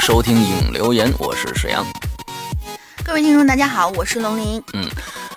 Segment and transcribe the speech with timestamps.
[0.00, 1.84] 收听影留言，我是沈阳。
[3.04, 4.62] 各位听众，大家好，我是龙鳞。
[4.72, 4.88] 嗯，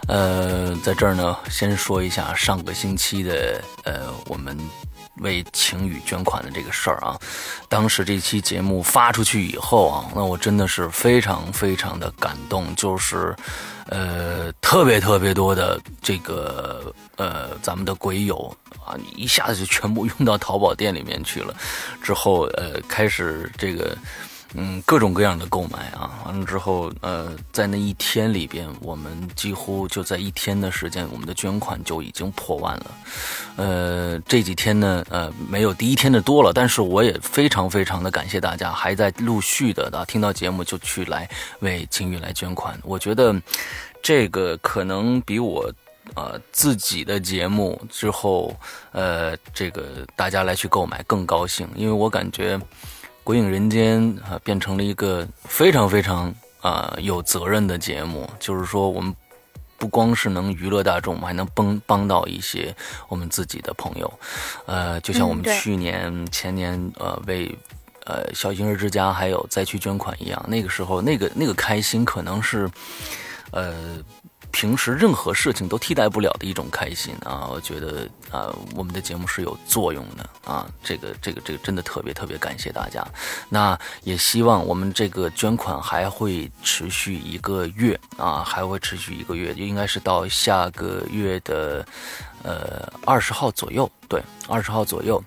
[0.07, 4.57] 呃，在这儿呢，先说一下上个星期的呃，我们
[5.17, 7.19] 为晴雨捐款的这个事儿啊。
[7.67, 13.35] 当时这期节目发出去以后啊，那我真的是非常非常的感动，就是
[13.87, 18.55] 呃，特别特别多的这个呃，咱们的鬼友
[18.85, 21.53] 啊，一下子就全部用到淘宝店里面去了，
[22.01, 23.95] 之后呃，开始这个。
[24.55, 32.85] 嗯，各种各样的购买啊，完了之后，呃，在那一天里边，我们几乎就在一天的时间，我们的捐款就已经破万了。
[33.55, 41.27] 呃，这几天呢，呃，没有第一天的多了，但是我也非常非常的感谢大家，还在陆续的啊，听到节目就去来
[41.61, 42.79] 为晴雨来捐款。
[42.83, 43.35] 我觉得
[44.03, 45.67] 这个可能比我
[46.13, 48.55] 呃自己的节目之后，
[48.91, 52.59] 呃，这个大家来去购买更高兴，因为我感觉。
[53.23, 58.29] 鬼影人间啊，变成了一个非常非常啊有责任的节目。
[58.39, 59.15] 就是说，我们
[59.77, 62.75] 不光是能娱乐大众，还能帮帮到一些
[63.07, 64.13] 我们自己的朋友。
[64.65, 67.57] 呃，就像我们去年、前年呃为
[68.05, 72.69] 呃小婴儿之家还有灾区捐款一样，那个时候那个那个开心，可能是
[73.51, 74.03] 呃。
[74.53, 77.49] 平时任何事情都替代不了的一种开心啊！
[77.51, 80.65] 我觉得啊，我们的节目是有作用的啊！
[80.83, 83.05] 这个、这个、这个真的特别特别感谢大家。
[83.49, 91.85] 那也希望我们这个捐款还会持续一个月啊，还会持续一个月，应该是到下个月的
[92.43, 95.21] 呃二十号左右，对，二十号左右。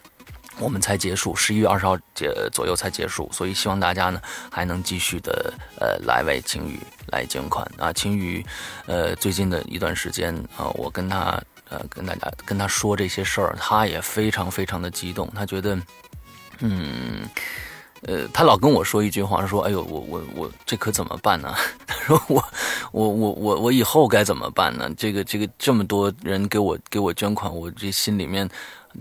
[0.58, 6.80] 我们才结束，十一月二十号结左右才结束，所以希望大家呢还能继续的呃来为晴雨
[7.12, 7.92] 来捐款啊。
[7.92, 8.44] 晴雨，
[8.86, 15.78] 呃，最近的一段时间啊，我跟他呃跟大家跟他说这些事儿，他也非常非常的激动，他觉得，
[16.60, 17.28] 嗯，
[18.02, 21.54] 呃，他老跟我说一句话，说，哎呦，我我我这可怎么办呢？
[21.86, 22.42] 他说我
[22.92, 24.88] 我我我我以后该怎么办呢？
[24.96, 28.48] 这个这个这么多人给我给我捐款，我这心里面。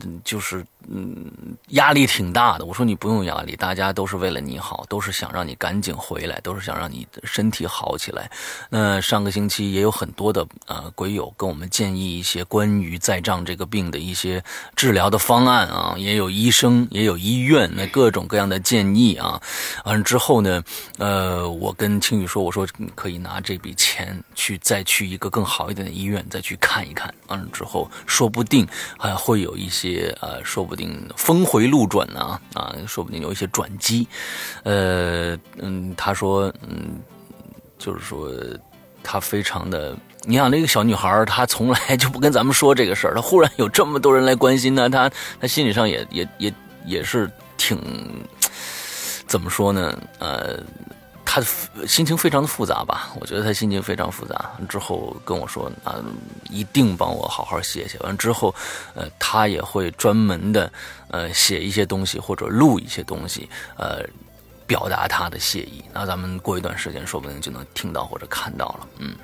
[0.02, 1.32] 嗯，就是嗯，
[1.70, 2.66] 压力挺大的。
[2.66, 8.30] 我说你不用压力，大家都是为了你好，都是想让你赶紧回来，都是想让你身体好起来。
[8.70, 14.44] 那上个星期也有很多的呃鬼友跟我们建议一些关于在障这个病的一些
[14.76, 19.40] 治疗的方案啊，也有医生，也有医院，那各种各样的建议啊。
[19.84, 20.64] 完了之后呢，
[20.98, 27.14] 呃，我跟青宇说，我说你可以拿这笔钱去再去一个更好一点的医院再去看一看。
[27.28, 28.68] 完了之后，说不定
[28.98, 29.70] 还会有一。
[29.76, 34.08] 些呃，说不定峰回路转呢啊，说不定有一些转机，
[34.64, 37.00] 呃嗯，他说嗯，
[37.78, 38.30] 就是说
[39.04, 45.10] 他非常的，你想那个小女孩，她从来就不跟咱们说这个事儿，她忽然有这么多人来关心呢，她
[45.40, 46.54] 她心理上也也也
[46.86, 47.80] 也是挺
[49.28, 50.60] 怎么说呢，呃。
[51.36, 51.42] 他
[51.86, 53.10] 心情非常的复杂吧？
[53.20, 54.52] 我觉得他心情非常复杂。
[54.70, 56.00] 之后跟我说啊，
[56.50, 58.00] 一定帮我好好写写。
[58.00, 58.56] 完之后，
[58.94, 60.72] 呃，他也会专门的
[61.10, 64.00] 呃写一些东西或者录一些东西，呃，
[64.66, 65.84] 表达他的谢意。
[65.92, 68.88] 那咱们过一段时间，说不定就能听到或者看到了。
[69.00, 69.16] 嗯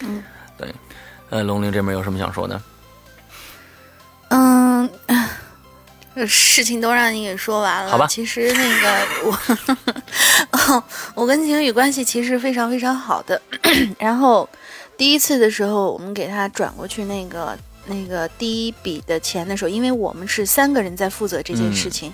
[0.00, 0.22] 嗯，
[0.58, 0.74] 对。
[1.30, 2.60] 呃，龙陵这边有什么想说的？
[4.28, 4.90] 嗯。
[6.26, 7.90] 事情都让你给说完了。
[7.90, 8.06] 好吧。
[8.06, 10.84] 其实那个我，
[11.14, 13.40] 我跟晴雨关系其实非常非常好的。
[13.98, 14.48] 然后
[14.96, 22.12] 第一次的时候，我们给他转过去那个那个第一笔的钱的时候，因为我们是三个人在负责这件事情。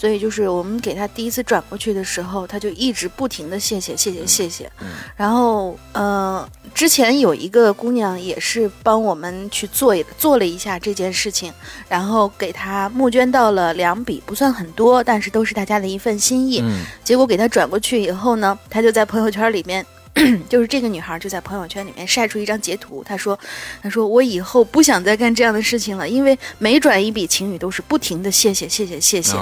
[0.00, 4.72] 所以就是我们给他第一次转过去的时候，他就一直不停的谢谢谢谢谢谢。
[5.14, 11.52] 然后呃，之前有一个姑娘也是帮我们去做做了一下这件事情，
[11.86, 16.64] 然后给他募捐到了两笔，不算很多，但是都是大家的一份心意。
[17.04, 19.84] 结果给他转过去以后呢，他就在朋友圈里面。
[20.48, 23.38] 就是这个女孩就在朋友圈里面晒出一张截图，她说
[23.80, 29.36] ：“她说我以后不想再干这样的事情了，因为每转一笔晴雨都是不停的谢谢谢谢谢谢。”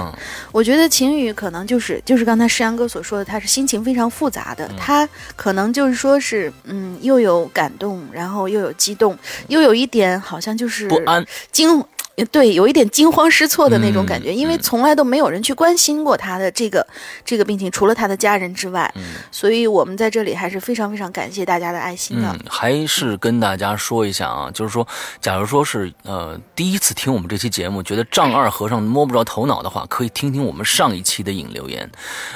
[0.53, 9.17] 我觉得晴雨可能就是就是刚才诗阳哥所说的，他是心情非常复杂的，他可能就是说是嗯，又有感动，然后又有激动，
[9.47, 11.83] 又有一点好像就是不安惊。
[12.25, 16.85] 对，有一点惊慌失措的那种感觉，因为从来都没有人去关心过他的这个
[17.25, 18.93] 这个病情，除了他的家人之外，
[19.31, 22.29] 所以我们在这里还是非常非常感谢大家的爱心的。
[22.29, 24.87] 嗯，还是跟大家说一下啊，就是说，
[25.21, 31.89] 假如说是呃第一次听我们这期节目，觉得丈二和尚摸不着头脑的话，可以听听我们上一期的引留言，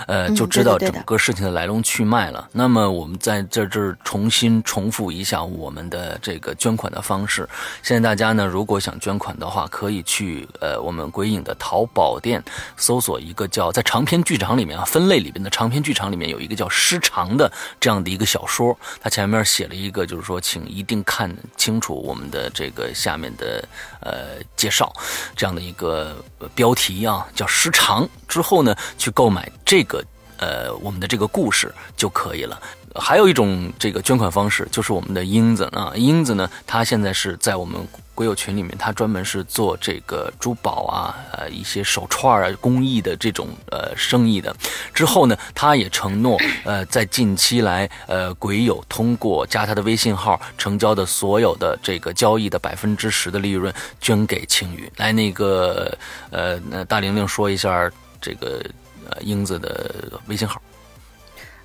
[0.07, 2.47] 呃，就知道整个事情的来龙去脉了。
[2.51, 7.47] 那么我们在这这儿重新重复一下我们的这个捐款的方式。
[7.81, 12.43] 现在大家呢，如果想捐款的话，可以去呃我们鬼影的淘宝店
[12.77, 23.67] 搜索一个叫在长篇剧场里面啊分类里边的长篇剧场里面有一个叫失常的这样的一个小说，它前面写了一个就是说请一定看清楚我们的这个下面的
[23.99, 24.93] 呃介绍
[25.35, 26.23] 这样的一个
[26.53, 30.05] 标题啊叫失常之后呢去购买这个
[30.37, 32.61] 呃我们的这个故事就可以了。
[32.95, 37.79] 还有一种这个捐款方式，就是我们的英子啊，英子呢，他现在是在我们
[38.13, 44.55] 鬼友群里面，他专门是做这个珠宝啊，呃，一些手串啊，工艺的这种呃生意的。
[44.93, 54.87] 之后呢，他也承诺，呃，在近期来，呃，鬼友通过加他的微信号成交的所有的这个交易的百分之十的利润捐给青鱼。
[54.97, 55.97] 来，那个
[56.29, 57.89] 呃，那大玲玲说一下
[58.21, 58.63] 这个
[59.09, 59.91] 呃英子的
[60.27, 60.61] 微信号。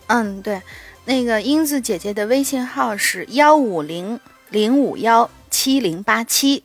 [0.06, 0.58] 嗯，对。
[1.08, 4.20] 那个英子姐姐的微信号是幺五零
[4.50, 6.64] 零五幺七零八七，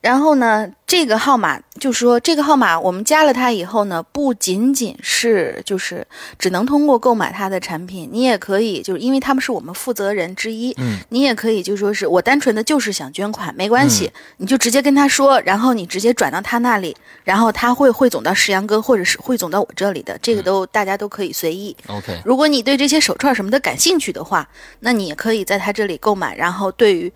[0.00, 1.62] 然后呢，这个号码。
[1.78, 6.06] 就说这个号码，我们加了他以后呢，不仅仅是就是
[6.38, 21.76] 只能通过购买他的产品，你也可以就是因为他们是我们负责人之一，嗯，你也可以就说是我单纯的就是想捐款，没关系，你就直接跟他说，然后你直接转到他那里，然后他会汇总到石阳哥或者是汇总到我这里的，这个都大家都可以随意。
[21.86, 24.48] OK，如果你对这些手串什么的感兴趣的话，
[24.80, 27.12] 那你也可以在他这里购买，然后对于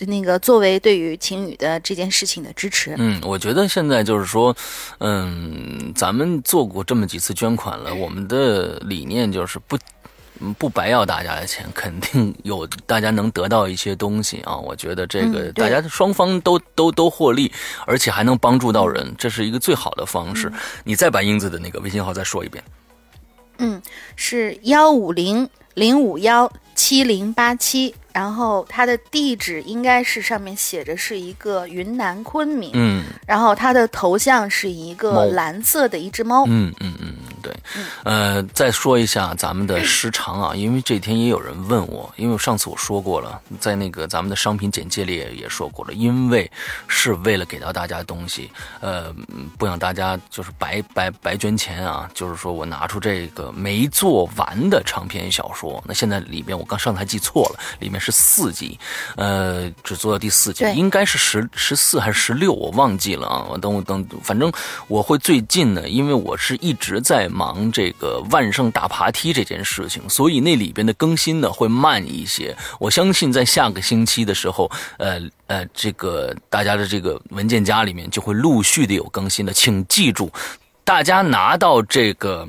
[0.00, 4.01] 那个作为对于晴雨的这件事情的支持，嗯，我觉得现在。
[4.04, 4.54] 就是说，
[4.98, 9.78] 嗯，咱们做过这么几次捐款了，我们的理念就是不
[10.58, 14.56] 不白要大家的钱，肯定有大家能得到一些东西啊。
[14.56, 17.52] 我觉得这个大家双方都都都获利，
[17.86, 20.52] 而且还能帮助到人，这是一个最好的方式。
[20.84, 22.62] 你再把英子的那个微信号再说一遍。
[23.58, 23.80] 嗯，
[24.16, 27.94] 是幺五零零五幺七零八七。
[28.12, 37.54] 然后它的地址应该是上面写着是一个云南昆明，嗯，然后它的头像是一个蓝色的一只猫，嗯嗯嗯，对，
[38.04, 46.50] 呃，再说一下咱们的时长啊，因为这天也有人问我，因为上次我说过了，在那个咱们的商品简介里也也说过了，因为
[46.88, 48.50] 是为了给到大家东西，
[48.80, 49.10] 呃，
[49.56, 58.01] 不想大家就是白白白捐钱啊，就是说我拿出这个没做完的长篇小说，那现在里边我刚上台记错了，里面。
[58.02, 58.78] 是四集，
[59.16, 63.46] 呃，只做到第四集，应该是十十四还是十六，我忘记了啊。
[63.48, 64.52] 我等我等，反正
[64.88, 72.56] 我会最近呢，因为我是一直在忙这个万圣大爬梯这件事情，所以那里边的更新呢会慢一些。
[72.80, 80.32] 我相信在下个星期的时候，呃呃，这个大家的这个文件夹里面就会陆续的有更新的，请记住，
[80.82, 82.48] 大家拿到这个。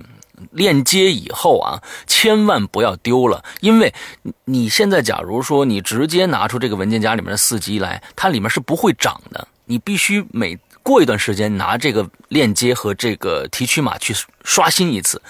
[0.51, 3.93] 链接以后啊，千万不要丢了，因为
[4.45, 9.47] 你现在假如说你直接拿出这个文件夹里面的四级来，它里面是不会涨的。
[9.65, 14.13] 你必须每过一段时间拿这个链接和这个提取码去
[14.43, 15.21] 刷新一次，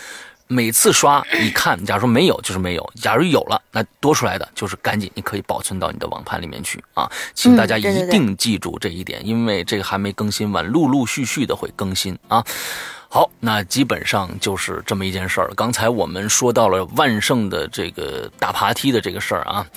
[0.47, 12.43] 每次刷你看，假如说没有就是没有，假如有了，那多出来的就是赶紧你可以保存到你的网盘里面去啊，请大家一定记住这一点，因为这个还没更新完，陆陆续续的会更新啊。
[13.13, 15.53] 好，那基本上就是这么一件事儿。
[15.55, 19.67] 刚才我们说到了万圣的这个大爬梯的这个事儿啊，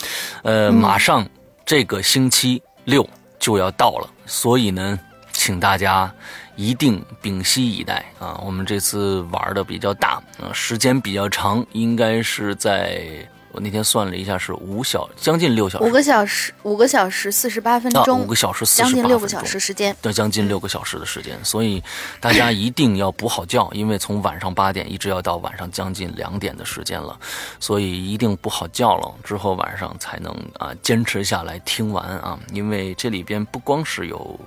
[0.42, 1.28] 呃，马上
[1.66, 3.06] 这个星期六
[3.38, 4.98] 就要到了，所以呢，
[5.32, 6.10] 请大家
[6.54, 8.40] 一定屏息以待啊。
[8.42, 13.28] 我们这次玩的比较大啊，时间比较长，应该是在。
[13.56, 21.42] 我那天算了一下，是五小将近六小时，五个小时，五个小时四十八分钟，五个小时四十八分钟，将近六个小时时间，对，将近六个小时的时间。
[21.42, 21.82] 所以
[22.20, 27.18] 大家一定要补好觉，因为从晚上八点一直要到晚上将近两点的时间了，
[27.58, 34.38] 所以一定补好觉了，之后晚上才能啊坚持下来听完啊，因为这里边不光是有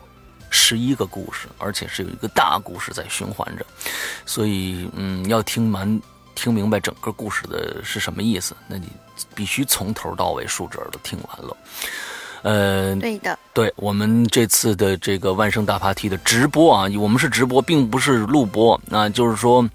[0.52, 3.66] 十一个故事，而且是有一个大故事在循环着，
[4.28, 6.00] 所以嗯，要听完。
[6.40, 8.56] 听明白整个故事的是什么意思？
[8.66, 8.88] 那你
[9.36, 11.58] 必须从头到尾竖着耳朵听完了。
[12.44, 18.80] 呃，对的，对我们这次的这个万圣大 party 的直播啊，我们是直播，并不是录播。
[18.86, 19.70] 那就是说，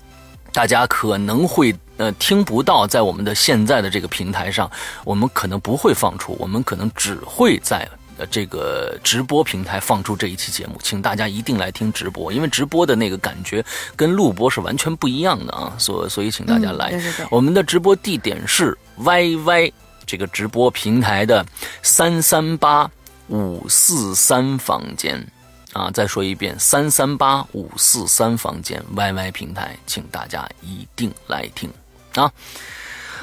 [0.55, 4.71] 大家可能会呃听不到，在我们的现在的这个平台上，
[5.05, 7.87] 我们可能不会放出，我们可能只会在。
[8.17, 13.65] 呃，这个直播平台放出这一期节目，请大家一定来听直播，因为直播的那个感觉
[13.97, 16.97] 跟录播是完全不一样的啊，所所以请大家来。
[17.29, 19.73] 我们的直播地点是 YY
[20.07, 21.45] 这个直播平台的
[21.83, 22.89] 三三八
[23.29, 25.27] 五四三房间
[25.73, 31.69] 啊，再说一遍，三三八五四三房间 YY 平台，请大家一定来听
[32.15, 32.31] 啊。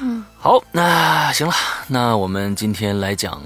[0.00, 1.54] 嗯，好，那行了，
[1.86, 3.40] 那我们今天来讲。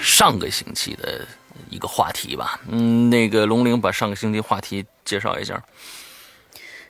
[0.00, 1.26] 上个星期的
[1.70, 2.60] 一个话题吧。
[2.68, 5.62] 嗯，那个龙玲把上个星期话题介绍一下。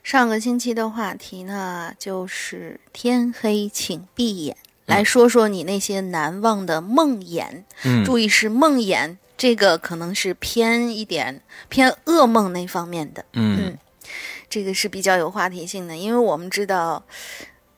[0.03, 7.65] 上个星期的话题呢，就是天黑请闭眼，来说说你那些难忘的梦魇。
[7.85, 13.25] 嗯，注意是梦魇，这个可能是偏一点偏噩梦那方面的。
[13.35, 13.77] 嗯，
[14.49, 17.05] 这个是比较有话题性的，因为我们知道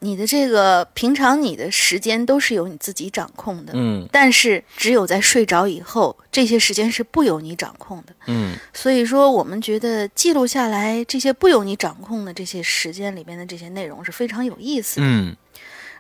[0.01, 3.73] 你的这个平常你的时间都是由你自己掌控的。
[3.75, 8.15] 嗯但是只有在睡着以后，这些时间是不由你掌控的。
[8.27, 15.37] 嗯所以说，我们觉得记录下来这些不由你掌控的这些时间里面的这些内容是非常有意思的，嗯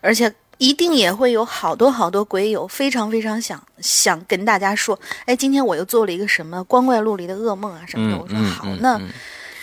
[0.00, 8.19] 而且一定也会有好多好多鬼友非常非常想想跟大家说，哎，今天我又做了一个什么光怪陆离的噩梦啊什么的。
[8.19, 9.00] 我说好，那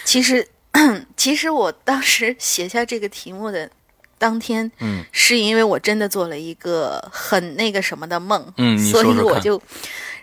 [0.06, 0.48] 其实
[1.18, 3.70] 其实我当时写下这个题目的
[4.18, 9.62] 当天，嗯是因为我真的做了一个很那个什么的梦，嗯所以我就，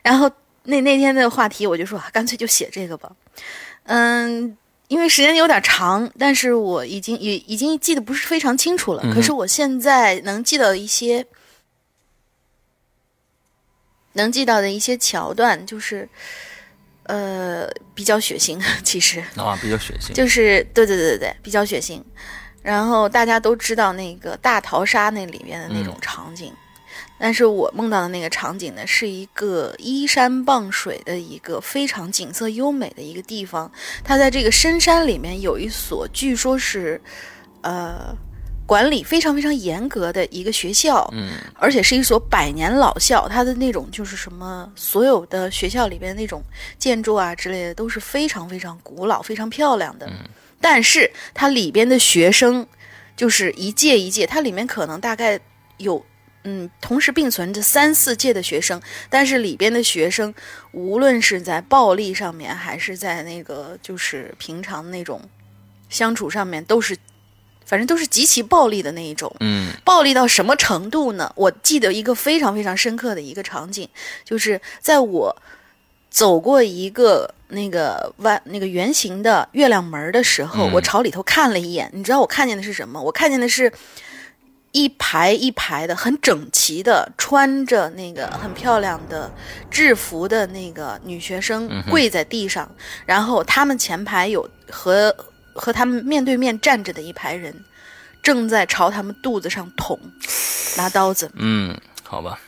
[0.02, 0.30] 然后
[0.64, 3.10] 那那天的话题我就说，啊干脆就写这个吧，
[3.84, 4.56] 嗯。
[4.88, 9.00] 因为时间有点长，但是我已经也已经记得不是非常清楚了。
[9.02, 11.24] 嗯可是我现在能记到一些，
[14.12, 16.06] 能记到的一些桥段，就是，
[17.04, 18.62] 呃，比较血腥。
[18.84, 20.12] 其实，啊，比较血腥。
[20.12, 22.00] 就是对对对对对，比较血腥。
[22.64, 26.50] 然后大家都知道那个大逃杀那里面的那种嗯场景，
[27.18, 33.70] 但是我梦到的那个场景呢，是一个依山傍水的一个非常景色优美的一个地方。
[34.02, 36.98] 它在这个深山里面有一所，据说是，
[37.60, 38.16] 呃，
[38.66, 41.06] 管理非常非常严格的一个学校。
[41.12, 46.42] 嗯而且是一所百年老校，它的那种就是什么，所有的学校里边那种
[46.78, 50.10] 建筑啊之类的都是非常非常古老、非常漂亮的。
[50.64, 52.66] 但是它里边的学生
[53.14, 55.38] 就是一届一届，它里面可能大概
[55.76, 56.02] 有
[56.44, 58.80] 嗯同时并存着三四届的学生，
[59.10, 60.34] 但是里边的学生
[60.72, 65.20] 无论是在暴力上面，还是在那个就是平常那种
[65.90, 66.96] 相处上面，都是
[67.66, 69.30] 反正都是极其暴力的那一种。
[69.40, 71.30] 嗯暴力到什么程度呢？
[71.36, 73.86] 我记得一个非常非常深刻的一个场景，
[74.24, 75.36] 就是在我
[76.08, 83.00] 走过一个那个弯那个圆形的月亮门的时候，嗯我朝里头看了一眼，你知道我看见的是什么？
[83.00, 83.72] 我看见的是。
[84.76, 89.32] 一排一排的，很整齐的，穿着那个很漂亮的
[89.70, 92.68] 制服的那个女学生跪在地上，
[93.06, 95.14] 然后他们前排有和
[95.52, 97.54] 和他们面对面站着的一排人，
[98.20, 99.96] 正在朝他们肚子上捅，
[100.76, 102.40] 拿刀子，嗯，好吧。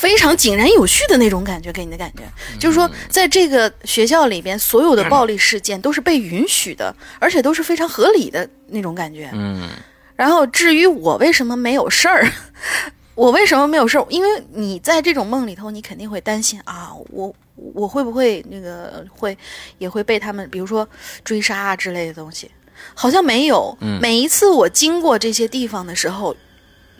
[0.00, 2.22] 非常井然有序的那种感觉，给你的感觉，
[2.58, 9.28] 就是说，在这个学校里边，所有的暴力事件都是被允许的，而且都是非常合理的那种感觉。
[9.34, 9.68] 嗯
[10.16, 12.26] 然后至于我为什么没有事儿，
[13.14, 14.06] 我为什么没有事儿？
[14.08, 17.34] 因为你在这种梦里头，你肯定会担心啊，我
[17.74, 19.36] 我会不会那个会
[19.78, 20.88] 也会被他们，比如说
[21.24, 22.50] 追杀啊之类的东西，
[22.94, 23.76] 好像没有。
[23.80, 26.36] 嗯每一次我经过这些地方的时候，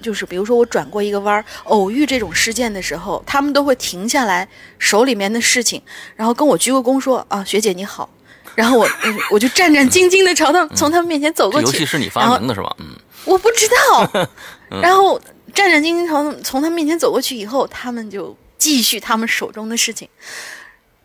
[0.01, 5.81] 就是比如说我转过一个弯儿，偶遇这种事件的时候，他们都会停下来手里面的事情，
[6.17, 8.09] 然后跟我鞠个躬说啊，学姐你好。
[8.57, 12.75] 然后我嗯 我就战战兢兢的朝他们从他们面前走过去，戏是你发明的是吧？
[12.79, 14.29] 嗯 我不知道。
[14.83, 15.21] 然后
[15.55, 20.09] 战战兢兢朝从他面前走过去以后，他们就继续他们手中的事情。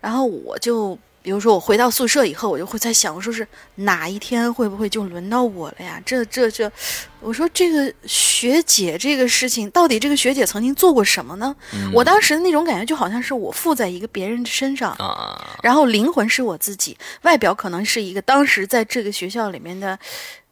[0.01, 6.00] 然后我就，比如说我回到宿舍以后，我就会在想，我说是哪一天会不会就轮到我了呀？
[6.05, 6.72] 这这这，
[7.20, 11.55] 我说这个学姐这个事情，到底这个学姐曾经做过什么呢？
[11.91, 19.98] 我当时的那种感觉就好像是我附在一个别人的身上，啊，然后灵魂是我自己，外表可能是一个当时在这个学校里面的，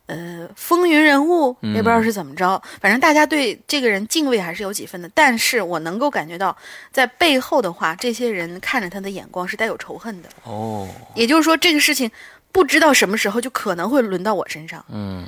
[0.05, 5.09] 呃，风云人物，也不知道是怎么着，反正大家对这个人敬畏还是有几分的。
[5.13, 6.55] 但是我能够感觉到，
[6.91, 10.29] 在背后的话，这些人看着他的眼光是带有仇恨的。
[10.43, 12.11] 哦，也就是说，这个事情
[12.51, 14.83] 不知道什么时候就可能会轮到我身上。
[14.89, 15.25] 嗯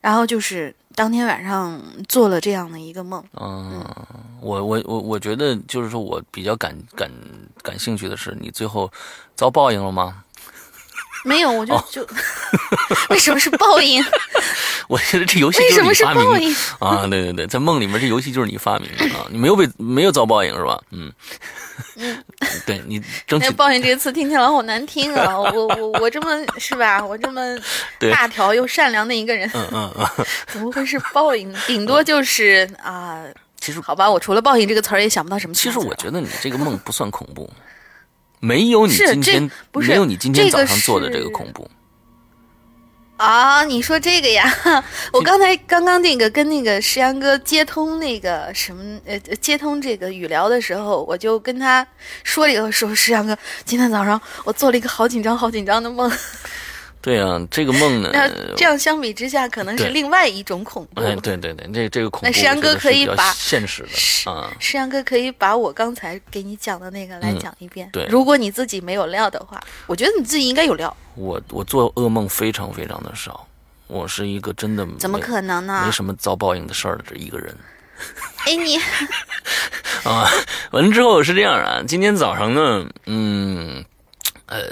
[0.00, 3.82] 然后就是当天晚上做了这样的一个梦，嗯，
[4.42, 7.10] 我我我我觉得就是说我比较感感
[7.62, 8.92] 感兴趣的是，你最后
[9.34, 10.22] 遭报应了吗？
[11.24, 12.06] 没有，我就、哦就
[13.10, 14.04] 为什么是报应？
[14.88, 16.98] 我觉得这游戏为什么就是你发明的是报应？
[17.00, 17.06] 啊！
[17.06, 19.26] 对对对，在梦里面这游戏就是你发明的啊！
[19.30, 20.80] 你没有被没有遭报应是吧？
[20.90, 21.12] 嗯
[21.96, 22.24] 嗯，
[22.66, 25.38] 对你争取那报应这个词听起来好难听啊！
[25.38, 27.04] 我我我这么是吧？
[27.04, 27.40] 我这么
[28.12, 31.52] 大条又善良的一个人，嗯嗯嗯，怎么会是报应？
[31.66, 33.22] 顶多就是啊，
[33.58, 35.78] 其实好吧，我除了报应这个词儿也想不到什么其其实。
[35.78, 37.50] 我觉得你这个梦不算恐怖，
[38.40, 41.68] 没有你今天没有你今天早上做的这个恐怖。
[43.24, 44.44] 啊，你说这个呀？
[45.10, 51.86] 我刚才刚刚那个跟那个石阳哥接通那个什么呃接通这个语聊的时候，我就跟他
[52.22, 56.12] 说了一个说石阳哥，今天早上我做了一个好紧张好紧张的梦。
[57.04, 61.02] 对啊，这个梦呢，那这样相比之下，可能是另外一种恐怖。
[61.02, 67.86] 哎，对对对，这这个恐怖，那石阳哥可以把现实的啊，石阳哥可以把我刚才给你讲的那个来讲一遍。
[67.92, 70.96] 对，如果你自己没有料的话，我觉得你自己应该有料。
[71.14, 73.46] 我我做噩梦非常非常的少，
[73.86, 75.82] 我是一个真的怎么可能呢？
[75.84, 77.54] 没什么遭报应的事儿的这一个人。
[78.46, 78.78] 哎你
[80.10, 80.26] 啊，
[80.70, 83.84] 完了之后是这样啊，今天早上呢，嗯，
[84.46, 84.62] 呃。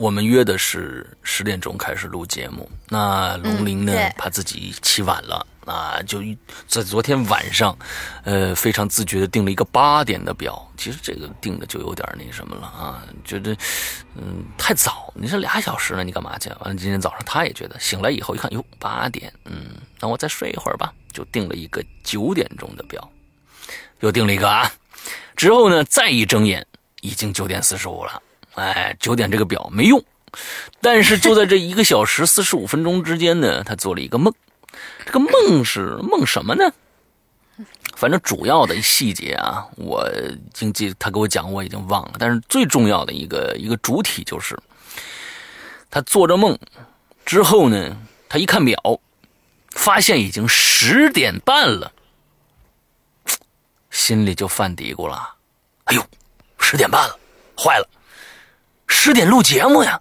[0.00, 3.92] 我们约的是十点钟开始录节目，那龙鳞呢？
[4.16, 6.22] 怕自己起晚了啊，就
[6.66, 7.76] 在昨天晚上，
[8.24, 10.66] 呃，非常自觉的定了一个八点的表。
[10.78, 13.54] 其实这个定的就有点那什么了啊，觉得
[14.16, 15.12] 嗯太早。
[15.14, 16.48] 你这俩小时呢，你干嘛去？
[16.60, 19.66] 完了，今天早上他也觉得，醒来以后一看，哟，八点，嗯，
[20.00, 23.06] 那我再睡一会儿吧，就定了一个九点钟的表，
[23.98, 24.72] 又定了一个啊。
[25.36, 26.66] 之后呢，再一睁眼，
[27.02, 28.22] 已经九点四十五了。
[28.60, 30.04] 哎，九点这个表没用，
[30.82, 34.34] 但是就在这一个小时四十五分钟之间呢，他做了一个梦。
[35.06, 36.70] 这个梦是梦什么呢？
[37.96, 42.12] 反正主要的细节啊，我已经记，他给我讲我已经忘了。
[42.18, 44.58] 但是最重要的一个一个主体就是，
[45.90, 46.58] 他做着梦
[47.24, 47.96] 之后呢，
[48.28, 48.78] 他一看表，
[49.70, 51.92] 发现已经十点半了，
[53.90, 55.34] 心里就犯嘀咕了
[55.84, 56.06] ：“哎呦，
[56.58, 57.18] 十点半了，
[57.56, 57.88] 坏了！”
[58.92, 59.98] 十点录节目呀，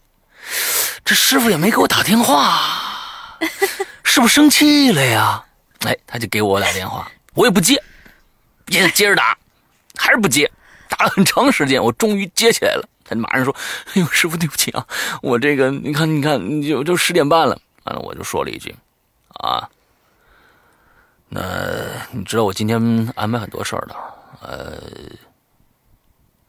[1.06, 3.38] 这师傅也没给我打电话，
[4.04, 5.46] 是不是生气了呀？
[5.86, 7.82] 哎，他就给我打电话，我也不接，
[8.68, 9.38] 也接着打，
[9.96, 10.52] 还是不接，
[10.90, 12.90] 打了很长时间，我终于接起来了。
[13.06, 13.56] 他马上说
[13.94, 14.86] ：“哎呦，师傅对不起啊，
[15.22, 18.76] 我这个你看你看，就就十点半了。”完了，我就说了一句
[19.40, 19.70] ：“啊，
[21.30, 21.42] 那
[22.12, 23.96] 你知道我今天安排很多事儿的，
[24.42, 24.82] 呃，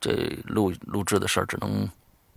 [0.00, 0.10] 这
[0.44, 1.88] 录录制的事儿只能。”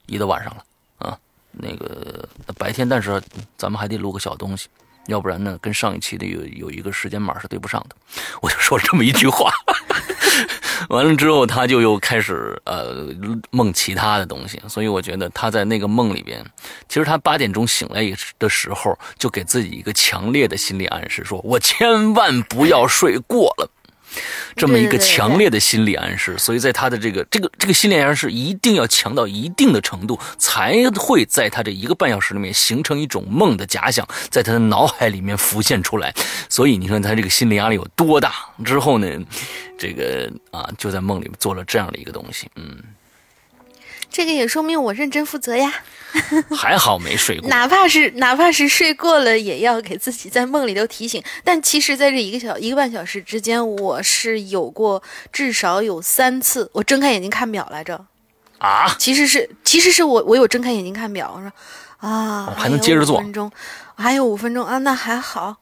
[0.07, 0.63] 移到晚上了
[0.97, 1.17] 啊，
[1.51, 3.21] 那个白天，但是
[3.57, 4.67] 咱们还得录个小东西，
[5.07, 7.95] 要不然呢，跟上一期的有有一个时间码是对不上的。
[8.41, 9.51] 我就说了这么一句话，
[10.89, 13.07] 完了之后，他就又开始呃
[13.51, 16.43] 梦其他的东西，所以我觉得他在那个梦里边，
[16.89, 18.01] 其实他八点钟醒来
[18.37, 23.69] 的时候，就给自己一个强烈的心理暗示，说我千万不要睡过了。
[24.55, 36.13] 这么一个强烈的心理暗示，所以在他的这个这个这个心理暗示一定要强到一定的程度，才会在他这一个半小时里面形成一种梦的假想，在他的脑海里面浮现出来。
[36.49, 38.33] 所以你说他这个心理压力有多大？
[38.63, 39.07] 之后呢，
[39.77, 42.77] 这个啊就在梦里面做了这样的一个东西，嗯。
[44.13, 45.73] 这个也说明我认真负责呀，
[46.55, 51.21] 还好没睡过，哪怕是哪怕是睡过了，也要给自己在梦里头提醒。
[51.43, 58.05] 但其实，在这一个小一个半小时之间，我是有过至少有三次，我睁开眼睛看表来着。
[58.59, 61.51] 啊，其实是其实是我我有睁开眼睛看表，我说
[61.97, 63.51] 啊，还能接着做，分钟，
[63.95, 65.57] 还有五分钟啊，那还好。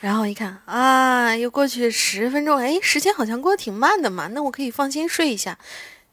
[0.00, 5.58] 然后一看啊，又过去十分钟，哎，时间好像过得挺慢的嘛，那我可以放心睡一下。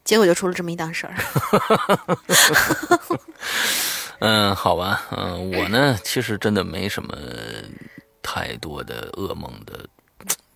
[0.03, 1.15] 结果就出了这么一档事儿。
[4.19, 7.13] 嗯，好吧，嗯，我呢，其实真的没什么
[8.21, 9.85] 太多的噩梦的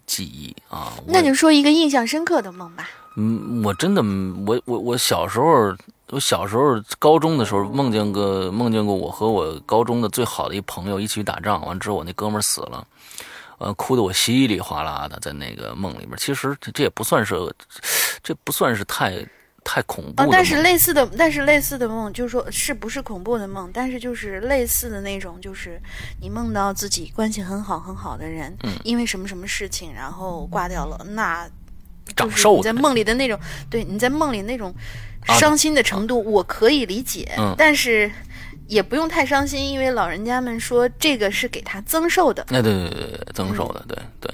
[0.06, 0.94] 记忆啊。
[1.06, 2.90] 那就说一个印象深刻的梦吧。
[3.18, 4.02] 嗯，我真的，
[4.46, 5.76] 我我我小时候，
[6.10, 12.88] 我小时候高中的时候梦见过梦见过我和我高中的最好的一朋友一起打仗，完之后我那哥们儿死了。
[13.60, 16.16] 呃，哭得我稀里哗啦的，在那个梦里面。
[16.18, 17.36] 其实这也不算是，
[18.24, 19.26] 这不算是太
[19.64, 20.28] 太恐怖。
[20.32, 23.70] 但是类似的，但是类似的梦，就是说是不是恐怖的梦？
[23.74, 25.82] 但是就是类似的那种，就是
[26.22, 31.50] 你梦到自己关系很好很好的人，因为什么什么事情，然后挂掉了，那
[32.16, 32.62] 长寿。
[32.62, 33.40] 在梦里的那种，
[33.70, 34.74] 对，你在梦里那种
[35.24, 37.36] 伤心的程度，我可以理解。
[37.58, 38.12] 但是。
[38.68, 42.44] 也不用太伤心，因为老人家们说这个是给他增寿的。
[42.50, 44.32] 哎，对对对对，增寿的，对对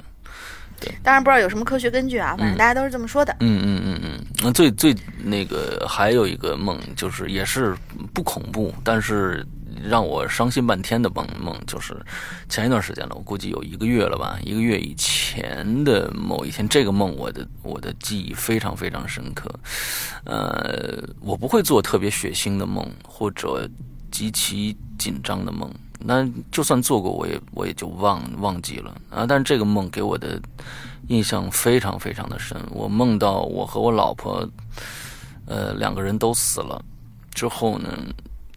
[0.79, 0.93] 对。
[1.01, 3.33] 当然不知道有什么科学根据啊，反正大家都是这么说的。
[3.39, 4.25] 嗯嗯嗯嗯。
[4.41, 7.75] 那最最那个还有一个梦，就是也是
[8.13, 9.45] 不恐怖，但是
[9.81, 11.95] 让我伤心半天的梦梦，就是
[12.49, 19.49] 前一段时间了，我估计有一个月了吧，一个月以前的某一天，这个梦我的我的记忆非常非常深刻。
[20.25, 23.69] 呃，我不会做特别血腥的梦，或者。
[24.13, 25.67] 极其紧张的梦，
[25.99, 29.25] 那就算做过，我也我也就忘忘记了啊。
[29.27, 30.39] 但是这个梦给我的
[31.07, 32.55] 印象非常非常的深。
[32.69, 34.47] 我梦到我和我老婆，
[35.47, 36.79] 呃，两个人都死了。
[37.33, 37.89] 之后呢，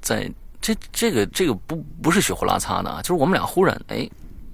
[0.03, 4.07] 在这这个这个不不是血呼啦擦的啊，就是我们俩忽然哎，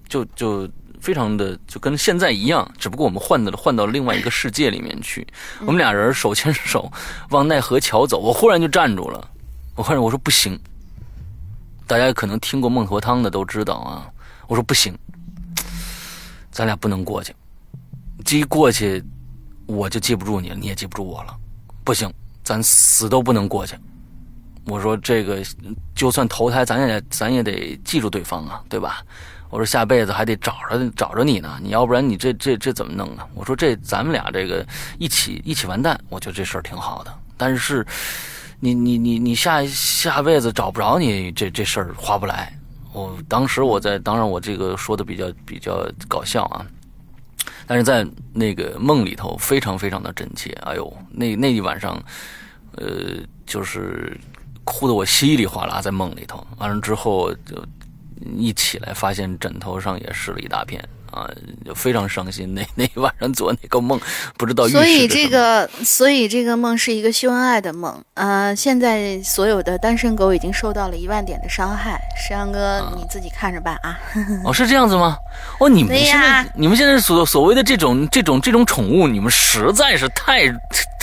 [0.08, 0.68] 就就
[1.00, 5.26] 非常的就跟现在一样，只不过我们换的换到了另外一个世界里面去。
[5.62, 6.88] 我们俩人手牵手
[7.30, 9.28] 往奈何桥走，我忽然就站住了，
[9.74, 10.56] 我忽然我说不行。
[11.92, 14.08] 大家可能听过孟婆汤的都知道啊，
[14.46, 14.96] 我说不行，
[16.50, 17.36] 咱俩不能过去，
[18.24, 19.04] 这一过去
[19.66, 21.36] 我就记不住你了，你也记不住我了，
[21.84, 22.10] 不行，
[22.42, 23.76] 咱死都不能过去。
[24.64, 25.42] 我说这个
[25.94, 29.04] 就算投胎，咱也咱也得记住对方啊，对吧？
[29.50, 33.28] 我说下辈子还得找着找着你呢，你要不然你这这这怎么弄啊？
[33.34, 34.66] 我说这咱们俩这个
[34.98, 37.86] 一起一起完蛋，我觉得这事儿挺好的，但是。
[38.64, 42.56] 你你你你下下辈子找不着你，这这事儿划不来。
[42.92, 46.64] 我当时我在，当然我这个说的比较比较搞笑啊，
[47.66, 50.52] 但是在那个梦里头非常非常的真切。
[50.62, 52.00] 哎呦，那那一晚上，
[52.76, 54.16] 呃，就是
[54.62, 56.46] 哭的我稀里哗啦，在梦里头。
[56.58, 57.66] 完了之后就
[58.36, 60.80] 一起来，发现枕头上也湿了一大片。
[61.12, 61.30] 啊，
[61.64, 62.54] 就非常伤心。
[62.54, 64.00] 那那晚上做那个梦，
[64.36, 64.66] 不知道。
[64.66, 68.02] 所以这个，所以这个梦是一个秀恩爱的梦。
[68.14, 72.00] 呃，现在所有的单身狗已经受到了一万点的伤害。
[72.16, 73.98] 石阳哥，你自己看着办啊。
[74.44, 75.16] 哦，是这样子吗？
[75.60, 80.52] 哦，你们现在，你们现在所所谓的这种这种这种宠物，你们实在是太。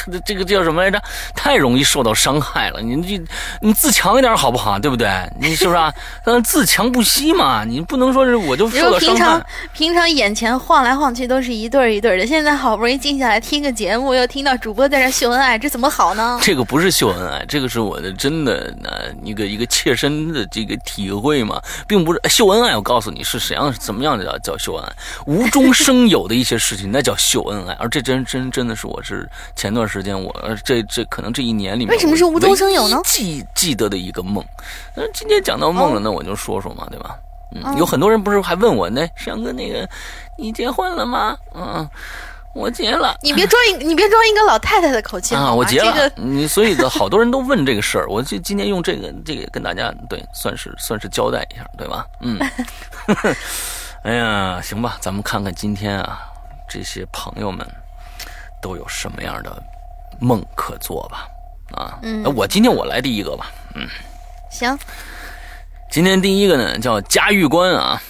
[0.10, 1.02] 他的这个叫什么来着？
[1.36, 2.82] 太容易受到伤害了。
[2.82, 3.22] 你你
[3.62, 4.80] 你自强一点好不好？
[4.80, 5.08] 对不对？
[5.40, 5.94] 你是不是啊？
[6.24, 7.64] 嗯，自强不息嘛。
[7.66, 9.16] 你不能说是我就受到伤害。
[9.16, 16.40] 平常平常眼前晃来晃去都是一对儿一对儿的，现在好不容易静下来听个节目，又听到主播在这秀恩爱，这怎么好呢？
[16.42, 22.76] 这个不是秀恩爱，这个是我的真的呃一个一个切身的这个体会嘛，并不是秀恩爱。
[22.76, 24.94] 我告诉你是怎样怎么样的叫叫秀恩爱，
[25.26, 29.90] 无中生有的一些事情那叫秀恩爱，而这真真真的是我是前段。
[29.90, 30.34] 时间我
[30.64, 33.00] 这这可能这一年里面为什么是无中生有呢？
[33.06, 34.44] 记记得的一个梦，
[34.96, 37.16] 那今天讲到梦了，那我就说说嘛，对吧？
[37.52, 39.88] 嗯，有很多人不是还问我那，山哥那个
[40.38, 41.36] 你结婚了吗？
[41.56, 41.90] 嗯，
[42.54, 43.18] 我结了。
[43.22, 45.52] 你别装一你别装一个老太太的口气啊！
[45.54, 46.12] 我结了。
[46.16, 52.06] 你所以的好多人都问这个事儿， 我就今天用这个这个跟大家对算是算是交代一下，对吧？
[52.22, 52.40] 嗯。
[54.04, 56.20] 哎呀，行吧，咱们看看今天啊
[56.70, 57.68] 这些朋友们
[58.62, 59.64] 都有什么样的。
[60.22, 61.28] 梦可做吧，
[61.74, 63.88] 啊，那我今天我来第一个吧，嗯，
[64.52, 64.78] 行，
[65.90, 68.02] 今天第一个呢叫嘉峪关啊，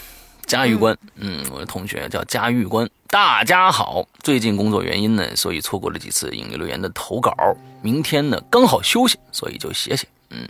[0.46, 7.34] 嘉峪关，嗯，我的同学叫嘉峪关，大家好，最近工作原因呢，所以错过了几次引力留言的投稿，
[7.82, 10.48] 明天呢刚好休息，所以就写写，嗯，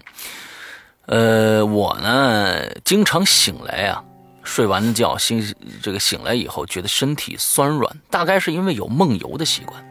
[1.07, 4.01] 呃，我呢经常醒来啊，
[4.43, 9.88] 睡完觉醒这个醒来以后觉得身体酸软，大概是因为有梦游的习惯。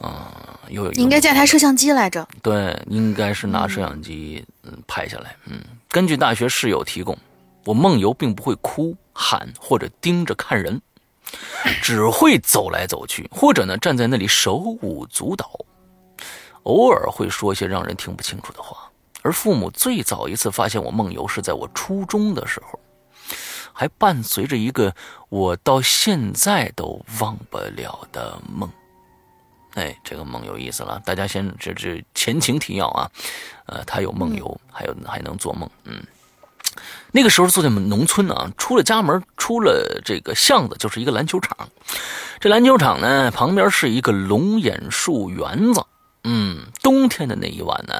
[0.00, 2.26] 啊，有应该架台摄像机来着。
[2.42, 5.36] 对，应该是拿摄像机嗯拍下来。
[5.46, 7.16] 嗯，根据大学室友提供，
[7.64, 10.80] 我梦游并不会哭喊或者盯着看人，
[11.82, 15.50] 只会走来走去，或者呢站在那里手舞足蹈，
[16.62, 18.90] 偶尔会说些让人听不清楚的话。
[19.22, 22.80] 而父母最早一次发现我梦游是在我初中的时候，
[23.74, 24.94] 还伴随着一个
[25.28, 28.66] 我到现在都忘不了的梦。
[29.74, 31.00] 哎，这个梦有意思了。
[31.04, 33.10] 大家先这这前情提要啊，
[33.66, 35.70] 呃，他有梦游，还有还能做梦。
[35.84, 36.02] 嗯，
[37.12, 41.68] 那个时候住在农村啊，出了家门，出了这个巷子就是一个篮球场。
[42.40, 45.84] 这篮球场呢，旁边是一个龙眼树园子。
[46.24, 47.94] 嗯，冬天的那一晚呢，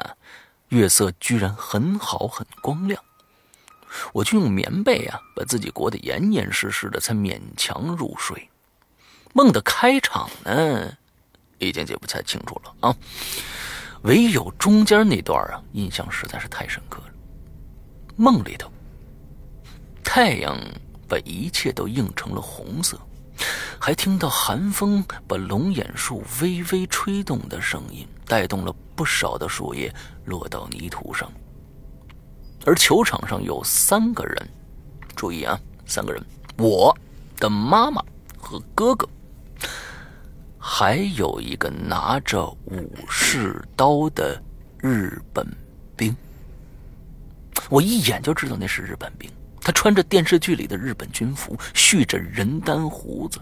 [0.69, 3.01] 月色居然很好，很光亮。
[4.13, 8.49] 我就用棉被啊，把自己裹得严严实实的，才勉强入睡。
[9.33, 10.97] 梦的开场呢？
[11.67, 12.95] 已经记不太清楚了啊，
[14.01, 17.13] 唯有中间那段啊，印象实在是太深刻了。
[18.15, 18.69] 梦里头，
[20.03, 20.57] 太阳
[21.07, 22.99] 把一切都映成了红色，
[23.79, 29.93] 还听到寒风把龙眼树微微吹动的声音，带动了不少的树叶
[30.25, 31.31] 落到泥土上。
[32.65, 34.49] 而球场上有三个人，
[35.15, 36.23] 注意啊，三个人，
[36.57, 36.95] 我
[37.37, 38.03] 的妈妈
[38.37, 39.07] 和哥哥。
[40.63, 44.39] 还有一个拿着武士刀的
[44.77, 45.43] 日本
[45.97, 46.15] 兵，
[47.67, 49.27] 我一眼就知道那是日本兵。
[49.59, 53.39] 他穿着电视剧里的日本军服，蓄着人丹胡子。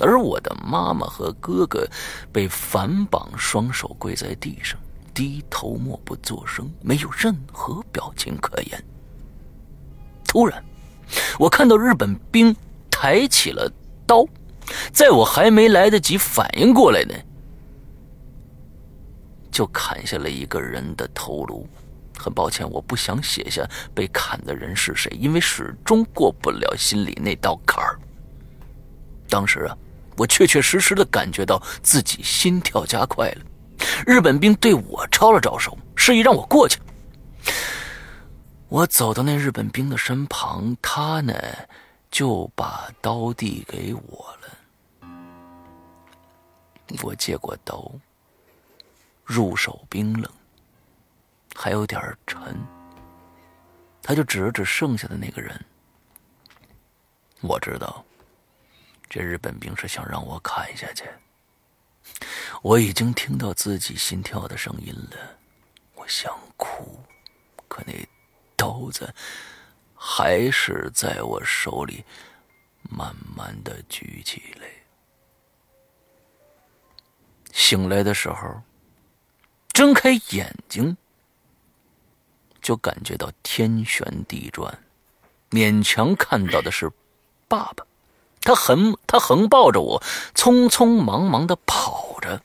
[0.00, 1.86] 而我的妈妈和哥哥
[2.32, 4.80] 被反绑，双手跪在地上，
[5.12, 8.84] 低头默不作声，没有任何表情可言。
[10.26, 10.64] 突然，
[11.38, 12.56] 我看到日本兵
[12.90, 13.70] 抬起了
[14.06, 14.24] 刀。
[14.92, 17.14] 在我还没来得及反应过来呢，
[19.50, 21.66] 就砍下了一个人的头颅，
[22.18, 27.98] 很抱歉，我不想写下被砍的人是谁，因为始终过不了心里那道坎儿。
[29.28, 29.76] 当时啊，
[30.16, 33.42] 我确确实实的感觉到自己心跳加快了。
[34.06, 36.80] 日本兵对我招了招手，示意让我过去。
[38.68, 41.32] 我走到那日本兵的身旁，他呢
[42.10, 44.35] 就把刀递给我。
[47.02, 47.90] 我接过刀，
[49.24, 50.30] 入手冰冷。
[51.54, 52.54] 还有点沉，
[54.02, 55.58] 他就指了指剩下的那个人。
[57.40, 58.04] 我知道，
[59.08, 61.04] 这日本兵是想让我砍下去。
[62.62, 65.38] 我已经听到自己心跳的声音了，
[65.94, 67.00] 我想哭，
[67.68, 67.92] 可那
[68.54, 69.12] 刀子
[69.94, 72.04] 还是在我手里
[72.82, 74.68] 慢慢的举起来。
[77.56, 78.60] 醒来的时候，
[79.72, 80.96] 睁开眼睛。
[82.60, 84.76] 就感觉到天旋地转，
[85.50, 86.90] 勉强看到的是
[87.46, 87.86] 爸爸，
[88.40, 90.02] 他横他横抱着我，
[90.34, 92.42] 匆匆忙忙的跑着。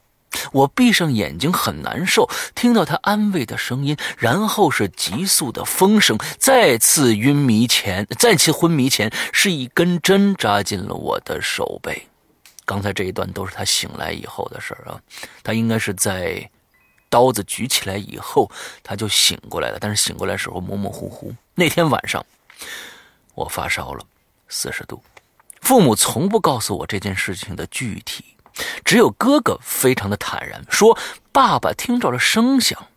[0.51, 6.19] 我闭上眼睛很难受，听到他安慰的声音，然后是急速的风声。
[6.37, 12.07] 再次晕迷前，再次昏迷前，是一根针扎进了我的手背。
[12.71, 15.01] 刚才这一段都是他醒来以后的事儿啊，
[15.43, 16.49] 他应该是在。
[17.11, 18.49] 刀子举起来以后，
[18.81, 19.77] 他就醒过来了。
[19.81, 21.35] 但是醒过来的时候模模糊糊。
[21.55, 22.25] 那天晚上，
[23.35, 24.05] 我发烧了，
[24.47, 25.03] 四十度。
[25.59, 28.23] 父母从不告诉我这件事情的具体，
[28.85, 30.97] 只有哥哥非常的坦然说
[31.33, 32.87] ：“爸爸听着了声响，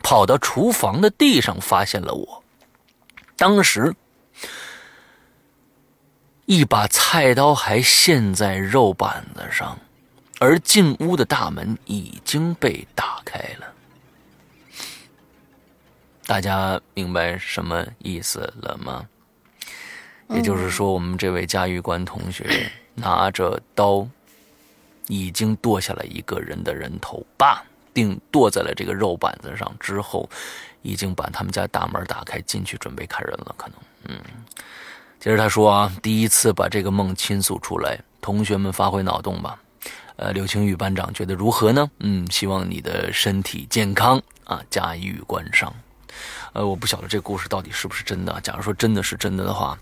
[0.00, 2.42] 跑到厨房的地上发现了我。
[3.36, 3.94] 当时，
[6.46, 9.78] 一把菜刀还陷在肉板子上。”
[10.38, 13.72] 而进屋的大门已经被打开了，
[16.26, 19.08] 大家明白什么意思了吗？
[20.28, 24.06] 也就是说，我们这位嘉峪关同学 拿着刀，
[25.06, 30.28] 已经剁下了一个人的人头，吧，并剁在了这个肉板子上之后，
[30.82, 33.54] 已经把他们家大门打开进去准备砍人了。
[33.56, 33.78] 可能，
[34.08, 34.20] 嗯，
[35.18, 39.58] 接着他说啊，第一次把这个梦倾诉出来，同学们发挥脑洞吧。
[40.16, 41.90] 呃，刘青宇班长觉得如何呢？
[41.98, 45.70] 嗯，希望你的身体健康啊，嘉峪关上。
[46.52, 48.40] 呃，我不晓得这故事到底是不是真的。
[48.40, 49.76] 假如说真的是真的的话，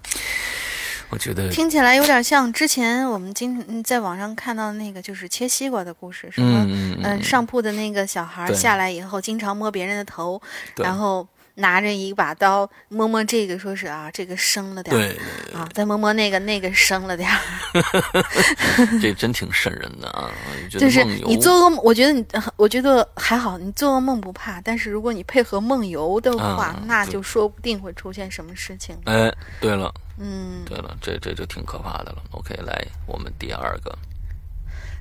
[1.11, 6.67] 我觉得听起来有点像之前我们经在网上看到那个就是切西瓜的故事，什么
[7.05, 10.41] 嗯，上铺的那个小孩下来以后经常摸别人的头，
[10.77, 11.27] 然后。
[11.57, 17.39] 拿着一把刀摸摸这个，说是啊，这个生了点儿，啊，再摸摸那个，那个生了点儿。
[19.01, 20.31] 这真挺瘆人的啊！
[20.71, 22.25] 就是你做噩梦，我觉得你，
[22.57, 24.61] 我觉得还好，你做噩梦不怕。
[24.61, 28.97] 但是如果你配合梦游的话，那就说不定会出现什么事情。
[29.05, 32.23] 哎，对了，嗯，对了，这这就挺可怕的了。
[32.33, 33.97] OK，来，我们第二个，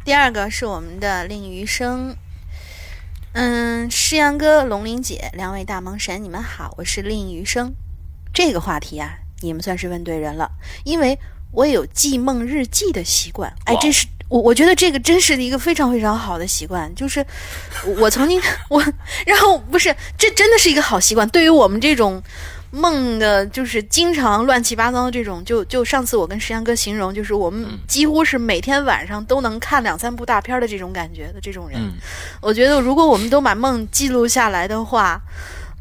[0.05, 2.15] 第二个是我们的令余生。
[3.33, 7.73] 嗯，诗阳哥、龙鳞姐，两位大萌神，你们好，我是令余生。
[8.31, 10.51] 这个话题啊，你们算是问对人了，
[10.83, 11.17] 因为
[11.51, 13.51] 我有记梦日记的习惯。
[13.65, 16.93] 哎，这是我，我觉得这个真是一个非常非常好的习惯。
[16.93, 17.25] 就是
[17.97, 18.79] 我曾经 我，
[19.25, 21.27] 然后不是，这真的是一个好习惯。
[21.29, 22.21] 对于我们这种。
[22.75, 31.79] 梦的就是经常乱七八糟的这种，就就上次我跟石阳哥形容，就是我们几乎是每天晚上都能看两三部大片的这种感觉的这种人。
[32.41, 35.21] 我觉得如果我们都把梦记录下来的话，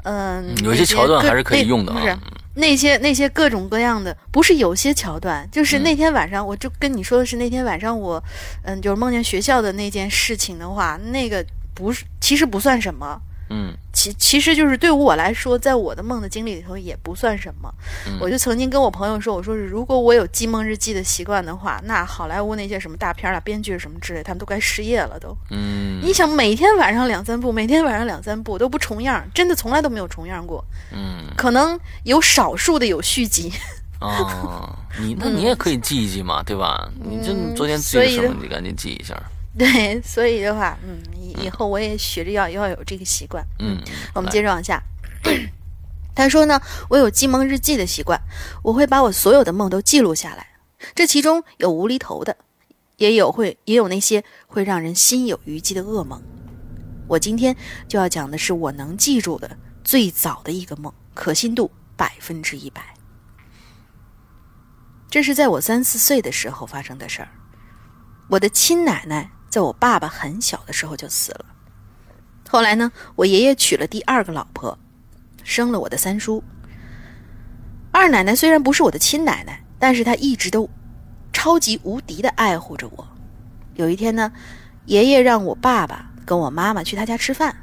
[0.04, 2.20] 嗯，有些桥段还是可以用的啊。
[2.54, 8.22] 那些那些各种各样的，不是有些桥段，就是那天晚上，我就跟你说的是那天晚上我，
[8.64, 13.18] 嗯，就是梦见学校的那件事情的话，那个不是，其实不算什么。
[13.54, 17.70] 嗯，其其实就是对于我来说，在我的梦的经历里头也不算什么。
[18.18, 25.36] 我就曾经跟我朋友说，我说是如果我有记梦日记的习惯的话，那好莱坞那些什么大片啊、编剧什么之类，他们都该失业了都。
[25.50, 30.64] 嗯，你想每天晚上两三部，每天晚上两三部都不重样，真的从来都没有重样过。
[30.90, 33.52] 嗯，可能有少数的有续集。
[34.00, 36.90] 哦，你那你也可以记一记嘛，对吧？
[36.98, 39.14] 你就昨天记什么，你赶紧记一下。
[39.58, 43.44] 对，所以的话，嗯，以以后我也学着要要有这个习惯。
[43.58, 43.78] 嗯，
[44.14, 44.82] 我们接着往下。
[46.14, 48.18] 他说呢，我有记梦日记的习惯，
[48.62, 50.46] 我会把我所有的梦都记录下来。
[50.94, 52.36] 这其中有无厘头的，
[52.96, 56.22] 也有会也有那些会让人心有余悸的噩梦。
[57.06, 57.54] 我今天
[57.86, 62.94] 就要讲的是我能记住的最早的一个梦，可信度百分之一百。
[65.10, 67.28] 这是在我三四岁的时候发生的事儿。
[68.28, 69.30] 我的亲奶奶。
[69.52, 71.44] 在我爸爸很小的时候就死了。
[72.48, 74.78] 后来呢，我爷爷娶了第二个老婆。
[75.44, 76.42] 生了我的三叔。
[77.90, 80.70] 二奶奶虽然不是我的亲奶奶，但是她一直都
[81.34, 83.06] 超级无敌的爱护着我。
[83.74, 84.32] 有一天呢，
[84.86, 87.54] 爷爷让我爸爸跟我妈妈去他家吃饭，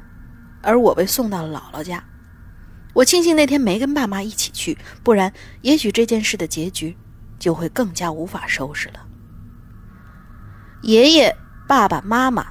[0.62, 2.04] 而我被送到了姥姥家。
[2.92, 6.96] 我庆幸那天没跟爸妈一起去，不然也许这件事的结局
[7.38, 9.00] 就会更加无法收拾了。
[10.82, 11.34] 爷爷、
[11.70, 12.48] 爸爸妈妈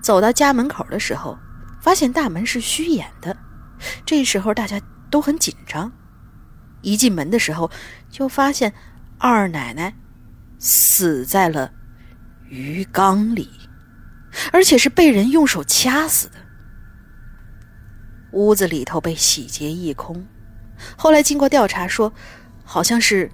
[0.00, 1.38] 走到家门口的时候，
[1.82, 3.36] 发现大门是虚掩的。
[4.06, 4.80] 这时候大家
[5.10, 5.92] 都很紧张。
[6.80, 7.70] 一进门的时候，
[8.08, 8.72] 就发现
[9.18, 9.94] 二奶奶
[10.58, 11.70] 死在了
[12.48, 13.50] 鱼缸里，
[14.54, 16.36] 而且是被人用手掐死的。
[18.32, 20.26] 屋子里头被洗劫一空。
[20.96, 22.10] 后来经过调查说，
[22.64, 23.30] 好像是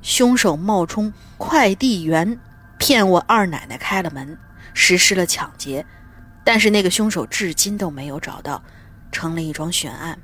[0.00, 2.38] 凶手冒充快递员
[2.78, 4.38] 骗我二奶奶开了门，
[4.76, 5.84] 实施了抢劫。
[6.44, 8.62] 但是那个凶手至今都没有找到，
[9.10, 10.16] 成了一桩悬案。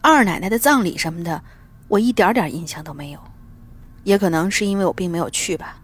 [0.00, 1.44] 二奶奶的葬礼什么的，
[1.88, 3.20] 我一点点印象都没有，
[4.04, 5.76] 也可能是因为我并没有去吧。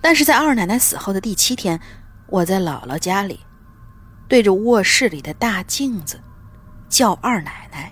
[0.00, 1.78] 但是在二奶奶死后的第七天，
[2.26, 3.40] 我在姥姥家里，
[4.26, 6.18] 对着卧室里的大镜子。
[6.88, 7.90] 叫二奶奶，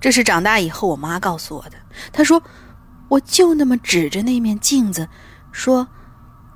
[0.00, 1.76] 这是长大以后我妈告诉我的。
[2.12, 2.42] 她说，
[3.08, 5.08] 我就那么指着那面镜子，
[5.52, 5.86] 说：“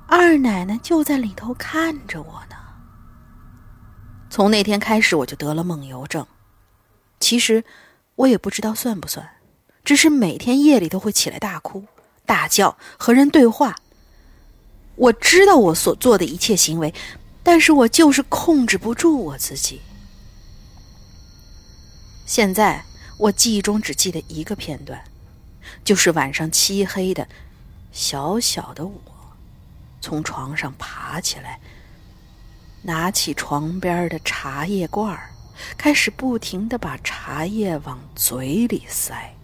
[0.09, 2.55] 二奶奶就在里头看着我呢。”
[4.29, 6.25] 从那天开始，我就得了梦游症。
[7.19, 7.63] 其实
[8.15, 9.27] 我也不知道算不算，
[9.83, 11.85] 只是每天夜里都会起来大哭
[12.25, 13.75] 大叫，和人对话。
[14.95, 16.93] 我知道我所做的一切行为，
[17.41, 19.81] 但是我就是控制不住我自己。
[22.25, 22.83] 现在
[23.17, 25.03] 我记忆中只记得一个片段，
[25.83, 27.27] 就是晚上漆黑的，
[27.91, 29.08] 小小的我，
[30.01, 31.59] 从床上爬起来，
[32.81, 35.19] 拿起床边的茶叶罐，
[35.77, 39.35] 开始不停的把茶叶往嘴里塞。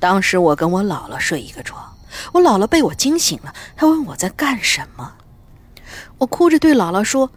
[0.00, 1.96] 当时我跟我姥姥睡一个床，
[2.32, 5.14] 我姥姥被我惊醒了，她问我在干什么，
[6.18, 7.30] 我哭着对姥姥说：“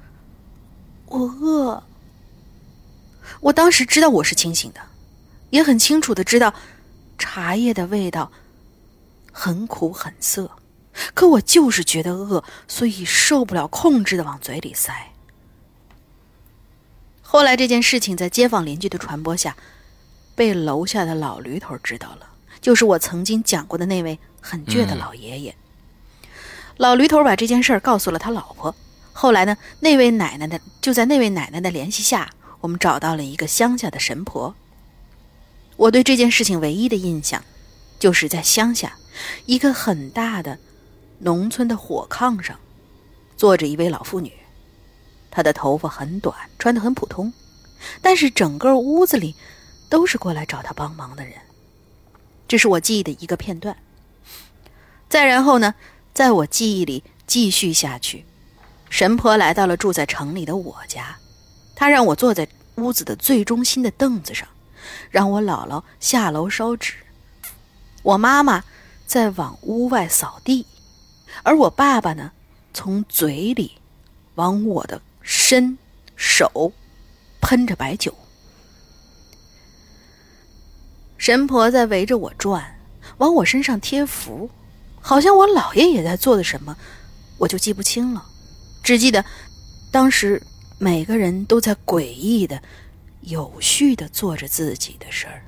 [1.07, 1.83] 我饿。”
[3.39, 4.81] 我当时知道我是清醒的，
[5.49, 6.53] 也很清楚的知道
[7.17, 8.31] 茶叶的味道
[9.31, 10.49] 很苦很涩，
[11.13, 15.13] 可我就是觉得饿，所以受不了控制的往嘴里塞。
[17.21, 19.55] 后来这件事情在街坊邻居的传播下，
[20.35, 22.29] 被楼下的老驴头知道了，
[22.61, 25.55] 就是我曾经讲过的那位很倔的老爷爷。
[26.77, 28.73] 老驴头把这件事告诉了他老婆，
[29.11, 32.29] 后来呢，那位奶奶的就在那位奶奶的联系下。
[32.59, 34.55] 我们找到了一个乡下的神婆。
[35.75, 37.43] 我对这件事情唯一的印象，
[37.99, 38.97] 就是在乡下
[39.45, 40.57] 一个很大的
[41.19, 42.59] 农村的火炕上，
[43.35, 44.31] 坐着一位老妇女，
[45.31, 47.33] 她的头发很短，穿得很普通，
[48.01, 49.35] 但是整个屋子里
[49.89, 51.33] 都是过来找她帮忙的人。
[52.47, 53.75] 这是我记忆的一个片段。
[55.09, 55.73] 再然后呢，
[56.13, 58.25] 在我记忆里继续下去，
[58.89, 61.17] 神婆来到了住在城里的我家。
[61.75, 64.47] 她让我坐在屋子的最中心的凳子上，
[65.09, 66.93] 让我姥姥下楼烧纸，
[68.03, 68.63] 我妈妈
[69.05, 70.65] 在往屋外扫地，
[71.43, 72.31] 而我爸爸呢，
[72.73, 73.73] 从嘴里
[74.35, 75.77] 往我的身
[76.15, 76.71] 手
[77.41, 78.13] 喷着白酒。
[81.17, 82.79] 神婆在围着我转，
[83.17, 84.49] 往我身上贴符，
[85.01, 86.77] 好像我姥爷也在做的什么，
[87.37, 88.25] 我就记不清了，
[88.83, 89.23] 只记得
[89.91, 90.41] 当时。
[90.79, 92.61] 每个人都在诡异的、
[93.21, 95.41] 有序的做着自己的事儿。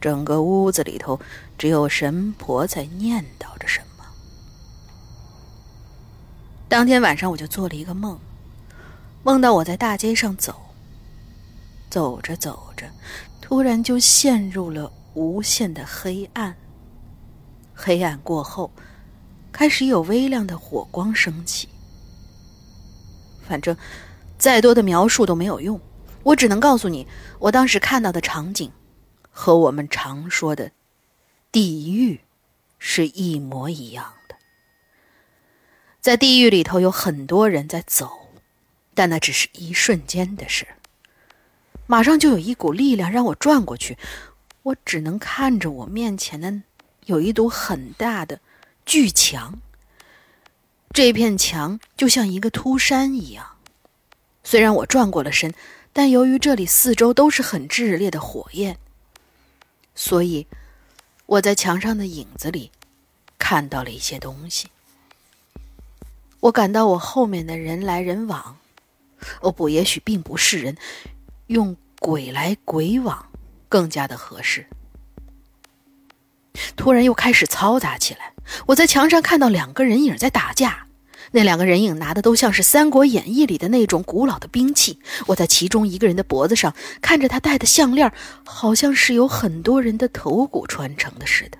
[0.00, 1.20] 整个屋子里头，
[1.58, 3.86] 只有神婆在念叨着什么。
[6.70, 8.16] 当天晚上，我就做了一个梦，
[9.24, 10.54] 梦到我在大街上走，
[11.90, 12.88] 走着走着，
[13.40, 16.56] 突然就陷入了无限的黑暗。
[17.74, 18.70] 黑暗过后，
[19.50, 21.68] 开始有微亮的火光升起。
[23.42, 23.76] 反正，
[24.38, 25.78] 再多的描述都没有用，
[26.22, 27.04] 我只能告诉你，
[27.40, 28.70] 我当时看到的场景，
[29.32, 30.70] 和我们常说的
[31.50, 32.20] 地狱
[32.78, 34.04] 是一模一样。
[36.00, 38.28] 在地狱里头有很多人在走，
[38.94, 40.66] 但那只是一瞬间的事。
[41.86, 43.98] 马上就有一股力量让我转过去，
[44.62, 46.62] 我只能看着我面前的
[47.04, 48.40] 有一堵很大的
[48.86, 49.60] 巨墙。
[50.92, 53.56] 这片墙就像一个秃山一样，
[54.42, 55.52] 虽然我转过了身，
[55.92, 58.78] 但由于这里四周都是很炽烈的火焰，
[59.94, 60.46] 所以
[61.26, 62.70] 我在墙上的影子里
[63.38, 64.68] 看到了一些东西。
[66.40, 68.56] 我感到我后面的人来人往，
[69.42, 70.76] 哦不，也许并不是人，
[71.48, 73.26] 用鬼来鬼往
[73.68, 74.66] 更加的合适。
[76.76, 78.32] 突然又开始嘈杂起来，
[78.66, 80.86] 我在墙上看到两个人影在打架。
[81.32, 84.98] 那两个人影拿的都像是《三国演义》里的那种古老的兵器。
[85.26, 88.10] 我在其中一个人的脖子上看着他戴的项链，
[88.44, 91.58] 好像是有很多人的头骨穿成的似的。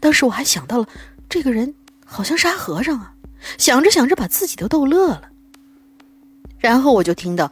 [0.00, 0.88] 当时我还想到了，
[1.28, 1.72] 这个人
[2.04, 3.14] 好像是阿和尚啊！
[3.58, 5.30] 想着想着，把自己都逗乐了。
[6.58, 7.50] 然后我就听到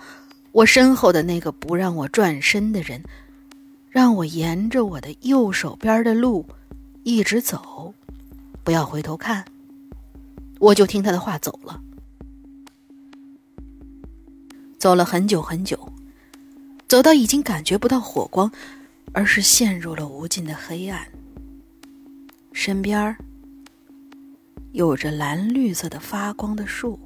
[0.52, 3.02] 我身后的那个不让我转身的人，
[3.90, 6.46] 让我沿着我的右手边的路
[7.02, 7.94] 一直走，
[8.62, 9.44] 不要回头看。
[10.58, 11.80] 我就听他的话走了，
[14.78, 15.92] 走了很久很久，
[16.86, 18.52] 走到已经感觉不到火光，
[19.12, 21.08] 而是陷入了无尽的黑暗。
[22.52, 23.16] 身边
[24.72, 26.98] 有着蓝绿色的发光的树。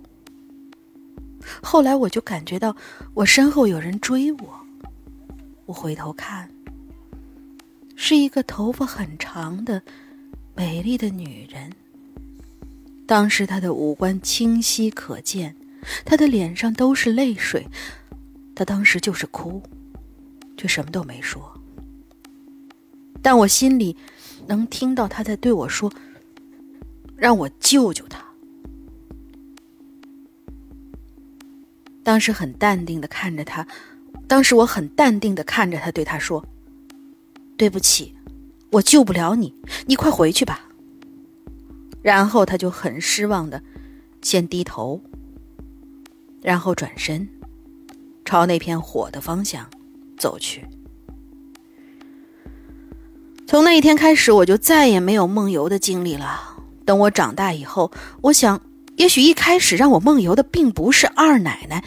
[1.63, 2.75] 后来我就感觉到
[3.13, 4.61] 我身后有人追我，
[5.67, 6.49] 我回头看，
[7.97, 9.83] 是一个头发很长的
[10.55, 11.71] 美丽的女人。
[13.07, 15.55] 当时她的五官清晰可见，
[16.05, 17.67] 她的脸上都是泪水，
[18.55, 19.63] 她当时就是哭，
[20.57, 21.53] 却什么都没说。
[23.21, 23.95] 但我心里
[24.47, 25.93] 能听到她在对我说
[27.17, 28.25] ：“让我救救他。”
[32.03, 33.67] 当时很淡定的看着他，
[34.29, 36.45] 当时我很淡定的看着他，对他说
[37.57, 38.15] ：“对不起，
[38.73, 39.55] 我救不了你，
[39.87, 40.69] 你快回去吧。”
[42.03, 43.63] 然后他就很失望的，
[44.21, 45.01] 先低头，
[46.43, 47.27] 然后转身，
[48.23, 49.67] 朝那片火的方向
[50.19, 50.67] 走去。
[53.47, 56.54] 从那一天开始，我就再也没有梦游的经历了。
[56.85, 58.61] 等我长大以后，我想，
[58.97, 61.83] 也许一开始让我梦游的并不是二奶奶，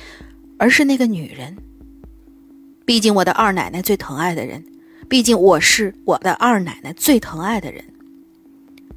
[0.58, 1.56] 而是那个女人。
[2.86, 4.64] 毕竟我的二奶奶最疼爱的人，
[5.08, 7.84] 毕竟我是我的二奶奶最疼爱的人。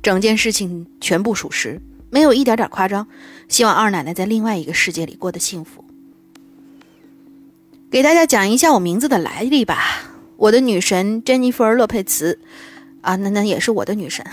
[0.03, 3.07] 整件事情全部属实，没有一点点夸张。
[3.49, 5.85] 希望二奶奶在另外一个世界里过得幸福。
[7.91, 9.83] 给大家讲一下我名字的来历吧。
[10.37, 12.39] 我的女神珍妮弗·洛佩茨，
[13.03, 14.25] 啊，那那也是我的女神。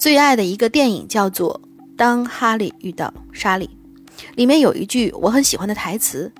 [0.00, 1.60] 最爱的一个电影叫做
[1.94, 3.66] 《当哈利遇到莎莉》，
[4.34, 6.32] 里面有一句我很喜欢的台词，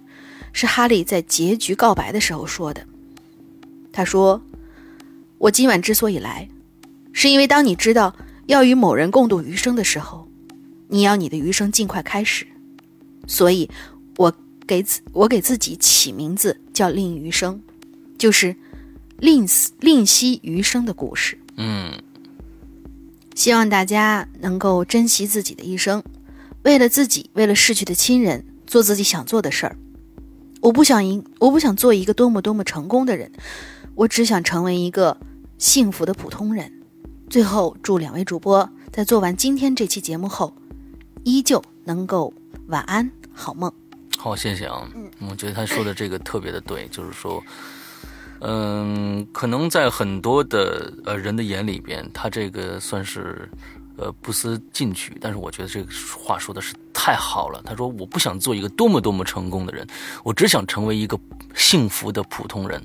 [0.55, 2.83] 是哈利在结局告白的时候说的。
[3.93, 4.41] 他说
[5.37, 6.49] ：“我今晚之所以来，
[7.13, 10.27] 是因为当你知道。”要与某人共度余生的时候，
[10.89, 12.45] 你要你的余生尽快开始。
[13.29, 13.71] 所以，
[14.17, 14.35] 我
[14.67, 17.63] 给自我给自己起名字叫“令余生”，
[18.19, 18.57] 就是
[19.19, 19.47] 吝
[19.79, 21.39] 吝惜余生的故事。
[21.59, 21.93] 嗯，
[23.35, 26.03] 希望大家能够珍惜自己的一生，
[26.63, 29.77] 为了自己，为了逝去的亲人，做自己想做的事儿。
[30.61, 33.33] 我不想赢，我不想做一个多么多么成功的人，
[33.95, 35.17] 我只想成为一个
[35.57, 36.71] 幸福的普通人。
[37.31, 40.55] 最后，祝两位主播在做完今天这期节目后，
[41.25, 42.35] 依旧能够
[42.67, 43.73] 晚安好梦。
[44.19, 44.87] 好，谢谢啊。
[44.95, 47.43] 嗯，我觉得他说的这个特别的对，就是说，
[48.41, 53.49] 嗯，可能在很多的呃人的眼里边，他这个算是
[53.97, 55.89] 呃不思进取，但是我觉得这个
[56.19, 57.63] 话说的是太好了。
[57.65, 59.87] 他说：“我不想做一个多么多么成功的人，
[60.25, 61.19] 我只想成为一个
[61.55, 62.83] 幸福的普通人。”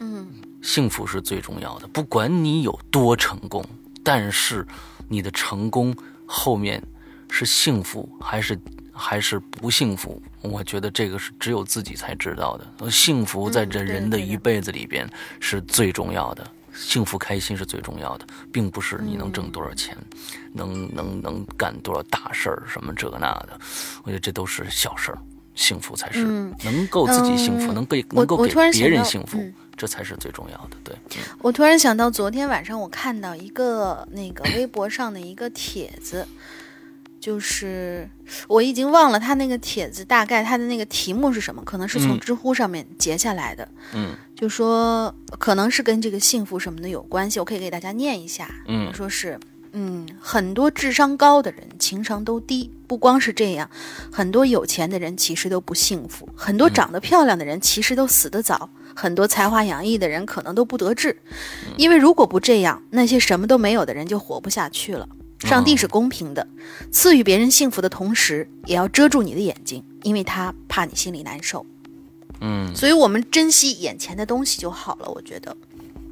[0.00, 0.26] 嗯。
[0.62, 3.64] 幸福是最重要的，不管你有多成功，
[4.02, 4.66] 但是
[5.08, 5.94] 你的成功
[6.26, 6.82] 后面
[7.30, 8.58] 是幸福还是
[8.92, 10.20] 还是不幸福，
[10.50, 12.90] 我觉得这个是只有自己才知道的。
[12.90, 15.08] 幸福在这人的一辈子里边
[15.40, 19.96] 是最重要的，幸福开心是最重要的，并不是你能挣多少钱，
[20.52, 23.58] 能能能干多少大事儿什么这个那的，
[24.04, 25.18] 我觉得这都是小事儿，
[25.54, 26.24] 幸福才是
[26.62, 29.38] 能够自己幸福，能给能够给别人幸福。
[29.78, 30.76] 这才是最重要的。
[30.82, 30.96] 对
[31.38, 36.26] 我突然想到，昨天晚上我看到一个那个微博上的一个帖子，
[37.18, 38.08] 就是
[38.46, 43.68] 我已经忘了他那个帖子大概他的那个题目是什么，可能是从知乎上面截下来的。
[43.94, 48.48] 嗯，就说可能是跟这个幸福什么的有关系，我可以给大家念一下。
[48.68, 49.38] 嗯，说是
[49.72, 53.68] 嗯，很多智商高的人情商都低，不光是这样，
[54.10, 58.70] 很多有钱的人其实都不幸福，很多长得漂亮的人其实都死得早。
[58.94, 61.14] 很多才华洋溢的人可能都不得志，
[61.76, 65.06] 因为如果不这样，那些什么都没有的人就活不下去了。
[65.40, 66.46] 上帝是公平的，
[66.90, 71.64] 赐予别人幸福的同时，也要遮住你的眼睛，因为他怕你心里难受。
[72.40, 75.08] 嗯，所以我们珍惜眼前的东西就好了。
[75.08, 75.56] 我觉得，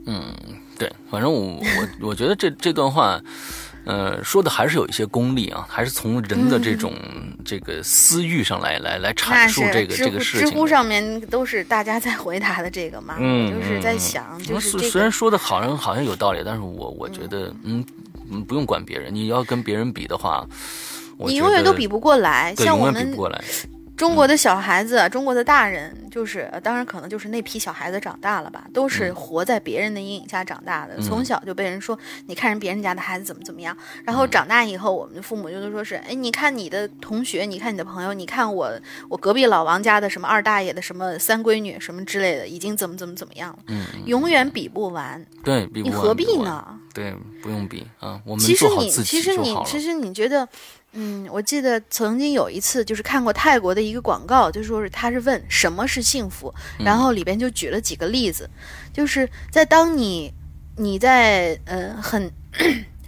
[0.06, 0.34] 嗯，
[0.78, 3.20] 对，反正我我我觉得这这段话，
[3.84, 6.94] 呃，说的还是有一些功利啊，还是从人的这种
[7.44, 10.48] 这个私欲上来来来阐述这个这个事情。
[10.48, 17.84] 知乎上面都是大家在回答的这个嘛，嗯，就是在想，就是虽然说的好像好像有道理，但是我我觉得，嗯嗯，
[18.46, 20.46] 不用管别人，你要跟别人比的话，
[21.18, 23.16] 你永远都比不过来，像我们。
[23.96, 38.72] 中国的小孩子，中国的大人，就是当然可能就是那批小孩子长大了吧，都是活在别人的阴影下长大的，从小就被人说，你看人别人家的孩子怎么怎么样，然后长大以后，我们的父母就都说是，哎，你看你的同学，你看你的朋友，你看我
[39.08, 46.80] 我隔壁老王家的什么二大爷的什么三闺女什么之类的，已经怎么怎么怎么样了，嗯，永远比不完，对，比你何必呢？
[46.92, 50.48] 对，不用比啊，我们其实你其实你其实你觉得。
[50.96, 58.48] 嗯，我记得曾经有一次，就是看过泰国的一个广告，就说是他是问什么是幸福，然后里边就举了几个例子，
[58.92, 60.32] 就是在当你
[60.76, 62.30] 你在呃很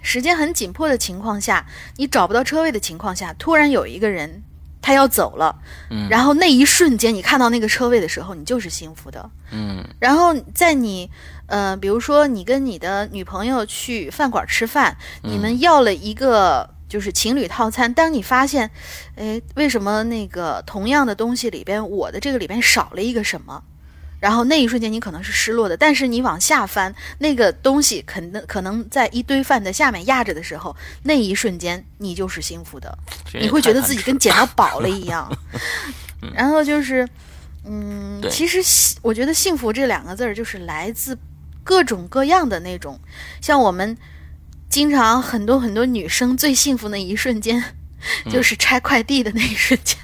[0.01, 1.65] 时间很紧迫的情况下，
[1.95, 4.43] 你找不到车位的情况下，突然有一个人
[4.81, 5.57] 他要走了，
[5.89, 11.09] 嗯，然后那一瞬间你看到那个车位的时候，你就是幸福的，嗯，然后在你
[11.45, 16.75] 呃比如说你跟你的女朋友去饭馆吃饭，你们要了一个。
[16.87, 18.69] 就是情侣套餐，当你发现，
[19.15, 23.63] 哎，为什么那个同样的东西里边，我的这个里边少了一个什么？
[24.19, 32.97] 然后那一瞬间你可能是失落的，但是你往下翻，那个东西可能可能在一堆饭的下面压着的时候，那一瞬间你就是幸福的，
[33.33, 35.31] 你会觉得自己跟捡到宝了一样。
[36.33, 37.07] 然后就是，
[37.63, 38.59] 嗯，其实
[39.03, 41.15] 我觉得幸福这两个字儿就是来自
[41.63, 42.99] 各种各样的那种，
[43.41, 43.95] 像我们。
[44.69, 47.63] 经常很多很多女生最幸福的一瞬间，
[48.29, 49.97] 就是拆快递的那一瞬间。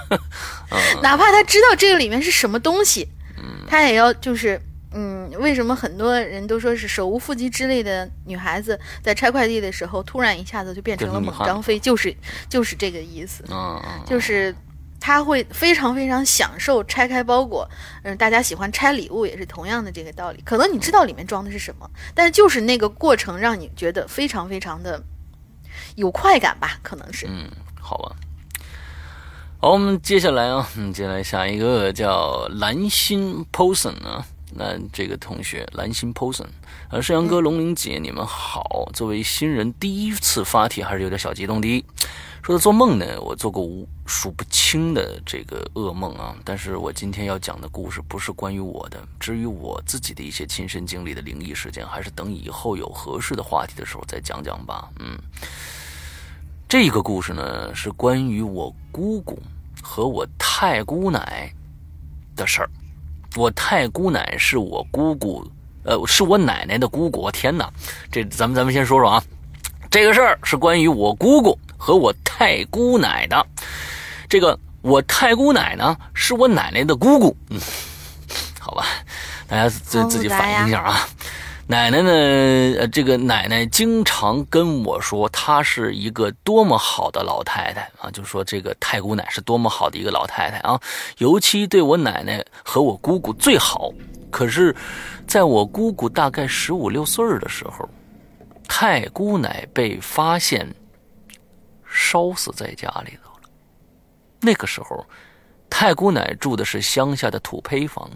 [1.02, 3.08] 哪怕她知道这个里面是什么东西，
[3.68, 4.60] 她也要就是
[4.92, 12.14] 嗯，为什么很多人都说是手无缚鸡之力的女孩子在拆快递的时候，突然一下子就变成了猛张飞，就是
[12.48, 13.44] 就是这个意思。
[14.06, 14.54] 就是。
[15.06, 17.64] 他会非常非常享受拆开包裹，
[18.02, 20.42] 嗯，大家喜欢拆礼物也是同样的这个道理。
[20.44, 25.00] 可能你知道里面装的是什么，但是就是那个过程让你觉得非常非常的
[25.94, 26.80] 有快感吧？
[26.82, 27.24] 可能是。
[27.28, 27.48] 嗯，
[27.80, 28.16] 好吧。
[29.60, 34.26] 好，我们接下来啊，嗯，接下来下一个叫蓝心 Poson 啊，
[34.56, 36.46] 那这个同学蓝心 Poson，
[36.90, 38.90] 呃，盛阳哥、龙玲姐，你们好。
[38.92, 41.84] 作为新人，第一次发帖还是有点小激动的。
[42.46, 46.36] 说到做梦呢，我做过无数不清的这个噩梦啊。
[46.44, 54.88] 但是我今天要讲的故事不是关于我的，至于我自己的一些亲身经历的灵异事件，还是等以后有合适的话题的时候再讲讲吧。
[55.00, 55.18] 嗯，
[56.68, 59.36] 这个故事呢是关于我姑姑
[59.82, 61.52] 和我太姑奶
[62.36, 62.70] 的事儿。
[63.34, 65.44] 我太姑奶是我姑姑，
[65.82, 67.28] 呃，是我奶奶的姑姑。
[67.32, 67.68] 天哪，
[68.08, 69.20] 这咱们咱们先说说啊，
[69.90, 71.58] 这个事儿是关于我姑姑。
[71.76, 73.46] 和我太姑奶的，
[74.28, 77.36] 这个我太姑奶呢，是我奶奶的姑姑。
[77.50, 77.60] 嗯，
[78.58, 78.86] 好吧，
[79.46, 81.08] 大家自自己反应一下啊。
[81.68, 82.10] 奶奶呢，
[82.78, 90.80] 呃，这个奶奶经常跟我说，她是一个多么好的老太太啊，就说这个太姑奶是多么好的一个老太太啊，
[91.18, 93.90] 尤其对我奶奶和我姑姑最好。
[94.30, 94.74] 可是，
[95.26, 97.88] 在我姑姑大概十五六岁的时候，
[98.68, 100.72] 太姑奶被发现。
[101.96, 103.48] 烧死在家里头了。
[104.40, 105.04] 那个时候，
[105.70, 108.10] 太姑奶住的是乡下的土坯房，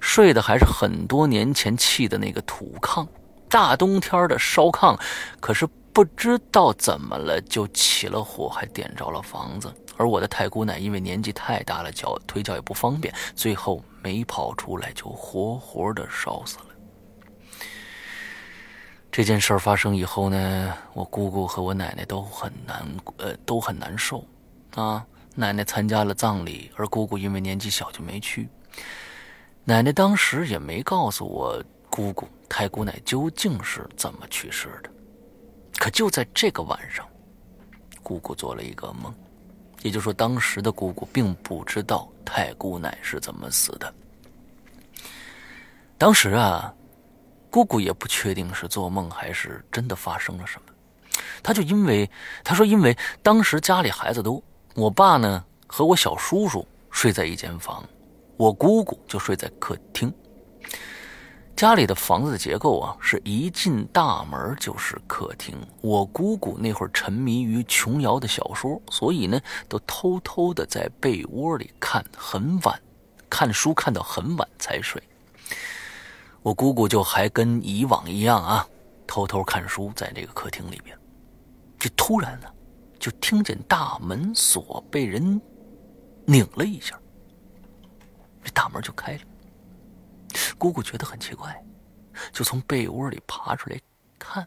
[0.00, 3.06] 睡的还是很多年前砌的那个土炕。
[3.48, 4.98] 大冬天的烧炕，
[5.40, 9.72] 可是不知道怎么了就起了火，还点着了房子。
[9.96, 16.73] 而我的太姑奶因为年纪太大了，脚腿脚也不方便，最后没跑出来，就活活的烧死了。
[19.16, 22.84] 这件事儿发生以后呢，我姑姑和我奶奶都很难，
[23.18, 24.26] 呃，都很难受，
[24.74, 25.06] 啊，
[25.36, 28.48] 奶奶参加了葬礼，而姑姑因为年纪小就没去。
[29.62, 34.90] 奶奶当时也没告诉我姑姑太姑奶究竟是怎么去世的。
[35.78, 37.06] 可就在这个晚上，
[38.02, 39.14] 姑姑做了一个梦，
[39.82, 43.94] 也就是说，当时的姑姑并不知道太姑奶是怎么死的。
[45.96, 46.74] 当时啊。
[47.54, 50.74] 姑姑也不确定是做梦还是真的发生了什么，
[51.40, 52.10] 她就因为
[52.42, 54.42] 她说，因为当时家里孩子多，
[54.74, 57.88] 我爸呢和我小叔叔睡在一间房，
[58.36, 60.12] 我姑姑就睡在客厅。
[61.54, 65.56] 家里的房子的结构啊，是一进大门就是客厅。
[65.80, 72.82] 我姑姑那会儿沉迷于琼瑶的小说，所以呢，都偷偷的在被窝里看很晚，
[73.30, 75.00] 看书看到很晚才睡。
[76.44, 78.68] 我姑姑就还跟以往一样啊，
[79.06, 80.94] 偷偷看书，在这个客厅里边，
[81.78, 82.46] 就突然呢，
[83.00, 85.40] 就听见大门锁被人
[86.26, 87.00] 拧了一下，
[88.44, 89.20] 这大门就开了。
[90.58, 91.64] 姑姑觉得很奇怪，
[92.30, 93.80] 就从被窝里爬出来
[94.18, 94.46] 看，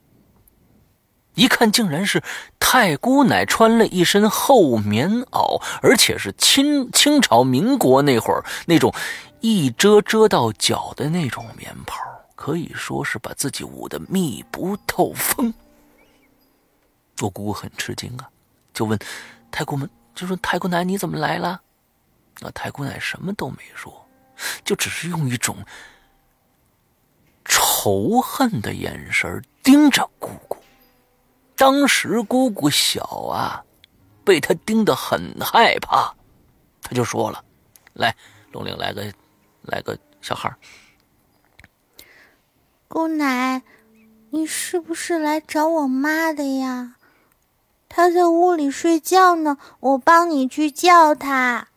[1.33, 2.21] 一看竟然是
[2.59, 8.93] 太姑奶穿了一身厚棉袄，而且是清清朝民国那会儿那种
[9.41, 11.97] 一遮遮到脚的那种棉袍。
[12.35, 15.51] 可以说是把自己捂得密不透风。
[17.19, 18.29] 我姑姑很吃惊啊，
[18.73, 18.97] 就问
[19.49, 21.59] 太姑们，就说太姑奶你怎么来了？
[22.39, 24.07] 那太姑奶什么都没说，
[24.63, 25.57] 就只是用一种
[27.43, 30.57] 仇恨的眼神盯着姑姑。
[31.55, 33.65] 当时姑姑小啊，
[34.23, 36.13] 被他盯得很害怕，
[36.83, 37.43] 他就说了
[37.93, 38.15] ：“来，
[38.51, 39.11] 龙玲，来个，
[39.67, 40.53] 来个小孩。”
[42.87, 43.61] 姑奶，
[44.29, 46.95] 你是不是来找我妈的呀？
[47.89, 51.67] 她在屋里睡觉呢，我帮你去叫她。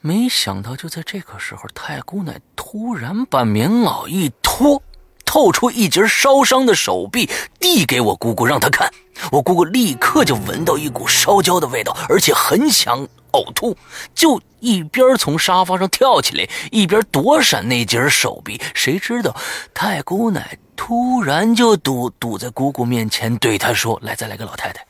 [0.00, 4.82] 没想到就在这个时候，太姑奶突然把棉袄一脱，
[5.24, 8.92] 透出一截烧伤的手臂，递给我姑姑让她看。
[9.32, 13.06] 我姑姑立刻就闻到一股烧焦的味道，而且很想。
[13.34, 13.76] 呕吐，
[14.14, 18.62] 就一边从沙发上跳起来，一边躲闪那截手臂。
[18.74, 19.34] 谁知道
[19.74, 24.86] 太姑奶突然就堵堵在姑姑面前，对她说：“来，再来个老太太，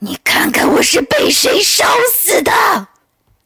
[0.00, 2.50] 你看看我是被谁烧死的。”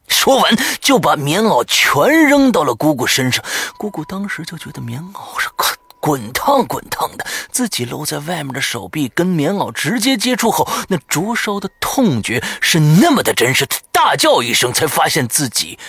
[0.09, 3.45] 说完就把棉袄全扔到了姑姑身上。
[3.77, 5.75] 姑姑当时就觉得棉袄是可。
[6.05, 13.65] 滚烫滚烫的，自己露在外面的手臂跟棉袄直接接触后，那灼烧的痛觉是那么的真实。
[13.65, 15.79] 他大叫一声，才发现自己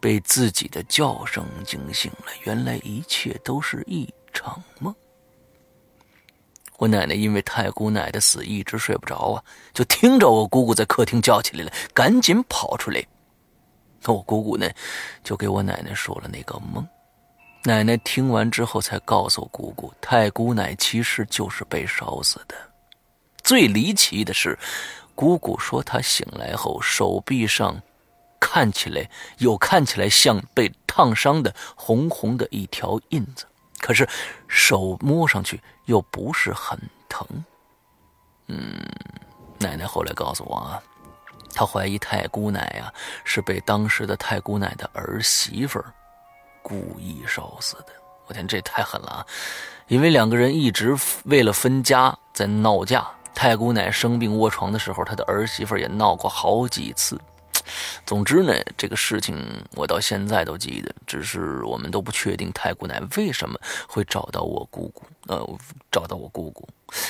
[0.00, 2.32] 被自己的叫声惊醒了。
[2.44, 4.94] 原来一切都是一场梦。
[6.78, 13.04] 我奶奶因为太姑奶的死一直睡不着啊，就听着我姑姑在客厅叫起来了，赶紧跑出来。
[14.00, 14.66] 那我姑姑呢，
[15.22, 16.88] 就给我奶奶说了那个梦。
[17.66, 22.54] 奶奶听完之后，才告诉姑姑，太姑奶其实就是被烧死的。
[23.42, 24.58] 最离奇的是，
[25.14, 27.80] 姑姑说她醒来后手臂上
[28.38, 29.08] 看起来
[29.38, 33.46] 有看起来像被烫伤的红红的一条印子，
[33.78, 34.06] 可是
[34.46, 37.26] 手摸上去又不是很疼。
[38.48, 38.78] 嗯，
[39.58, 40.82] 奶奶后来告诉我啊，
[41.54, 42.92] 她怀疑太姑奶呀
[43.24, 45.82] 是被当时的太姑奶的儿媳妇。
[46.64, 47.88] 故意烧死的，
[48.26, 49.26] 我天，这太狠了啊！
[49.86, 50.96] 因为两个人一直
[51.26, 53.06] 为了分家在闹架。
[53.34, 57.20] 太姑奶生病卧床的时候，她的儿媳妇也闹过好几次。
[58.06, 59.36] 总之呢，这个事情
[59.74, 63.58] 我到现在都记得，只是我们都不确定太姑奶为什么
[63.88, 65.58] 会找到我姑姑，呃，
[65.90, 66.66] 找到我姑姑。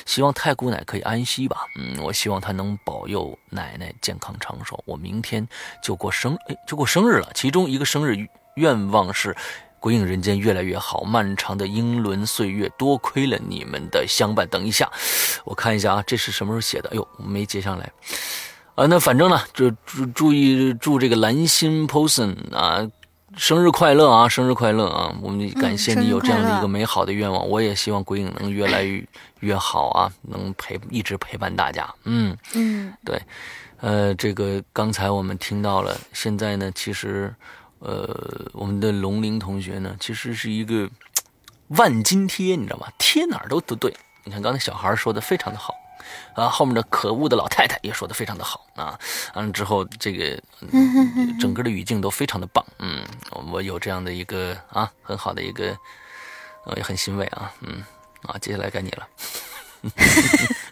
[0.07, 1.67] 希望太姑奶可以安息吧。
[1.79, 4.83] 嗯，我希望她能保佑奶奶健康长寿。
[4.87, 5.47] 我明天
[5.83, 7.31] 就过生，哎，就过生日了。
[7.35, 8.27] 其中一个生日。
[8.57, 9.35] 愿望是
[9.81, 14.49] 鬼影人间越来越好，漫长的英伦岁月，多亏了你们的相伴。
[14.49, 14.91] 等一下，
[15.45, 16.89] 我看一下啊，这是什么时候写的？
[16.89, 17.93] 哎呦，没接上来。
[18.77, 22.89] 啊，那反正呢，就注注意祝这个蓝心 person 啊，
[23.37, 25.15] 生日快乐啊，生日快乐啊！
[25.21, 29.07] 我们感谢你有这样的一个美好的愿望，我也希望鬼影能越来越
[29.41, 31.87] 越好啊，能陪一直陪伴大家。
[32.05, 33.21] 嗯嗯，对，
[33.81, 37.35] 呃，这个刚才我们听到了，现在呢，其实。
[37.85, 40.89] 呃，我们的龙鳞同学呢，其实是一个
[41.69, 42.89] 万金贴，你知道吗？
[42.99, 43.95] 贴哪儿都都对。
[44.25, 45.75] 你看刚才小孩说的非常的好，
[46.35, 48.99] 啊，后面的可恶的老太太也说的非常的好啊。
[49.35, 50.43] 完了之后，这个
[51.39, 52.65] 整个的语境都非常的棒。
[52.79, 53.05] 嗯，
[53.53, 55.77] 我有这样的一个啊，很好的一个，
[56.65, 57.53] 呃，也很欣慰啊。
[57.61, 57.85] 嗯，
[58.23, 59.07] 啊，接下来该你了。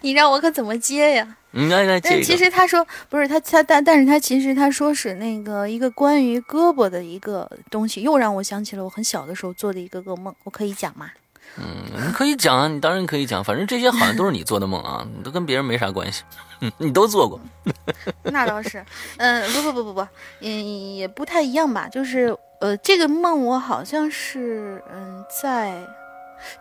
[0.00, 1.36] 你让我可怎么接呀？
[1.52, 10.32] 来来，但其实他说不是他他但但是他其实他说是那个一个关于胳膊的一个东西，又让我想起了我很小的时候做的一个噩梦。
[10.44, 11.10] 我可以讲吗？
[11.58, 11.66] 嗯，
[12.06, 13.42] 你可以讲啊，你当然可以讲。
[13.42, 16.22] 反正这些好像都是你做的梦啊，你都跟别人没啥关系。
[16.60, 17.40] 嗯， 你都做过。
[18.22, 18.84] 那倒是，
[19.16, 20.06] 嗯，不不不不不，
[20.40, 21.88] 嗯，也不太一样吧。
[21.88, 25.84] 就是呃，这个梦我好像是嗯，在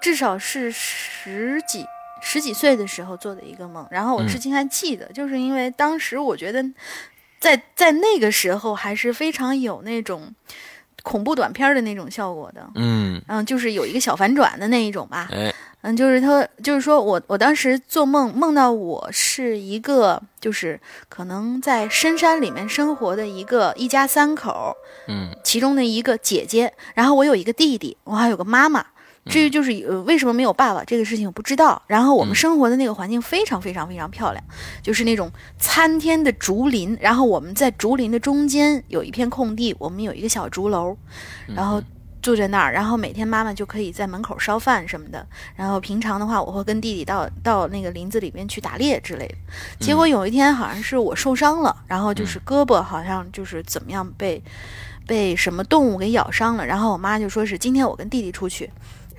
[0.01, 1.85] 至少是十几。
[2.21, 6.63] 十几岁的时候做的一个梦，然后我至今还记得，就是因为当时我觉得，
[7.39, 10.33] 在在那个时候还是非常有那种
[11.03, 15.29] 恐怖短片的那种效果的，嗯，嗯，就是有一个小反转的那一种吧。
[15.31, 24.75] 哎，嗯，就是他，就是说我我当时做梦梦到我是一个，就是可能在深山里面生活的一个一家三口，
[25.07, 28.85] 嗯，其中的一个姐姐，然后我有一个弟弟，我还有个妈妈。
[29.29, 31.81] 至于就是呃为什么没有爸爸这个事情我不知道。
[31.87, 34.43] 然后我们嗯生活的那个环境非常非常非常漂亮，
[34.81, 40.97] 就是那种参天的竹林，然后我们在竹林的中间有一片空地，我们有一个小竹楼，
[41.47, 41.81] 然后
[42.21, 45.25] 住在那儿，然后每天妈妈就可以在门口烧饭什么的。
[45.55, 49.35] 然后平常的话，我会跟弟弟到到那个林子里面去打猎之类的。
[49.79, 54.43] 结果有一天好像是我受伤了，然后就是胳膊好像就是怎么样被
[55.07, 58.69] 被什么动物给咬伤了，然后我妈就说是今天我跟弟弟出去。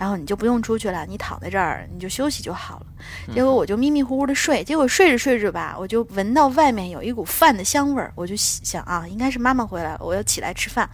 [0.00, 2.86] 然后你就不用出去了，你躺在这儿，你就休息就好了。
[3.34, 10.88] 结果我就迷迷糊糊的睡，结果睡着睡着吧，我就闻到外面有一股饭的香味儿，我就想啊，应该是妈妈回来了，我要起来吃饭。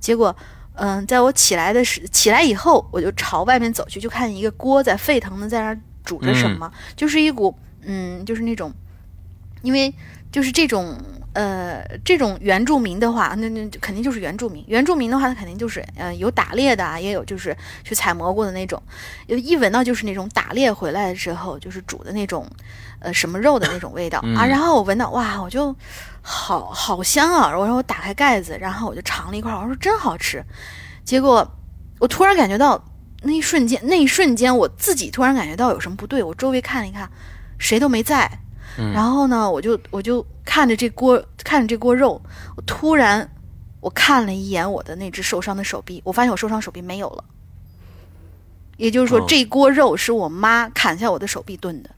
[0.00, 0.34] 结果，
[0.72, 8.72] 嗯，在我起来的时起来以后，我就朝外面走去，就看一个锅在沸腾的在那儿煮着什么，就是一股嗯，就是那种，
[9.60, 9.94] 因为
[10.32, 10.98] 就是这种。
[11.36, 14.64] 呃，这种原住民的话，那那肯定就是原住民。
[14.66, 18.82] 原住民的话，他肯定就是呃有打猎的啊，也有就是去采蘑菇的那种。
[19.26, 22.48] 一闻到就是那种打猎回来的时候，就是煮的那种
[23.00, 24.46] 呃什么肉的那种味道、啊。
[24.46, 25.76] 然后我闻到哇，我就
[26.22, 27.54] 好好香啊！
[27.54, 30.42] 我说我打开盖子，然后我就尝了一块，我说真好吃。
[31.04, 31.46] 结果
[31.98, 32.82] 我突然感觉到
[33.24, 36.22] 那一瞬间，那一瞬间我自己突然感觉到有什么不对。
[36.22, 37.10] 我周围看了一看，
[37.58, 38.40] 谁都没在。
[38.76, 42.20] 然后呢，我就我就看着这锅，看着这锅肉，
[42.56, 43.28] 我突然
[43.80, 47.24] 我看了一眼我的那只受伤的手臂，我发现我受伤手臂没有了。
[48.76, 51.90] 也就是说，哦这锅肉是我妈砍下我的手臂炖的。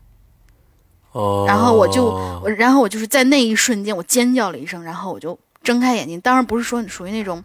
[1.10, 2.04] 哦，然后我就，
[2.42, 6.20] 我然后我就是在那一瞬间，我尖叫了一声，然后我就睁开眼睛。
[6.20, 7.42] 当然不是说属于那种，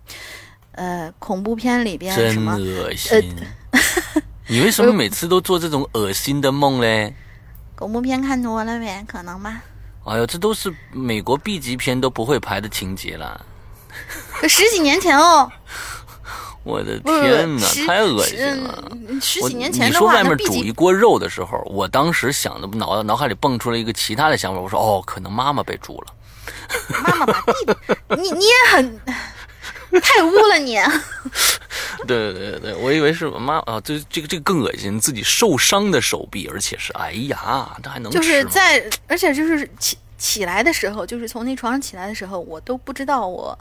[0.73, 3.35] 呃，恐怖片里边什么，恶心。
[4.47, 7.15] 你为什么每次都做这种恶心的梦嘞？
[7.83, 9.61] 恐怖片看多了呗，可能吧。
[10.05, 13.45] 哎呦，这都是美国 B 级片都不会拍的情节了。
[14.39, 15.51] 可十几年前哦，
[16.63, 18.89] 我的天哪，太恶心了！
[18.89, 26.13] 嗯十几年前你说外面煮一锅肉的时候，我当时想的脑脑海里蹦出了一个其他的想法，我说哦，可能妈妈被煮了。
[27.03, 27.75] 妈妈把弟弟，
[28.15, 28.99] 你你也很
[29.99, 30.77] 太污了你。
[32.07, 43.57] 对对对对，我以为是我妈啊，这这个这个更恶心，自己受伤的手臂，而且是哎呀，这还能就是在，而且就是起起来的时候，就是从那床上起来的时候，我都不知道我，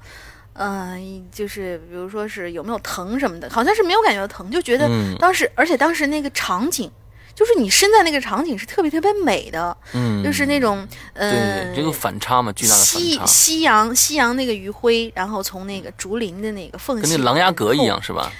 [0.54, 6.90] 嗯、就是比如说是有没有疼什么的，好像是没有感觉到疼，就觉得嗯当时，而且当时那个场景，
[7.34, 18.30] 就是你身在那个场景是特别特别美的，嗯，就是那种，嗯这个反差嘛，巨大的反夕差，夕阳夕阳那个余晖，然后从那个竹林的那个缝隙，跟那狼牙阁一样是吧？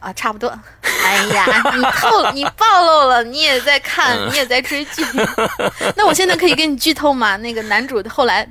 [0.00, 0.48] 啊，差不多。
[0.82, 1.44] 哎呀，
[1.76, 5.04] 你透你暴露了，你也在看，嗯你也在追剧。
[5.94, 7.36] 那我现在可以跟你剧透吗？
[7.36, 8.42] 那个男主后来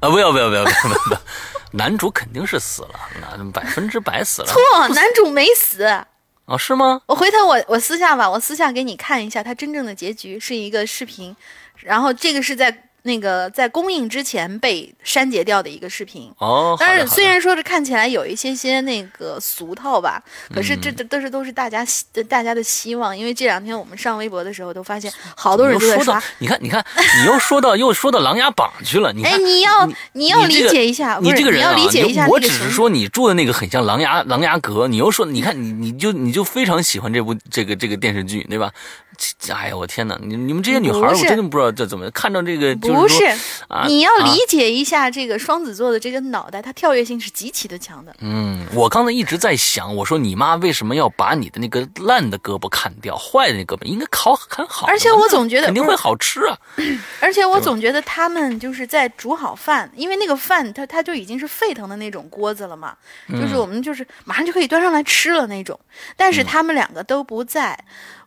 [0.00, 1.20] 啊，不要不要不要不要不要不要，
[1.72, 2.90] 男主肯定是死了，
[3.38, 4.48] 那百分之百死了。
[4.48, 5.84] 错，男主没死。
[6.48, 7.02] 啊，是吗？
[7.04, 11.36] 我回头我我私下吧，我私下给你看一下他真正的结局是一个视频，
[11.76, 16.30] 然后这个是在那个在公映之前被删节掉的一个视频。
[16.38, 20.22] 哦，好但是虽然说是看起来有一些些那个俗套吧，
[20.54, 26.84] 可是嗯这这都是都是大家希大家的希望，因为这两天我们上微博的时候都发现好多人都在刷。，你看你看，
[27.20, 38.70] 你又说到又说到琅琊榜去了，你看哎，你要你要理解一下，你这个人啊，要理解一下我只是说你住的那个很像琅琊琅琊阁，你又说你看你你就你就非常喜欢这部这个这个电视剧，对吧？
[39.18, 40.16] 这哎呀，我天哪！
[40.22, 43.24] 你你们这些女孩我真的不知道这怎么看到这个，就不是
[43.86, 48.14] 你要啊理解一下这个双子座的这个脑袋，它跳跃性是极其的强的。
[48.20, 56.56] 嗯，我刚才一直在想，我说你妈为什么要把你的那个烂的胳膊砍掉，坏的那胳膊应该烤很好，而且我总觉得肯定会好吃啊。
[57.20, 62.94] 而且我总觉得他们就是在煮好饭，因为那个饭它它就已经是沸腾的那种锅子了嘛，
[63.28, 65.78] 就是嗯我们就是马上就可以端上来吃了那种。
[66.16, 67.76] 但是他们两个都不在，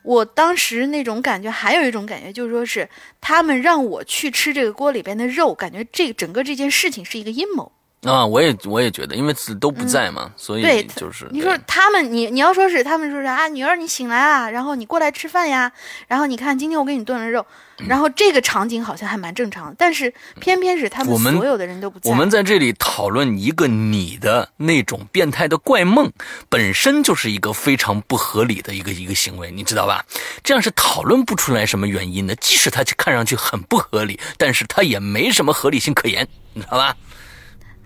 [0.04, 2.90] 我当时那种感觉，还有一种感觉就是说是
[3.20, 7.72] 他们让我去吃这个锅里边的肉，感觉这整个这件事情是一个阴谋。
[8.04, 15.72] 啊，我也我也觉得，因为都不在嘛，所以就是你说他们，你你要说是他们说是啊，女儿你醒来啊，然后你过来吃饭呀，
[16.08, 17.46] 然后你看今天我给你炖了肉，
[17.88, 22.10] 然后这个场景好像还蛮正常的，但是偏偏是他们所有的人都不在。
[22.10, 26.12] 我们在这里讨论一个你的那种变态的怪梦，
[26.50, 30.04] 本身就是一个非常不合理的一个一个行为，你知道吧？
[30.44, 32.36] 这样是讨论不出来什么原因的。
[32.38, 36.96] 即使它看上去很不合理，但是它也没什么合理性可言，你知道吧？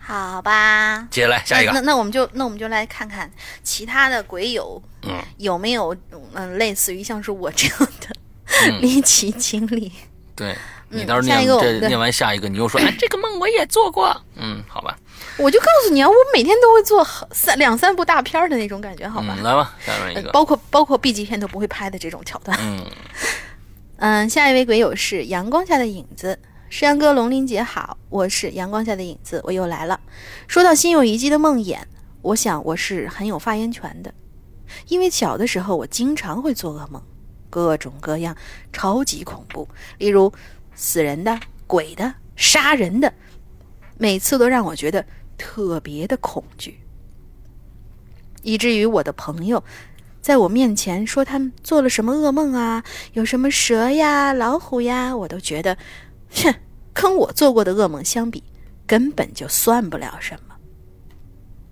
[0.05, 1.07] 好吧。
[1.09, 3.29] 接下来下一个那，那我们就那我们就来看看
[3.63, 5.95] 其他的鬼友，嗯有没有
[6.33, 8.15] 嗯、类似于像是我这样的
[8.69, 9.91] 嗯 离奇经历？
[10.35, 10.55] 对
[10.89, 14.95] 你嗯到时候下一个我念这念完下一个，你又说 哎这个梦我也做过，嗯，好吧，
[15.37, 19.35] 我就告诉你啊，我每天都会做很三两三部大片儿的那种感觉，好吧？
[19.39, 22.55] 嗯，来吧，下面一呃个，包括包括 B 级片都不会拍的这种桥段。
[22.61, 22.85] 嗯
[23.97, 26.37] 嗯，下一位鬼友是阳光下的影子。
[26.69, 29.99] 山哥，龙鳞姐好，我是阳光下的影子，我又来了。
[30.47, 31.77] 说到心有遗迹的梦魇，
[32.21, 34.13] 我想我是很有发言权的，
[34.87, 37.01] 因为小的时候我经常会做噩梦，
[37.49, 38.35] 各种各样，
[38.73, 39.67] 超级恐怖，
[39.99, 40.33] 例如
[40.73, 43.13] 死人的、鬼的、杀人的，
[43.97, 45.05] 每次都让我觉得
[45.37, 46.79] 特别的恐惧，
[48.41, 49.63] 以至于我的朋友
[50.19, 55.77] 在我面前说他们做了什么噩梦啊，有什么蛇呀、老虎呀，我都觉得，
[56.43, 56.55] 哼，
[56.93, 58.43] 跟我做过的噩梦相比，
[58.85, 60.55] 根本就算不了什么，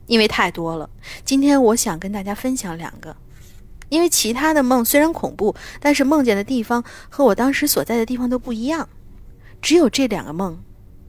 [0.07, 0.89] 因为太多了。
[1.25, 3.15] 今天我想跟大家分享两个，
[3.89, 8.87] 因为其他的梦虽然恐怖，但是梦见的地方和我当时所在的地方都不一样，
[9.61, 10.61] 只有这两个梦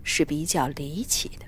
[0.02, 1.46] 是比较离奇的。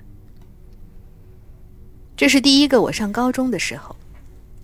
[2.15, 3.95] 这是第一个，我上高中的时候，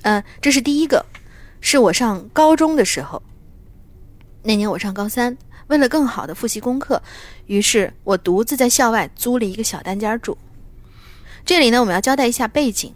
[0.02, 1.06] 嗯、这是第一个，
[1.62, 3.22] 是我上高中的时候。
[4.42, 5.38] 那年我上高三，
[5.68, 7.02] 为了更好的复习功课，
[7.46, 10.38] 于是我独自在校外租了一个小单间住。
[11.46, 12.94] 这里呢，我们要交代一下背景。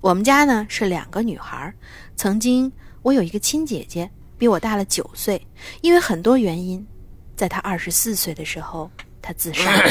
[0.00, 1.74] 我们家呢是两个女孩儿，
[2.14, 2.70] 曾经
[3.02, 5.46] 我有一个亲姐姐，比我大了九岁，
[5.80, 6.86] 因为很多原因，
[7.34, 8.90] 在她二十四岁的时候，
[9.20, 9.90] 她自杀了。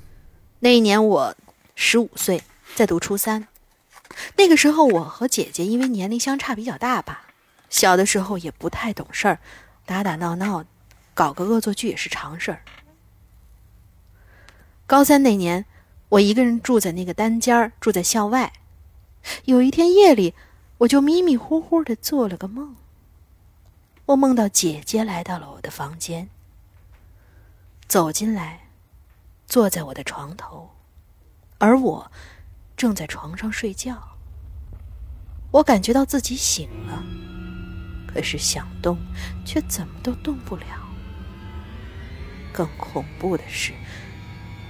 [0.60, 1.34] 那一年我
[1.74, 2.42] 十五岁，
[2.74, 3.48] 在读初三。
[4.36, 7.26] 那个时候，我和姐姐因为年龄相差比较大吧，
[7.68, 9.38] 小的时候也不太懂事儿，
[9.84, 10.64] 打打闹闹，
[11.16, 12.60] 搞个恶作剧也是常事儿。
[14.86, 15.64] 高三那年，
[16.10, 18.52] 我一个人住在那个单间儿，住在校外。
[19.46, 20.34] 有一天夜里，
[20.76, 22.76] 我就迷迷糊糊的做了个梦。
[24.04, 26.28] 我梦到姐姐来到了我的房间，
[27.88, 28.68] 走进来，
[29.46, 30.70] 坐在我的床头，
[31.56, 32.12] 而我
[32.76, 34.16] 正在床上睡觉。
[35.50, 37.02] 我感觉到自己醒了，
[38.06, 38.98] 可是想动
[39.46, 40.85] 却怎么都动不了。
[42.56, 43.74] 更恐怖的是，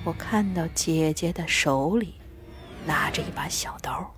[0.02, 2.16] 我看到姐姐的手里
[2.84, 4.12] 拿着一把小刀，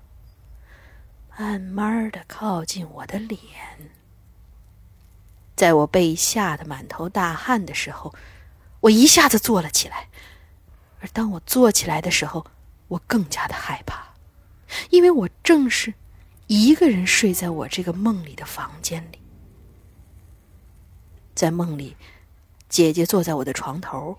[1.39, 3.39] 慢慢的靠近我的脸。
[5.55, 8.15] 在我被吓得满头大汗的时候，
[8.81, 10.09] 我一下子坐了起来。
[11.01, 12.47] 而当我坐起来的时候，
[12.89, 14.15] 我更加的害怕，
[14.89, 15.93] 因为我正是
[16.47, 19.19] 一个人睡在我这个梦里的房间里。
[21.35, 21.97] 在梦里，
[22.69, 24.19] 姐姐坐在我的床头，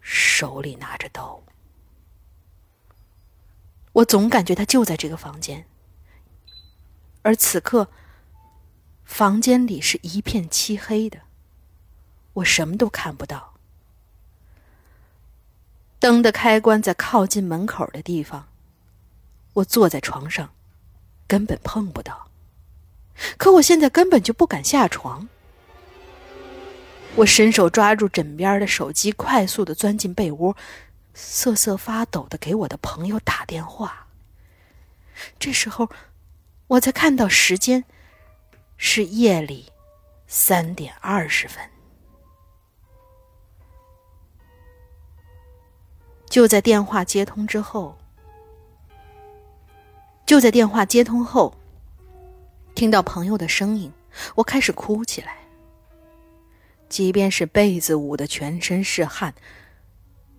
[0.00, 1.42] 手里拿着刀。
[3.92, 5.66] 我总感觉她就在这个房间，
[7.22, 7.88] 而此刻，
[9.04, 11.20] 房间里是一片漆黑的，
[12.34, 13.54] 我什么都看不到。
[15.98, 18.48] 灯的开关在靠近门口的地方，
[19.54, 20.50] 我坐在床上，
[21.26, 22.28] 根本碰不到。
[23.36, 25.28] 可我现在根本就不敢下床。
[27.20, 30.56] 我伸手抓住枕边的手机，快速的钻进被窝，
[31.12, 34.06] 瑟瑟发抖的给我的朋友打电话。
[35.38, 35.90] 这时候，
[36.66, 37.84] 我才看到时间
[38.78, 39.70] 是夜里
[40.26, 41.62] 三点二十分。
[46.30, 47.98] 就在电话接通之后，
[50.24, 51.54] 就在电话接通后，
[52.74, 53.92] 听到朋友的声音，
[54.36, 55.39] 我开始哭起来。
[56.90, 59.32] 即便是被子捂得全身是汗，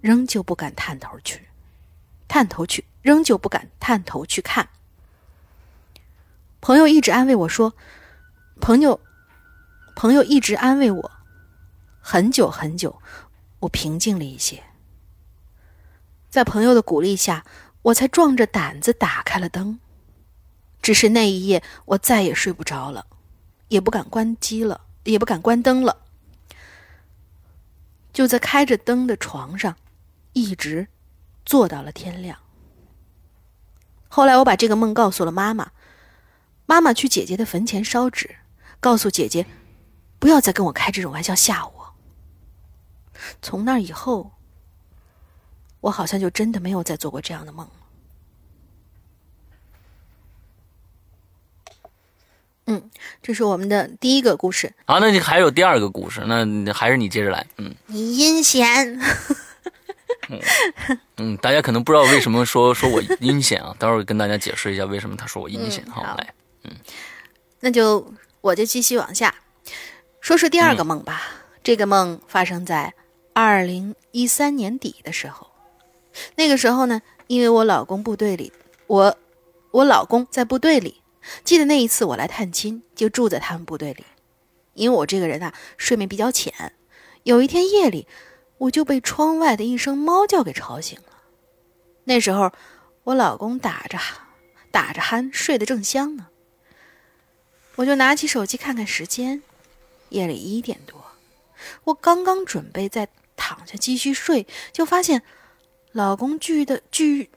[0.02, 1.48] 仍旧不敢探头去，
[2.28, 4.68] 探头去，仍旧不敢探头去看。
[6.60, 7.74] 朋友一直安慰我说
[8.60, 9.00] ：“朋友，
[9.96, 11.12] 朋友一直安慰我。”
[12.04, 13.02] 很久很久，
[13.62, 14.62] 我平静了一些。
[16.30, 17.46] 在朋友的鼓励下，
[17.84, 19.80] 我才壮着胆子打开了灯。
[20.82, 23.06] 只是那一夜，我再也睡不着了，
[23.70, 26.01] 也不敢关机了，也不敢关灯了。
[28.14, 29.76] 就在开着灯的床上，
[30.34, 30.88] 一直
[31.46, 32.38] 坐到了天亮。
[34.08, 35.72] 后来我把这个梦告诉了妈妈，
[36.66, 38.36] 妈妈去姐姐的坟前烧纸，
[38.80, 39.46] 告诉姐姐
[40.20, 41.94] 不要再跟我开这种玩笑吓我。
[43.42, 44.32] 从那以后，
[45.80, 47.68] 我好像就真的没有再做过这样的梦
[52.68, 52.90] 嗯，
[53.22, 54.72] 这是我们的第一个故事。
[54.86, 57.46] 好，那你还有第二个故事，那还是你接着来。
[57.58, 59.00] 嗯你阴险，
[61.18, 65.84] 嗯，大家可能不知道为什么说说我阴险啊，待会儿跟大家解释一下为什么他说我阴险。
[65.90, 66.34] 好，来，
[66.64, 66.72] 嗯，
[67.60, 69.34] 那就我就继续往下
[70.20, 71.24] 说说第二个梦吧。
[71.64, 72.94] 这个梦发生在
[73.34, 75.48] 二零一三年底的时候，
[76.36, 78.52] 那个时候呢，因为我老公部队里，
[78.88, 79.18] 我
[79.72, 81.02] 我老公在部队里，
[81.44, 84.06] 记得那一次我来探亲，就住在他们部队里。
[84.74, 86.74] 因为我这个人啊，睡眠比较浅，
[87.24, 88.08] 有一天夜里，
[88.58, 91.24] 我就被窗外的一声猫叫给吵醒了。
[92.06, 92.52] 那时候，
[93.04, 93.98] 我老公打着
[94.72, 96.28] 打着鼾，睡得正香呢。
[97.76, 99.44] 我就拿起手机看看时间，
[100.10, 101.04] 夜里一点多。
[101.84, 105.22] 我刚刚准备再躺下继续睡，就发现
[105.92, 107.30] 老公巨的巨，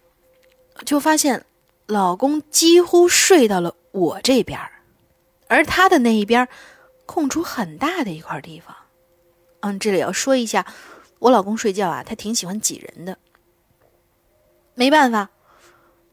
[0.87, 1.45] 就发现
[1.87, 4.59] 老公几乎睡到了我这边
[5.49, 6.49] 而他的那一边
[7.05, 8.75] 空出很大的一块地方。
[9.61, 10.67] 嗯，这里要说一下，
[11.19, 13.19] 我老公睡觉啊，他挺喜欢挤人的。
[14.75, 15.29] 没办法，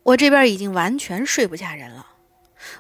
[0.04, 2.06] 我这边已经完全睡不下人了，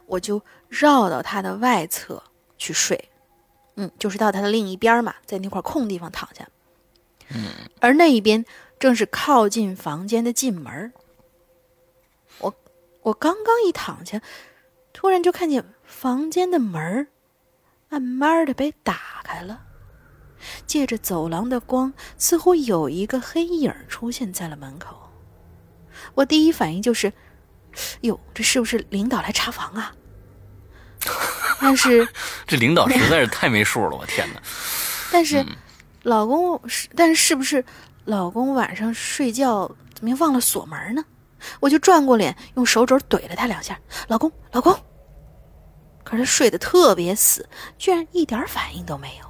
[0.05, 2.21] 我就绕到他的外侧
[2.57, 3.09] 去睡。
[3.75, 6.47] 嗯，就是到他的另一边嘛，在那块空地方躺下。
[7.29, 7.45] 嗯，
[7.79, 8.45] 而那一边
[8.77, 10.91] 正是靠近房间的进门。
[13.03, 14.21] 我我刚刚一躺下，
[14.93, 17.07] 突然就看见房间的门
[17.89, 19.63] 慢慢的被打开了，
[20.65, 25.11] 借着走廊的光，似乎有一个黑影出现在了门口。
[26.15, 27.11] 我第一反应就是，
[27.99, 29.93] 哟，这是不是领导来查房啊？
[31.59, 32.07] 但是
[32.47, 34.41] 这领导实在是太没数了，我天哪！
[35.11, 35.45] 但是
[36.03, 37.65] 老公是，但是是不是
[38.05, 41.03] 老公晚上睡觉怎么又忘了锁门呢？
[41.59, 43.79] 我就转过脸，用手肘怼了他两下。
[44.07, 44.77] 老公，老公！
[46.03, 49.25] 可是睡得特别死，居然一点反应都没有。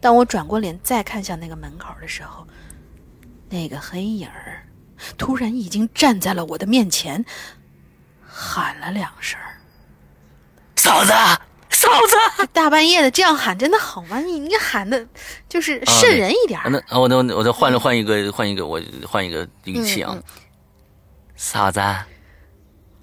[0.00, 2.46] 当我转过脸再看向那个门口的时候，
[3.48, 4.66] 那个黑影儿
[5.18, 7.24] 突然已经站在了我的面前，
[8.26, 9.38] 喊了两声。
[10.76, 11.12] 嫂子，
[11.82, 12.46] 嫂子！
[12.52, 14.20] 大半夜的这样喊真的好吗？
[14.20, 15.04] 你你喊的，
[15.48, 16.60] 就是瘆人一点。
[16.66, 20.16] 那啊，我那我再换换一个，换一个，我换一个语气啊。
[21.34, 21.80] 嫂子，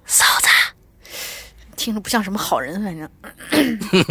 [0.05, 0.47] 嫂子，
[1.75, 3.09] 听着不像什么好人，反正。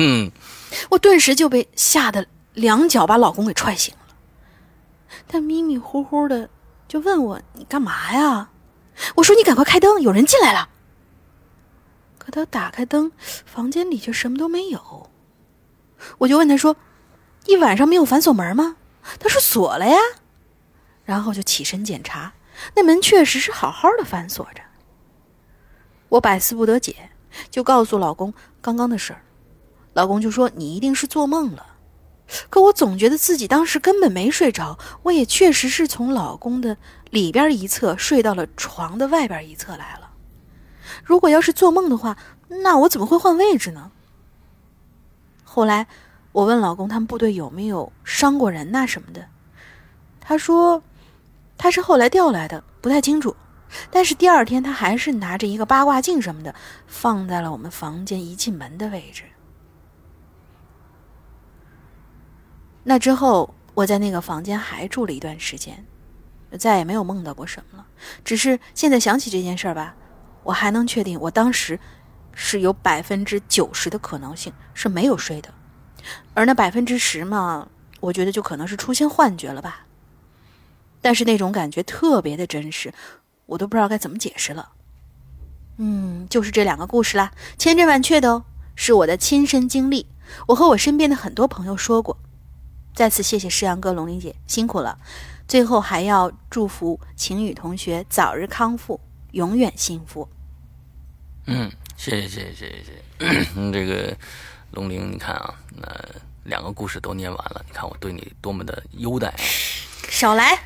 [0.91, 4.15] 我顿时就被吓得两脚把老公给踹醒了。
[5.27, 6.51] 他迷迷糊糊的
[6.87, 8.51] 就问我：“你干嘛呀？”
[9.17, 10.69] 我说：“你赶快开灯，有人进来了。”
[12.29, 13.11] 可他打开灯，
[13.47, 15.09] 房间里却什么都没有。
[16.19, 16.77] 我就问他说
[17.49, 18.77] ：“一晚上没有反锁门吗？”
[19.19, 19.97] 他说：“锁了呀。”
[21.07, 22.35] 然后就起身检查，
[22.77, 24.61] 那门确实是好好的反锁着。
[26.11, 27.13] 我百思不得解，
[27.49, 29.23] 就告诉老公刚刚的事儿。
[29.95, 31.77] 老公就说：“你一定是做梦了。”
[32.51, 36.77] 可我总觉得自己当时根本没睡着，我也确实是从老公的
[37.09, 40.08] 里边一侧睡到了床的外边一侧来了。
[41.09, 43.91] 如果要是做梦的话，那我怎么会换位置呢？
[45.43, 45.87] 后来
[46.33, 49.27] 我问老公，他们部队有没有伤过人呐什么的？
[50.21, 50.83] 他说
[51.57, 53.35] 他是后来调来的，不太清楚。
[53.91, 56.55] 但是第二天他还是拿着一个八卦镜什么的，
[56.87, 59.23] 放在了我们房间一进门的位置。
[62.85, 65.87] 那之后我在那个房间还住了一段时间，
[66.59, 67.87] 再也没有梦到过什么了。
[68.23, 69.95] 只是现在想起这件事儿吧。
[70.43, 71.79] 我还能确定，我当时
[72.33, 75.53] 是有百分之九十的可能性是没有睡的，
[76.35, 77.69] 而那百分之十嘛，
[78.01, 79.87] 我觉得就可能是出现幻觉了吧。
[81.01, 82.93] 但是那种感觉特别的真实，
[83.47, 84.71] 我都不知道该怎么解释了。
[85.77, 90.07] 嗯，就是这两个故事啦，千真万确的哦，是我的亲身经历。
[90.49, 92.19] 我和我身边的很多朋友说过。
[92.95, 94.99] 再次谢谢诗阳哥、龙玲姐辛苦了。
[95.47, 99.01] 最后还要祝福晴雨同学早日康复，
[99.33, 100.29] 永远幸福。
[101.47, 102.85] 嗯谢谢谢谢谢
[103.19, 104.17] 谢谢这个
[104.73, 105.89] 龙玲你看啊那
[106.45, 109.35] 两个故事都念完了你看我对你多么的优待
[110.09, 110.59] 少来。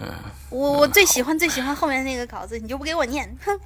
[0.00, 0.08] 嗯
[0.50, 3.36] 我我最喜欢最喜欢后面那个稿子你就不给我念。
[3.44, 3.60] 哼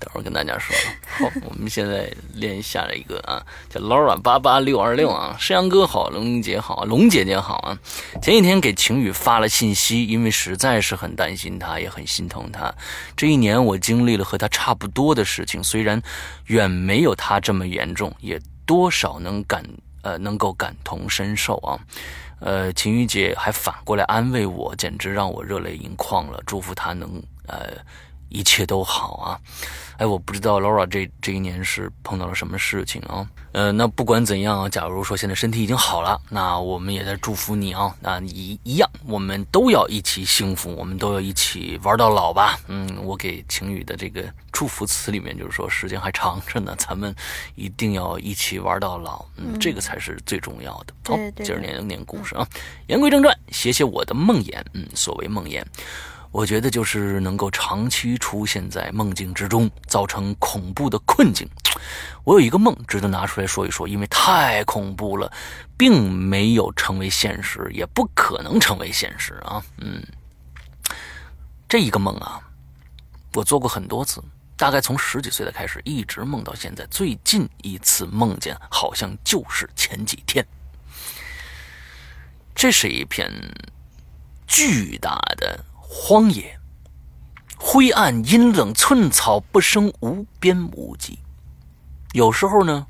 [0.00, 0.74] 等会儿跟大家说，
[1.18, 7.78] 好，我们现在练下了一个啊，叫 Laura 八八六二六啊，山羊哥好，龙姐好，龙姐姐好啊。
[8.22, 12.74] 前几天给晴雨发了信息，因为实在是很担心她，也很心疼她。
[13.14, 16.00] 这一年我经历了和她差不多的事情，虽然
[16.46, 19.62] 远没有她这么严重，也多少能感
[20.00, 21.78] 呃能够感同身受啊。
[22.40, 27.76] 呃，晴雨姐还反过来安慰我，简直让我热泪盈眶了，祝福她能呃。
[28.30, 29.38] 一切都好啊。
[29.98, 33.28] 哎，我不知道 Laura 这这一年是碰到了什么事情啊？
[33.52, 37.94] 呃，那不管怎样啊，假如说现在身体已经好了，那我们也在祝福你啊。
[38.00, 42.58] 那一一样，我们都要一起幸福，我们都要一起玩到老吧。
[42.68, 47.14] 嗯，我给晴雨的这个祝福词里面就是说，时间还长着呢，咱们
[47.54, 49.22] 一定要一起玩到老。
[49.36, 50.94] 嗯，这个才是最重要的。
[51.04, 52.48] 好，接着念念故事啊。
[52.86, 54.58] 言归正传，写写我的梦魇。
[54.72, 55.62] 嗯，所谓梦魇。
[56.32, 61.48] 我觉得就是能够长期出现在梦境之中，造成恐怖的困境。
[62.22, 65.30] 我有一个梦值得拿出来说一说，因为太恐怖了，
[65.76, 69.60] 并没有成为现实，也不可能成为现实啊。
[69.78, 70.00] 嗯，
[71.68, 72.40] 这一个梦啊，
[73.34, 74.22] 我做过很多次，
[74.56, 76.86] 大概从十几岁的开始，一直梦到现在。
[76.86, 80.46] 最近一次梦见，好像就是前几天。
[82.54, 83.32] 这是一片
[84.46, 85.64] 巨大的。
[85.92, 86.56] 荒野，
[87.58, 91.18] 灰暗阴冷，寸草不生，无边无际。
[92.12, 92.86] 有时候呢，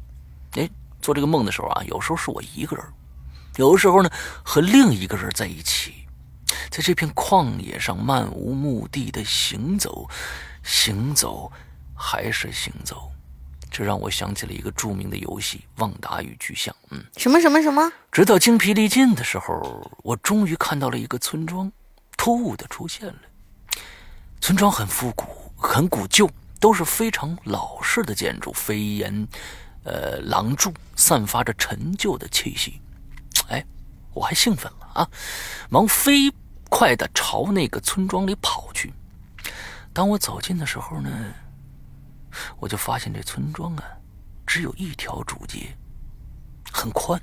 [0.53, 0.69] 哎，
[1.01, 2.85] 做这个梦的时候啊，有时候是我一个人，
[3.57, 4.11] 有的时候呢
[4.45, 6.07] 和另一个人在一起，
[6.71, 10.07] 在这片旷野上漫无目的的行走，
[10.63, 11.51] 行走，
[11.97, 13.11] 还是行走。
[13.71, 16.75] 这让我想起了一个著名的游戏《旺达与巨像》。
[16.91, 17.91] 嗯，什么什么什么？
[18.13, 21.73] 直到精疲力尽的时候，我终于看到了一个村庄。
[22.23, 23.19] 突兀的出现了，
[24.43, 25.25] 村庄很复古，
[25.57, 29.27] 很古旧，都是非常老式的建筑，飞檐，
[29.85, 32.79] 呃，廊柱，散发着陈旧的气息。
[33.49, 33.65] 哎，
[34.13, 35.11] 我还兴奋了啊，
[35.71, 36.31] 忙飞
[36.69, 38.93] 快的朝那个村庄里跑去。
[39.95, 41.11] 当我走近的时候呢，
[42.59, 43.85] 我就发现这村庄啊，
[44.47, 45.75] 只有一条主街，
[46.71, 47.19] 很宽，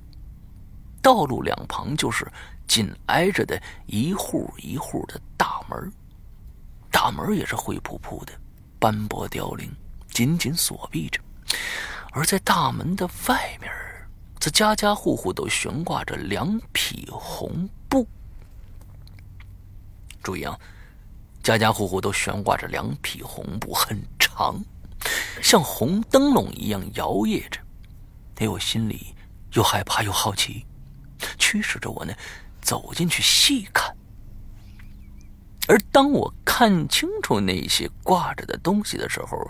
[1.03, 2.27] 道路两旁就是。
[2.68, 5.91] 紧挨着的一户一户的大门，
[6.91, 8.34] 大门也是灰扑扑的，
[8.78, 9.72] 斑驳凋零，
[10.09, 11.20] 紧紧锁闭着。
[12.11, 13.72] 而在大门的外面，
[14.39, 18.07] 则家家户户都悬挂着两匹红布。
[20.22, 20.59] 注意啊，
[21.41, 24.61] 家家户户都悬挂着两匹红布，很长，
[25.41, 27.61] 像红灯笼一样摇曳着。
[28.38, 29.15] 哎，我心里
[29.53, 30.65] 又害怕又好奇，
[31.38, 32.13] 驱使着我呢。
[32.68, 33.95] 走进去细看，
[35.70, 39.49] 而当我看清楚那些挂着的东西的时候，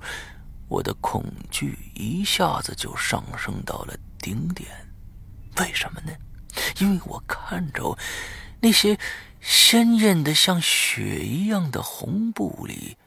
[0.67, 4.69] 我的恐惧一下子就上升到了顶点。
[5.57, 6.11] 为什么呢？
[6.79, 7.97] 因为我看着
[8.61, 8.95] 那些
[9.41, 12.97] 鲜艳的像血一样的红布里，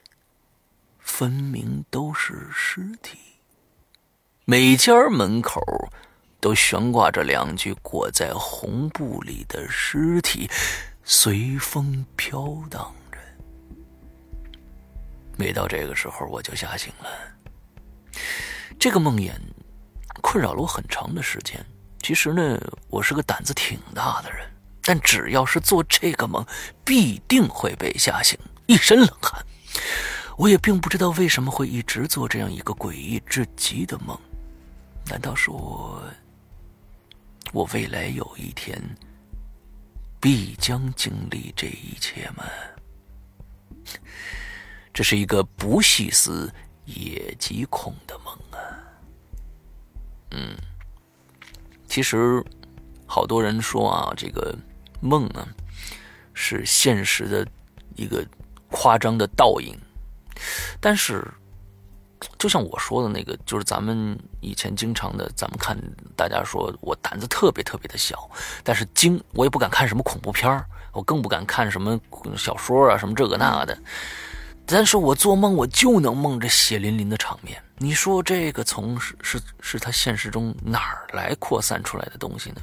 [0.98, 3.16] 分明都是尸体。
[4.44, 5.62] 每家门口。
[6.40, 10.50] 都悬挂着两具裹在红布里的尸体，
[11.04, 13.18] 随风飘荡着。
[15.36, 17.10] 每到这个时候，我就吓醒了。
[18.78, 19.32] 这个梦魇
[20.22, 21.64] 困扰了我很长的时间。
[22.02, 24.50] 其实呢，我是个胆子挺大的人，
[24.82, 26.44] 但只要是做这个梦，
[26.82, 29.44] 必定会被吓醒，一身冷汗。
[30.38, 34.18] 我也并不知道为什么会一直做这样一个诡异至极的梦。
[35.06, 35.54] 难道说？
[35.54, 36.02] 我
[37.52, 38.80] 我未来有一天
[40.20, 42.44] 必将经历这一切吗？
[44.92, 46.52] 这是一个不细思
[46.84, 48.58] 也极恐的梦啊。
[50.32, 50.56] 嗯，
[51.86, 52.44] 其实
[53.06, 54.56] 好多人说啊，这个
[55.00, 55.46] 梦啊
[56.34, 57.46] 是现实的
[57.96, 58.24] 一个
[58.70, 59.76] 夸张的倒影，
[60.80, 61.26] 但是。
[62.38, 65.76] 就像我说的那个，就是咱们以前经常的，咱们看
[66.16, 68.30] 大家说我胆子特别特别的小，
[68.62, 71.98] 但是惊我也不敢看什么恐怖片我更不敢看什么
[72.36, 73.78] 小说啊，什么这个那的。
[74.66, 77.62] 但是我做梦我就能梦着血淋淋的场面。
[77.78, 82.60] 你说这个从是是是他现实中哪儿来扩散出来的东西呢？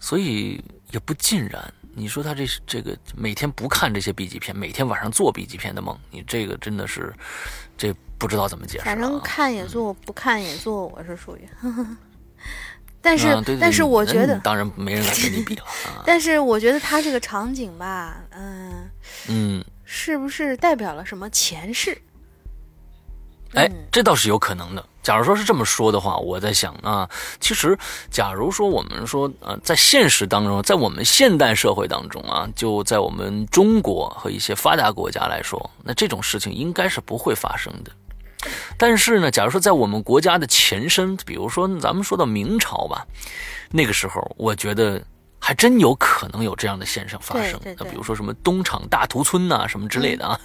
[0.00, 1.72] 所以也不尽然。
[1.94, 7.12] 你说他这这个每天不看这些 B 级片，每天晚上做 B 级片的梦，你这个真的是
[7.76, 7.94] 这。
[8.22, 11.48] 不知道怎么解释，反正看也做，不看也做，我是属于。
[13.02, 15.64] 但是，但是我觉得，当然没人敢跟你比了。
[16.06, 18.88] 但是我觉得他这个场景吧，嗯
[19.28, 22.00] 嗯，是不是代表了什么前世？
[23.54, 24.86] 哎，这倒是有可能的。
[25.02, 27.76] 假如说是这么说的话，我在想啊，其实，
[28.08, 37.90] 假如说我们说呃，在现实当中，在我们现代社会当中啊，就在我们中国和一些发达国家来说，那这种事情应该是不会发生的。
[38.76, 43.06] 但是呢，假如说在我们国家的前身，比如说咱们说到明朝吧，
[43.70, 45.02] 那个时候，我觉得
[45.38, 47.60] 还真有可能有这样的现象发生。
[47.78, 50.40] 那比如说什么东厂大屠村呐、什么之类的啊，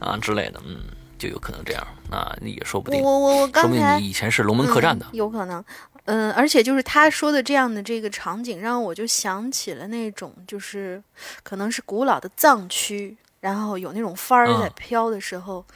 [0.00, 0.80] 啊之类的，嗯，
[1.18, 3.02] 就有可能这样，那也说不定。
[3.02, 5.64] 我我我我说明刚才你以前是龙门客栈的嗯，有可能。
[6.08, 11.02] 嗯，而且就是他说的这样的这个场景，让我就想起了那种，就是
[11.42, 15.66] 可能是古老的藏区，然后有那种帆儿在嗯飘的时候，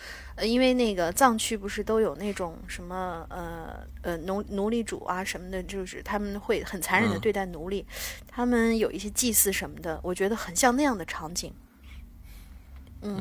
[0.40, 7.84] 呃，因为那个藏区不是都有那种什么呃呃奴奴隶主啊什么的，就是他们会很残忍的嗯对待奴隶，
[8.26, 11.52] 他们有一些祭祀什么的，我觉得很像那样的场景。
[13.02, 13.18] 嗯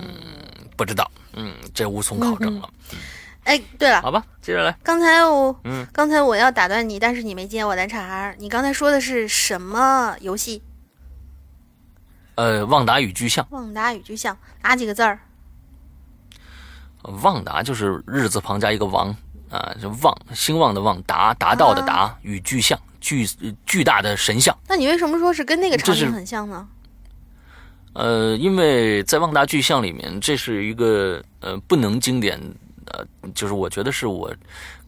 [0.77, 2.69] 不知道，嗯，这无从考证了。
[3.43, 8.35] 哎，对了，好吧，接着来，刚才我，嗯，刚才我要打断你，但是你没接我的茬儿。
[8.39, 10.61] 你刚才说的是什么游戏？
[12.35, 15.19] 呃，旺达与巨像，旺达与巨像哪几个字儿？
[17.03, 19.15] 旺达就是日字旁加一个王
[19.49, 23.27] 啊，就旺，兴旺的旺，达达到的达，与巨像，巨
[23.65, 24.55] 巨大的神像。
[24.67, 26.67] 那你为什么说是跟那个场景很像呢？
[27.93, 32.39] 呃，因为在旺达巨像里面，这是一个呃不能经典，
[32.85, 33.03] 呃，
[33.33, 34.31] 就是我觉得是我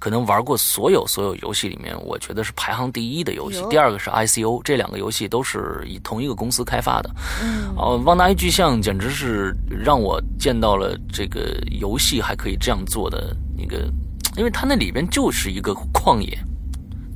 [0.01, 3.63] 可能玩过所有所有游戏里面，我觉得是排行第一的游戏。
[3.69, 7.11] 第二个是 ICO，这两个游戏都是以同一个公司开发的。
[7.43, 13.87] 嗯，哦，旺达与巨像简直是让我见到了这个游戏还可以这样做的一个，
[14.35, 16.35] 因为它那里边就是一个旷野，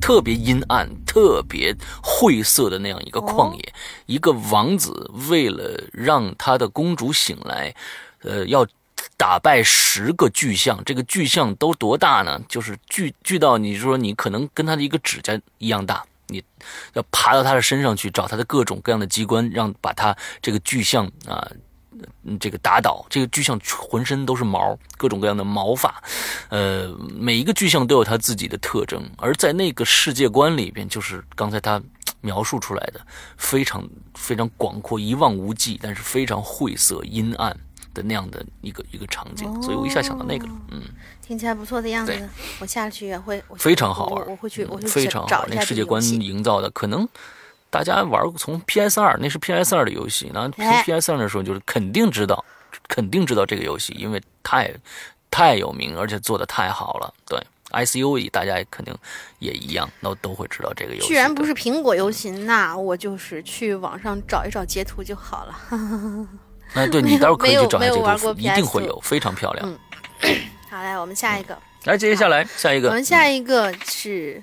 [0.00, 3.74] 特别阴暗、特别晦涩的那样一个旷野。
[4.06, 7.74] 一个王子为了让他的公主醒来，
[8.22, 8.64] 呃，要
[9.16, 10.82] 打败十个巨象。
[10.84, 12.40] 这个巨象都多大呢？
[12.48, 16.04] 就是巨巨到你说你可能跟他的一个指甲一样大。
[16.28, 16.42] 你
[16.94, 21.48] 要爬到他的身上去找他的各种各样的机关，让把他这个巨象啊，
[22.40, 23.06] 这个打倒。
[23.08, 26.02] 这个巨象浑身都是毛，各种各样的毛发，
[26.48, 31.80] 呃，每一个巨象都有它自己的特征，而在那个世界观里边，就是刚才他
[32.22, 33.00] 描述出来的，
[33.36, 37.56] 非常非常广阔、一望无际，但是非常晦涩、阴暗
[37.96, 40.82] 的那样的一个一个场景，所以我一下想到那个了，嗯。
[41.22, 42.12] 听起来不错的样子。
[42.60, 45.48] 我下去也会，我非常好玩我我会去，嗯我会去非常好玩。
[45.48, 47.08] 找那世界观营造的，可能
[47.68, 52.44] 大家玩过从 PS 二，那是 PS 二的游戏，然后从哎 PS 二的时候就是肯定知道，
[52.86, 54.72] 肯定知道这个游戏，因为太
[55.30, 57.12] 太有名，而且做的太好了。
[57.26, 57.42] 对
[57.72, 58.94] ，ICU 大家肯定
[59.40, 61.08] 也一样，那都会知道这个游戏。
[61.08, 66.28] 居然不是苹果游戏，那我就是去网上找一找截图就好了。
[66.74, 69.68] 哎，对你待会儿可以去找一下没有没有玩过这个，一定会有，非常漂亮。
[69.68, 69.78] 嗯
[70.70, 74.42] 好，来，我们下一个，来，接下来下一个我们下一个是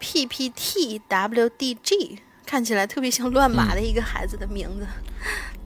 [0.00, 4.86] PPTWDG，看起来特别像乱码的一个孩子的名字。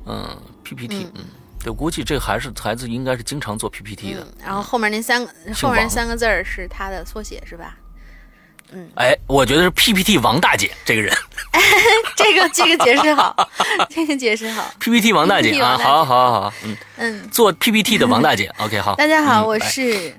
[0.06, 1.24] 嗯 PPT，嗯，
[1.62, 4.20] 对，估计这还是孩子应该是经常做 PPT 的。
[4.20, 7.76] 嗯，然后后面那三个姓后面那三个字儿是他的缩写是吧？
[8.94, 11.14] 哎，我觉得是 PPT 王大姐这个人
[12.16, 13.50] 这个这个解释好，
[13.88, 14.72] 这个解释好。
[14.78, 16.76] PPT 王大姐啊，好好好好，嗯。
[16.96, 18.94] 嗯，做 PPT 的王大姐， OK，好。
[18.96, 20.14] 大家好，嗯我是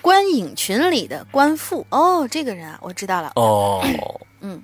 [0.00, 1.86] 观影群里的官复。
[1.90, 3.32] 哦，这个人啊，我知道了。
[3.34, 3.84] 哦，
[4.40, 4.62] 嗯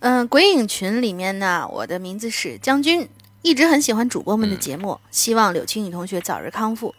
[0.00, 3.08] 嗯，鬼影群里面呢，我的名字是将军，
[3.42, 6.94] 一直很喜欢主播们的节目，希望柳青雨同学早日康复。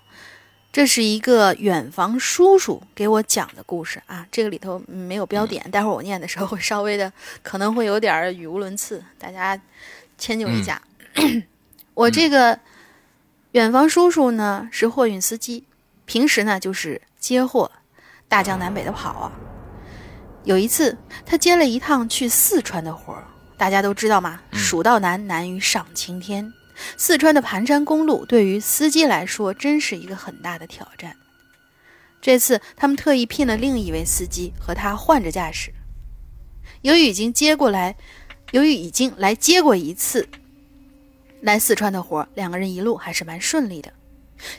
[0.72, 7.12] 这是一个远房叔叔给我讲的故事啊，这个里头嗯没有标点，待会儿我念的时候会稍微的
[7.44, 9.60] 可能会有点儿语无伦次，大家
[10.18, 10.82] 迁就一下。
[11.94, 12.58] 我这个
[13.52, 15.66] 远房叔叔呢是货运司机，
[16.06, 17.70] 平时呢就是接货，
[18.30, 19.32] 大江南北的跑啊。
[20.46, 23.26] 有一次，他接了一趟去四川的活儿。
[23.58, 26.52] 大家都知道嘛，蜀道难，难于上青天。
[26.98, 31.16] 四川的盘山公路对于司机来说，真是一个很大的挑战。
[32.22, 35.74] 这次，他们特意聘了另一位司机和他换着驾驶。
[36.82, 37.96] 由于已经接过来，
[38.52, 40.28] 由于已经来接过一次
[41.42, 43.92] 来四川的活，两个人一路还是蛮顺利的。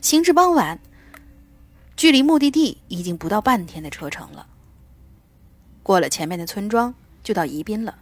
[0.00, 0.80] 行至傍晚，
[1.96, 4.46] 距离目的地已经不到半天的车程了。
[5.82, 7.98] 过了前面的村庄，就到宜宾了。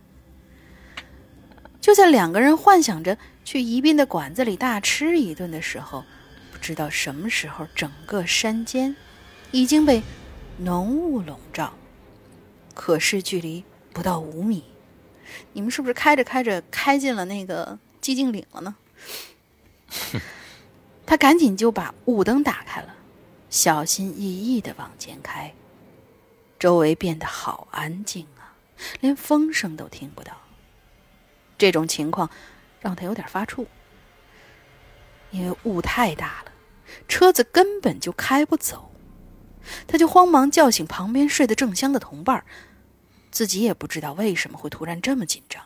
[1.81, 3.17] 就在两个人幻想着
[3.51, 6.05] 去宜宾的馆子里大吃一顿的时候，
[6.53, 8.95] 不知道什么时候，整个山间
[9.51, 10.05] 已经被
[10.59, 11.75] 浓雾笼罩，
[12.75, 14.63] 可是距离不到五米。
[15.53, 18.77] 你们是不是开着开着开进了那个寂静岭了呢？
[21.05, 22.95] 他赶紧就把雾灯打开了，
[23.51, 25.53] 小心翼翼地往前开。
[26.57, 28.55] 周围变得好安静啊，
[29.01, 30.37] 连风声都听不到。
[31.59, 32.31] 这种情况
[32.81, 33.67] 让他有点发怵，
[35.31, 36.53] 因为雾太大了，
[37.07, 38.91] 车子根本就开不走。
[39.87, 42.45] 他就慌忙叫醒旁边睡得正香的同伴，
[43.31, 45.63] 自己也不知道为什么会突然这么紧张。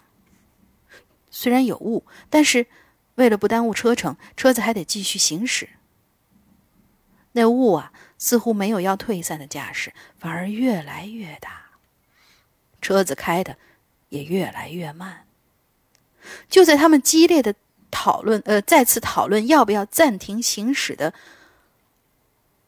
[1.30, 2.66] 虽然有雾，但是
[3.14, 5.68] 为了不耽误车程，车子还得继续行驶。
[7.32, 11.62] 那雾啊，似乎没有要退散的架势，反而越来越大。
[12.80, 13.56] 车子开的
[14.08, 15.26] 也越来越慢。
[16.48, 17.54] 就在他们激烈的
[17.90, 21.14] 讨论，呃，再次讨论要不要暂停行驶的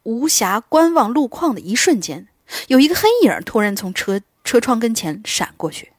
[0.05, 2.28] 无暇观望路况的一瞬间，
[2.69, 5.93] 有一个黑影突然从车车窗跟前闪过去。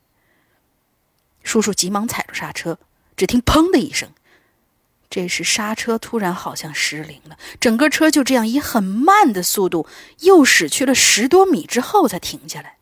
[1.44, 2.78] 叔叔急忙踩住刹车，
[3.16, 4.10] 只听“砰”的一声。
[5.10, 9.88] 这时刹车突然好像失灵了，整个车就这样以很慢的速度
[10.20, 12.76] 又驶去了十多米之后才停下来。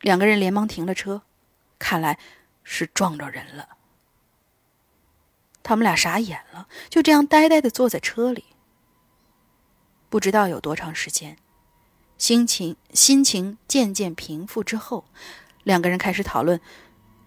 [0.00, 1.22] 两个人连忙停了车，
[1.80, 2.20] 看来
[2.68, 3.68] 是撞着人了。
[5.62, 8.44] 他们俩傻眼了，就这样呆呆的坐在车里。
[10.10, 11.38] 不知道有多长时间，
[12.18, 15.04] 心情心情渐渐平复之后，
[15.62, 16.60] 两个人开始讨论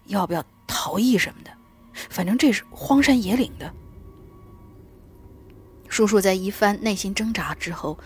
[0.06, 1.50] 要不要逃逸什么的。
[1.92, 3.74] 反正这是荒山野岭的。
[5.88, 7.98] 叔叔在一番内心挣扎之后，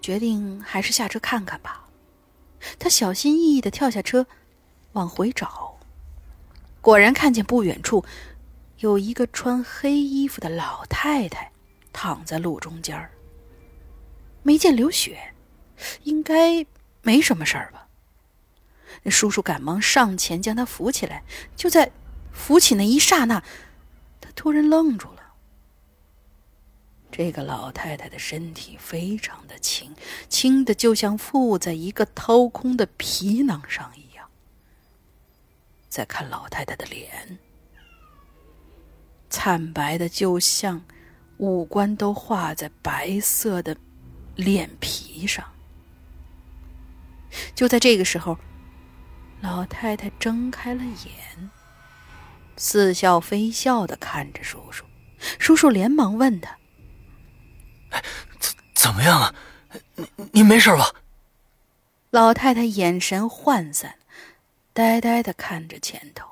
[0.00, 1.88] 决定还是下车看看吧。
[2.78, 4.26] 他小心翼翼的跳下车，
[4.92, 5.77] 往回找，
[6.80, 8.04] 果然看见不远处
[8.78, 11.52] 有一个穿黑衣服的老太太
[11.92, 13.10] 躺在路中间儿，
[14.42, 15.34] 没见流血，
[16.04, 16.64] 应该
[17.02, 17.86] 没什么事儿吧？
[19.02, 21.22] 那叔叔赶忙上前将她扶起来，
[21.56, 21.90] 就在。
[22.30, 23.42] 扶起那一刹那，
[24.20, 25.34] 他突然愣住了。
[27.10, 29.92] 这个老太太的身体非常的轻，
[30.28, 34.07] 轻的就像附在一个掏空的皮囊上一样。
[35.98, 37.36] 再看老太太的脸，
[39.28, 40.80] 惨白的就像
[41.38, 43.76] 五官都画在白色的
[44.36, 45.44] 脸皮上。
[47.52, 48.38] 就在这个时候，
[49.40, 51.50] 老太太睁开了眼。
[52.56, 54.84] 似笑非笑的看着叔叔，
[55.40, 56.56] 叔叔连忙问他
[58.38, 59.34] ：“怎怎么样啊？
[59.96, 60.94] 你你没事吧？”
[62.10, 63.97] 老太太眼神涣散，
[64.78, 66.24] 呆呆的看着前头。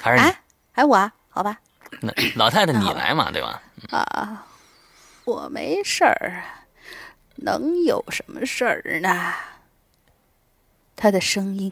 [0.00, 0.42] 还是哎，
[0.72, 1.12] 还我啊？
[1.28, 1.60] 好吧。
[2.00, 3.62] 那老太太你来嘛，对吧？
[3.90, 4.46] 啊，
[5.26, 6.42] 我没事儿，
[7.36, 9.34] 能有什么事儿呢？
[10.96, 11.70] 他的声音。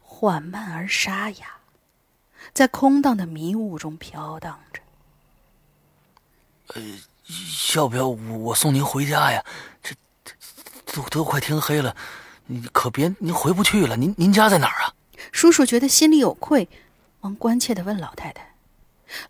[0.00, 1.58] 缓慢而沙哑，
[2.52, 4.80] 在空荡的迷雾中飘荡着。
[6.68, 6.82] 呃，
[7.76, 9.44] 要不要我送您回家呀？
[10.86, 11.96] 都都快天黑了，
[12.46, 13.96] 你可别您回不去了。
[13.96, 14.94] 您您家在哪儿啊？
[15.32, 16.68] 叔叔觉得心里有愧，
[17.20, 18.54] 忙关切的问老太太。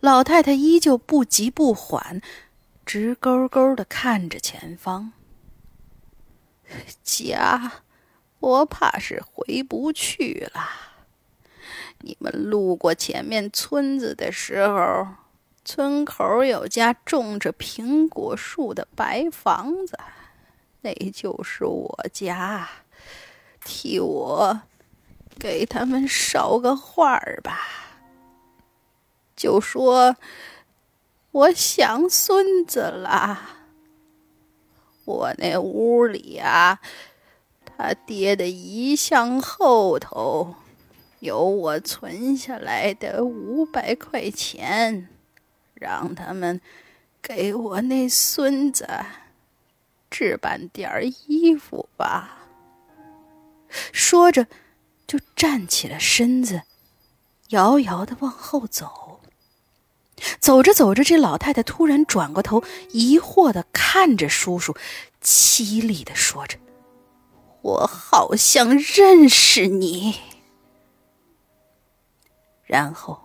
[0.00, 2.20] 老太太依旧不急不缓，
[2.84, 5.12] 直勾勾的看着前方。
[7.02, 7.72] 家。
[8.40, 10.60] 我怕是回不去了。
[12.00, 15.06] 你们路过前面村子的时候，
[15.64, 19.98] 村口有家种着苹果树的白房子，
[20.84, 22.68] 那就是我家。
[23.64, 24.60] 替我
[25.38, 27.58] 给他们捎个话儿吧，
[29.34, 30.16] 就说
[31.32, 33.40] 我想孙子了。
[35.06, 36.78] 我那屋里啊。
[37.76, 40.54] 他爹的遗像后头
[41.18, 45.08] 有我存下来的五百块钱，
[45.72, 46.60] 让他们
[47.20, 48.86] 给我那孙子
[50.14, 52.46] 置办点儿衣服吧。
[53.90, 54.46] 说着，
[55.08, 56.62] 就站起了身子，
[57.48, 59.20] 摇摇的往后走。
[60.38, 62.62] 走着走着，这老太太突然转过头，
[62.92, 64.76] 疑惑的看着叔叔，
[65.20, 66.56] 凄厉的说着。
[67.62, 70.20] 我好像认识你，
[72.62, 73.20] 然后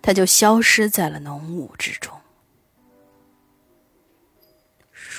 [0.00, 2.21] 他就消失在了浓雾之中。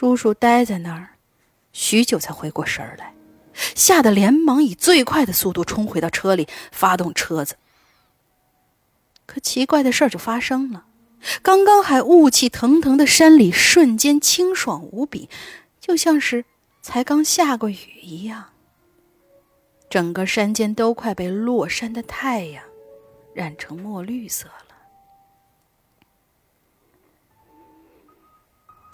[0.03, 1.11] 叔叔呆在那儿，
[1.71, 3.13] 许久才回过神来，
[3.73, 7.55] 吓得连忙以最快的速度冲回到车里，发动车子。
[9.25, 10.87] 可奇怪的事儿就发生了，
[11.41, 15.29] 刚刚还雾气腾腾的山里瞬间清爽无比，
[15.79, 16.43] 就像是
[16.81, 18.49] 才刚下过雨一样。
[19.89, 22.61] 整个山间都快被落山的太阳
[23.33, 24.72] 染成墨绿色了。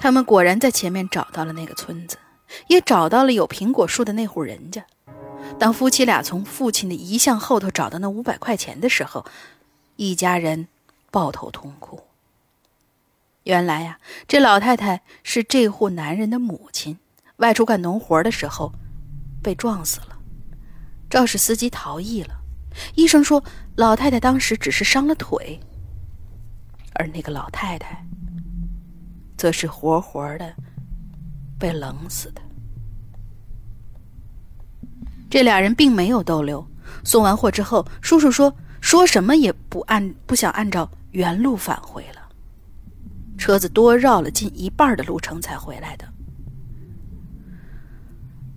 [0.01, 2.17] 他们果然在前面找到了那个村子，
[2.67, 4.85] 也找到了有苹果树的那户人家。
[5.59, 9.25] 当夫妻俩从父亲的遗像后头找到那五百块钱的时候，
[9.97, 10.69] 一家人
[11.11, 12.01] 抱头痛哭。
[13.43, 16.97] 原来呀，这老太太是这户男人的母亲，
[17.37, 18.71] 外出干农活的时候
[19.43, 20.17] 被撞死了。
[21.09, 22.35] 肇事司机逃逸了。
[22.95, 23.43] 医生说，
[23.75, 25.59] 老太太当时只是伤了腿，
[26.93, 28.05] 而那个老太太，
[29.39, 30.53] 则是活活的
[31.57, 32.41] 被冷死的。
[35.29, 36.67] 这俩人并没有逗留。
[37.05, 42.27] 送完货之后，叔叔说说什么也不按不想按照原路返回了。
[43.37, 46.05] 车子多绕了近一半的路程才回来的。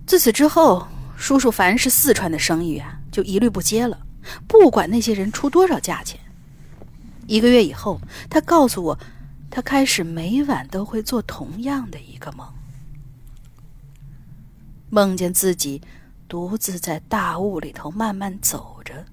[0.05, 0.85] 自此之后，
[1.15, 3.97] 叔叔凡是四川的生意啊，就一律不接了，
[4.49, 6.19] 不管那些人出多少价钱。
[7.25, 8.99] 一个月以后，他告诉我，
[9.55, 12.51] 他开始每晚都会做同样的一个梦，
[14.89, 15.79] 梦见自己。
[16.27, 19.05] 独自在大雾里头慢慢走着，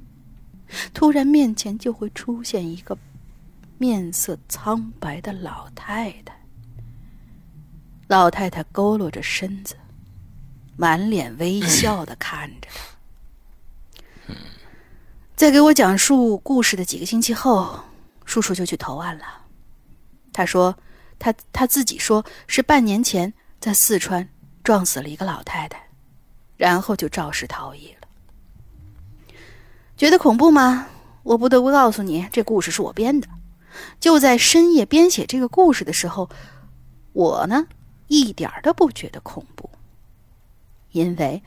[0.94, 2.96] 突然面前就会出现一个
[3.76, 6.34] 面色苍白的老太太。
[8.08, 9.76] 老太太佝偻着身子，
[10.78, 12.68] 满脸微笑的看着
[14.26, 14.34] 他。
[15.36, 17.80] 在给我讲述故事的几个星期后，
[18.24, 19.39] 叔叔就去投案了。
[20.40, 20.74] 他说，
[21.18, 24.26] 他他自己说是半年前在四川
[24.64, 25.88] 撞死了一个老太太。
[26.56, 28.08] 然后就肇事逃逸了。
[29.96, 30.88] 觉得恐怖吗？
[31.22, 33.28] 我不得不告诉你，这故事是我编的。
[33.98, 36.28] 就在深夜编写这个故事的时候，
[37.12, 37.66] 我呢
[38.08, 39.70] 一点都不觉得恐怖，
[40.92, 41.42] 因为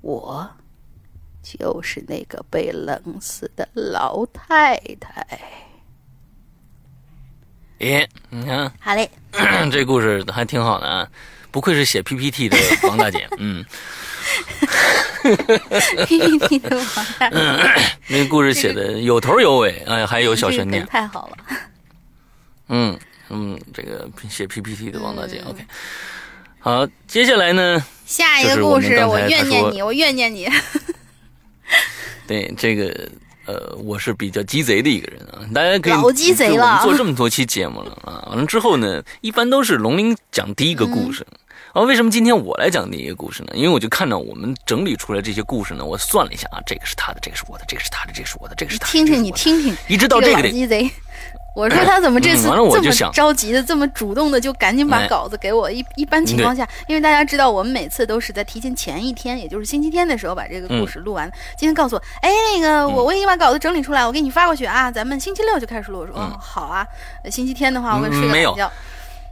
[0.00, 0.50] 我
[1.42, 5.69] 就是那个被冷死的老太太。
[7.80, 9.10] 咦，你看，好嘞，
[9.72, 11.08] 这故事还挺好的啊，
[11.50, 13.64] 不愧是写 PPT 的王大姐，嗯。
[16.06, 17.30] PPT 的王大
[18.06, 21.36] 那个故事写的有头有尾，哎，还有小悬念，太好了。
[22.68, 22.98] 嗯
[23.30, 25.64] 嗯，这个写 PPT 的王大姐，OK。
[26.58, 27.82] 好，接下来呢？
[28.04, 30.46] 下一个故事，我怨念你，我怨念你。
[32.28, 33.08] 对，这个
[33.50, 36.80] 呃，我是比较鸡贼的一个人啊，大家可以老鸡贼了。
[36.84, 41.26] 做这么多期节目了啊，完了之后呢，一般都是龙鳞讲第一个故事。
[41.72, 43.48] 啊，为什么今天我来讲第一个故事呢？
[43.54, 48.92] 因为我就看到我们整理出来这些故事呢，我算了一下啊，这个是他的，这个是我的，这个是他的，这个是我的，这个是他的。
[48.92, 50.88] 听听你听听，一直到这个鸡贼。
[51.54, 55.70] 我说他怎么这次这么着急的，这么主动的就赶紧把稿子给我？
[55.70, 61.30] 一一般情况下，因为大家知道我们每次都是在提前前一天，也就是星期天的时候把这个故事录完。
[61.56, 66.00] 今天告诉我，哎，那个我我已经把稿子整理出来，我给你发过去啊，咱们星期六就开始录。
[66.00, 66.86] 我说哦，好啊，
[67.30, 68.70] 星期天的话我睡个懒觉。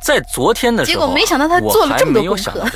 [0.00, 2.68] 在昨天的时候，结果没想到他做了这么多功课。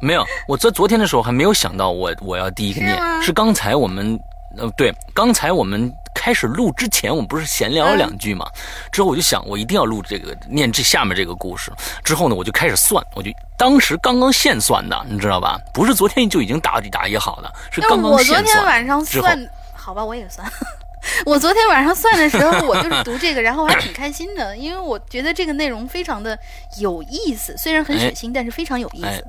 [0.00, 4.18] 没有，我在昨天的时候还没有想到我我要第一个念，是刚才我们
[4.56, 8.46] 呃对，刚才我们开始录之前，我们不是闲聊了两句嘛？
[8.90, 11.72] 之后我就想，我一定要录这个念这下面这个故事。
[12.04, 15.58] 之后呢，我就开始算，我就当时刚刚现算的，你知道吧？
[15.72, 18.38] 不是昨天就已经打打也好的，是刚刚现算。
[18.38, 20.46] 我昨天晚上算，好吧，我也算。
[21.24, 26.38] 我昨天晚上算的时候，我就是读这个，然后我还挺开心的，因为我觉得这个内容非常的
[26.78, 29.24] 有意思，虽然很血腥，但是非常有意思。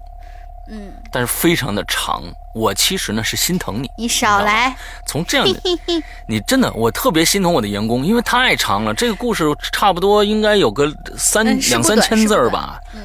[0.70, 2.24] 嗯，但是非常的长。
[2.54, 4.76] 我其实呢是心疼你，你少来。
[5.06, 5.62] 从这样的，
[6.28, 8.94] 你真的，我特别心疼我的员工，因为太长了。
[8.94, 12.80] 这个故事差不多应该有个三两三千字吧。
[12.94, 13.02] 嗯。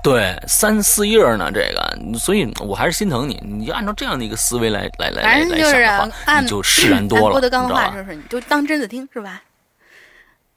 [0.00, 3.42] 对，三四页呢，这个，所以我还是心疼你。
[3.44, 7.32] 你就按照这样的一个思维来来来来想的话，你就释然多了。
[7.32, 9.42] 郭德纲的话就是，你就当真的听，是吧？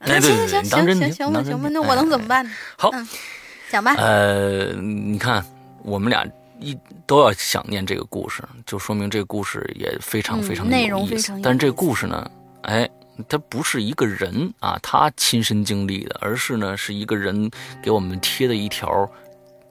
[0.06, 2.52] 行行行行行行吧行吧，那我能怎么办呢？
[2.78, 2.92] 好，
[3.72, 3.96] 讲吧。
[3.98, 5.44] 呃，你看，
[5.84, 6.26] 我们俩
[6.60, 11.34] 一都要想念这个故事，就说明这个故事也非常非常的有意思。
[11.44, 12.30] 但是这个故事呢，
[12.64, 12.90] 哎，
[13.28, 17.50] 它不是一个人啊，他亲身经历的，而是呢，是一个人
[17.82, 19.10] 给我们贴的一条。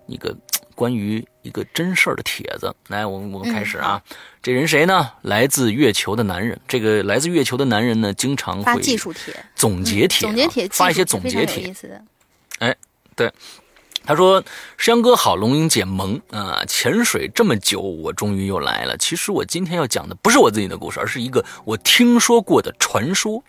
[0.06, 0.36] 一个
[0.74, 4.02] 关于一个真事儿的帖子，来，我们我们开始啊。
[4.42, 5.08] 这人谁呢？
[5.22, 6.60] 来自月球的男人。
[6.66, 11.72] 这个来自月球的男人呢，经常发技术帖、总结帖、总结帖，发一些总结帖。
[12.58, 12.74] 哎，
[13.14, 13.32] 对，
[14.10, 14.42] 他说
[14.76, 16.64] ：“山阳哥好，龙英姐萌啊！
[16.66, 18.96] 潜水这么久，我终于又来了。
[18.96, 23.44] 其实我今天要讲的不是我自己的故事，而是一个我听说过的传说。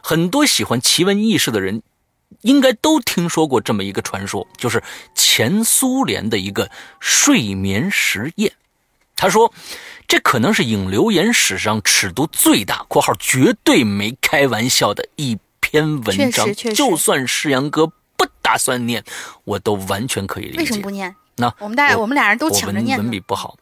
[0.00, 1.82] 很多喜欢奇闻异事的人。”
[2.42, 4.80] 应该都听说过这么一个传说，就是
[5.14, 6.70] 前苏联的一个
[7.00, 8.52] 睡眠实验。
[9.16, 9.52] 他说，
[10.06, 16.52] 这可能是影留言史上尺度最大（括号绝对没开玩笑）的一篇文章。
[16.74, 19.04] 就算世阳哥不打算念，
[19.44, 20.58] 我都完全可以理解。
[20.58, 21.14] 为什么不念？
[21.36, 22.96] 那我们大我们俩人都抢着念。
[22.98, 23.56] 文笔不好。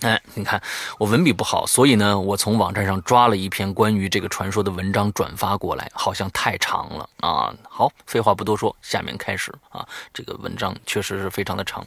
[0.00, 0.60] 哎，你看
[0.98, 7.54] 我文笔不好，所以呢，我从网站上抓了一篇关于这个传说的文章转发过来，好像太长了啊。
[7.68, 9.86] 好，废话不多说，下面开始啊。
[10.12, 11.86] 这个文章确实是非常的长。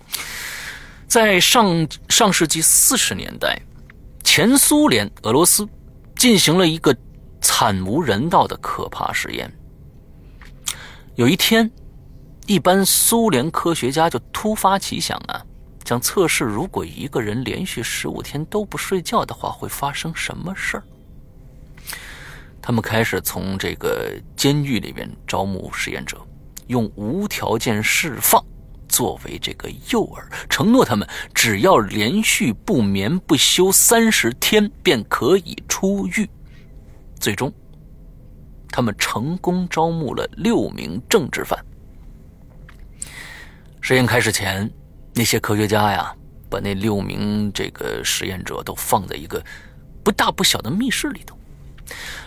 [1.07, 3.59] 在上上世纪四十年代，
[4.23, 5.67] 前苏联俄罗斯
[6.15, 6.95] 进行了一个
[7.41, 9.53] 惨无人道的可怕实验。
[11.15, 11.71] 有一天，
[12.45, 15.41] 一般苏联科学家就突发奇想啊，
[15.85, 20.83] 想测试如果一个人连续十五天都不睡觉的话，会发生什么事儿。
[22.61, 26.17] 他们开始从这个监狱里面招募实验者，
[26.67, 28.43] 用无条件释放
[28.89, 36.29] 作为这个诱饵，承诺他们只要连续不眠不休三十天便可以出狱。
[37.17, 37.53] 最终，
[38.71, 41.57] 他们成功招募了六名政治犯。
[43.81, 44.69] 实验开始前，
[45.13, 46.15] 那些科学家呀，
[46.49, 49.43] 把那六名这个实验者都放在一个
[50.03, 51.37] 不大不小的密室里头。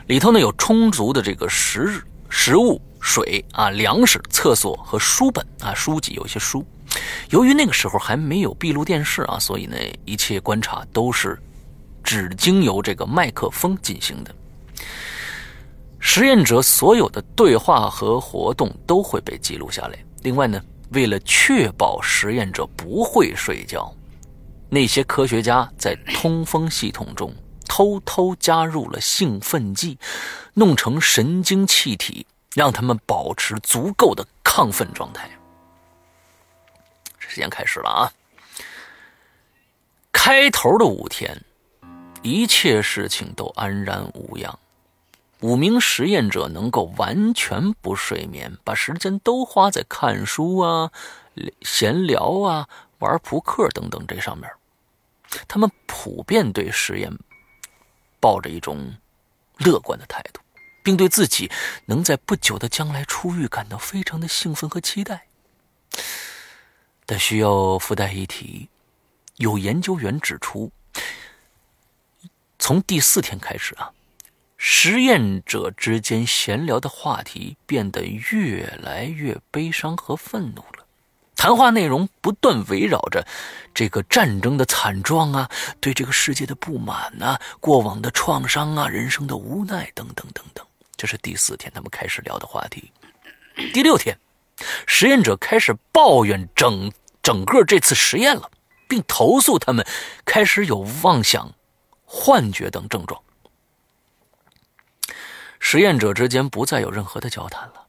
[0.06, 6.64] 里头呢有充足的这个食食物、水啊、粮食、厕所和书本啊、书籍，有些书。
[7.30, 11.38] 由于那个时候还没有闭路电视啊，所以呢一切观察都是
[12.04, 14.34] 只经由这个麦克风进行的。
[16.00, 19.98] 实验者所有的对话和活动都会被记录下来。
[20.22, 23.94] 另外呢，为了确保实验者不会睡觉，
[24.68, 27.32] 那些科学家在通风系统中。
[27.70, 29.98] 偷偷加入了兴奋剂，
[30.54, 35.30] 弄成神经气体，让他们保持足够的亢奋状态。
[37.18, 38.10] 时间开始了啊！
[40.10, 41.44] 开头的五天，
[42.22, 44.58] 一切事情都安然无恙。
[45.40, 50.90] 五名实验者能够完全不睡眠，把时间都花在看书啊、
[51.62, 54.50] 闲聊啊、玩扑克等等这上面。
[55.46, 57.12] 他们普遍对实验。
[58.20, 58.96] 抱着一种
[59.58, 60.40] 乐观的态度，
[60.82, 61.48] 并对自己
[61.86, 65.28] 能在不久的将来出狱感到非常的兴奋和期待。
[67.06, 68.68] 但需要附带一提，
[69.36, 70.72] 有研究员指出，
[72.58, 73.92] 从第四天开始啊，
[74.60, 80.84] 实验者之间闲聊的话题变得越来越悲伤和愤怒了。
[81.36, 83.24] 谈话内容不断围绕着
[83.72, 85.48] 这个战争的惨状啊，
[85.80, 90.66] 对这个世界的不满呐，过往的创伤啊，人生的无奈等等等等。
[90.96, 92.90] 这是第四天他们开始聊的话题。
[93.72, 94.18] 第六天，
[94.86, 96.90] 实验者开始抱怨整
[97.22, 98.50] 整个这次实验了，
[98.88, 99.86] 并投诉他们
[100.24, 101.54] 开始有妄想、
[102.04, 103.22] 幻觉等症状。
[105.60, 107.86] 实验者之间不再有任何的交谈了。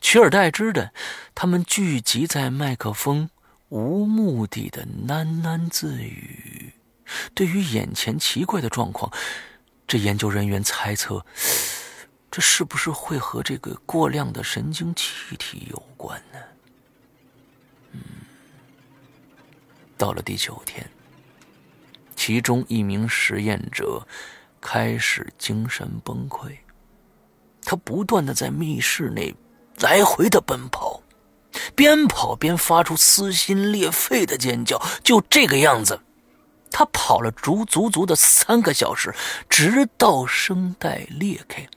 [0.00, 0.92] 取而代之的，
[1.34, 3.30] 他们聚集在麦克风，
[3.68, 6.72] 无目的的喃喃自语。
[7.34, 9.12] 对于眼前奇怪的状况，
[9.86, 11.24] 这研究人员猜测，
[12.30, 16.38] 这是不是会和这个过量的神经气体有关呢？
[17.92, 18.00] 嗯，
[19.96, 20.88] 到了第九天，
[22.14, 24.06] 其中一名实验者
[24.60, 26.56] 开始精神崩溃，
[27.68, 29.34] 他不断的在密室内。
[29.80, 31.02] 来回的奔跑，
[31.76, 34.82] 边跑边发出撕心裂肺的尖叫。
[35.04, 36.00] 就这个样子，
[36.70, 39.14] 他跑了足足足的三个小时，
[39.50, 41.68] 直到声带裂开，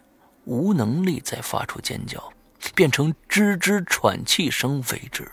[0.46, 2.32] 无能力再发出尖叫，
[2.74, 5.30] 变成吱吱喘气声为止。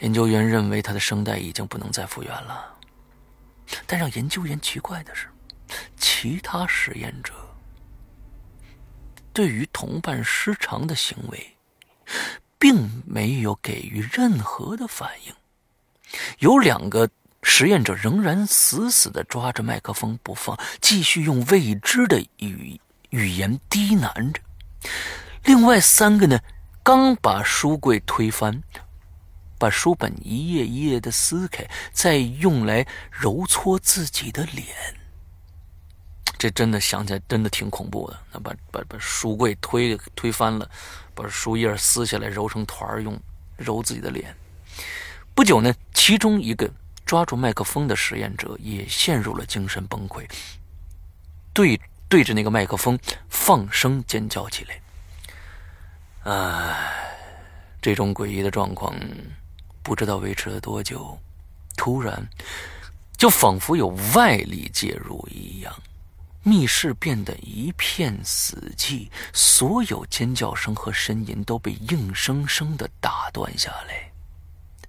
[0.00, 2.72] 研究员认为他的声带已经不能再复原了，
[3.84, 5.26] 但让研究员奇怪的是，
[5.96, 7.32] 其他实验者。
[9.38, 11.54] 对于同伴失常的行为，
[12.58, 15.34] 并没有给予任何的反应。
[16.40, 17.08] 有两个
[17.44, 24.40] 实验者仍然死死的抓着麦克风不放，继续用未知的语语言低喃着。
[25.44, 26.40] 另外三个呢，
[26.82, 28.60] 刚把书柜推翻，
[29.56, 34.66] 把书本一页一页的撕开，再用来揉搓自己的脸。
[36.38, 38.18] 这真的想起来，真的挺恐怖的。
[38.32, 40.70] 那把把把书柜推推翻了，
[41.14, 43.18] 把书页撕下来揉成团用
[43.56, 44.32] 揉自己的脸。
[45.34, 46.70] 不久呢，其中一个
[47.04, 50.24] 抓住麦克风的实验者也陷入了精神崩溃，
[51.52, 52.96] 对对着那个麦克风
[53.28, 54.80] 放声尖叫起来。
[56.22, 56.92] 唉，
[57.82, 58.94] 这种诡异的状况
[59.82, 61.18] 不知道维持了多久，
[61.76, 62.28] 突然
[63.16, 65.74] 就仿佛有外力介入一样。
[66.48, 74.10] 密室变得一片死寂，所有尖叫声和呻吟都被硬生生的打断下来。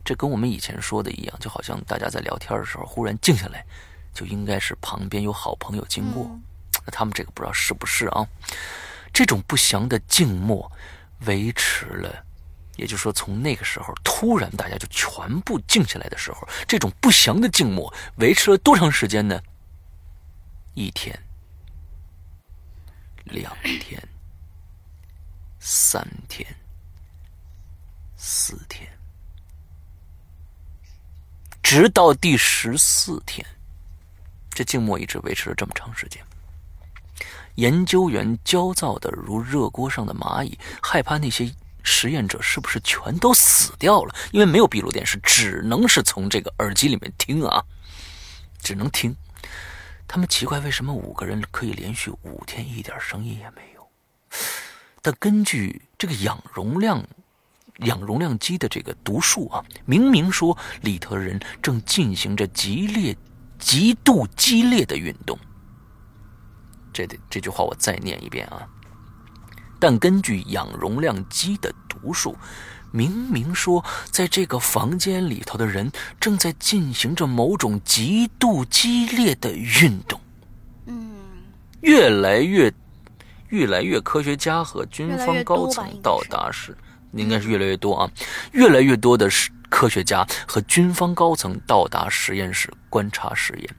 [0.06, 3.65] 这跟我们以前说的一样，就好像大家在聊天的时候忽然静下来，
[4.14, 6.31] 就应该是旁边有好朋友经过。
[6.86, 8.26] 那他们这个不知道是不是啊？
[9.11, 10.72] 这种不祥的静默
[11.26, 12.23] 维持了
[12.77, 19.41] 也就是说，从那个时候突然大家就全部静下来的时候，这种不祥的静默维持了多长时间呢？
[20.76, 21.19] 一天、
[23.30, 24.01] 两天、
[25.60, 26.47] 三天、
[28.18, 28.89] 四天，
[31.61, 33.45] 直到第十四天，
[34.51, 36.23] 这静默一直维持了这么长时间。
[37.56, 41.53] 研究员焦躁的如热锅上的蚂蚁，害怕那些。
[41.81, 44.14] 实验者是不是全都死掉了？
[44.31, 47.64] 因为没有闭路电视，只能是从这个耳机里面听啊，
[48.61, 49.15] 只能听。
[50.10, 53.88] 他们奇怪为什么五个人可以连续五天一点声音也没有。
[55.03, 57.06] 但根据这个氧容量、
[57.81, 63.15] 氧容量机的这个读数啊，明明说里头人正进行着激烈、
[63.60, 65.38] 极度激烈的运动。
[66.91, 68.68] 这这句话我再念一遍啊。
[69.80, 72.36] 但根据氧容量机的读数，
[72.91, 80.20] 明明说在这个房间里头的人正在进行着某种极度激烈的运动。
[80.86, 81.11] 嗯，
[81.82, 82.74] 越来越、
[83.49, 86.76] 越来越科学家和军方高层到达时，
[87.14, 88.11] 应该是越来越多啊！
[88.52, 89.30] 越来越多的
[89.70, 93.76] 科学家和军方高层到达实验室观察实验，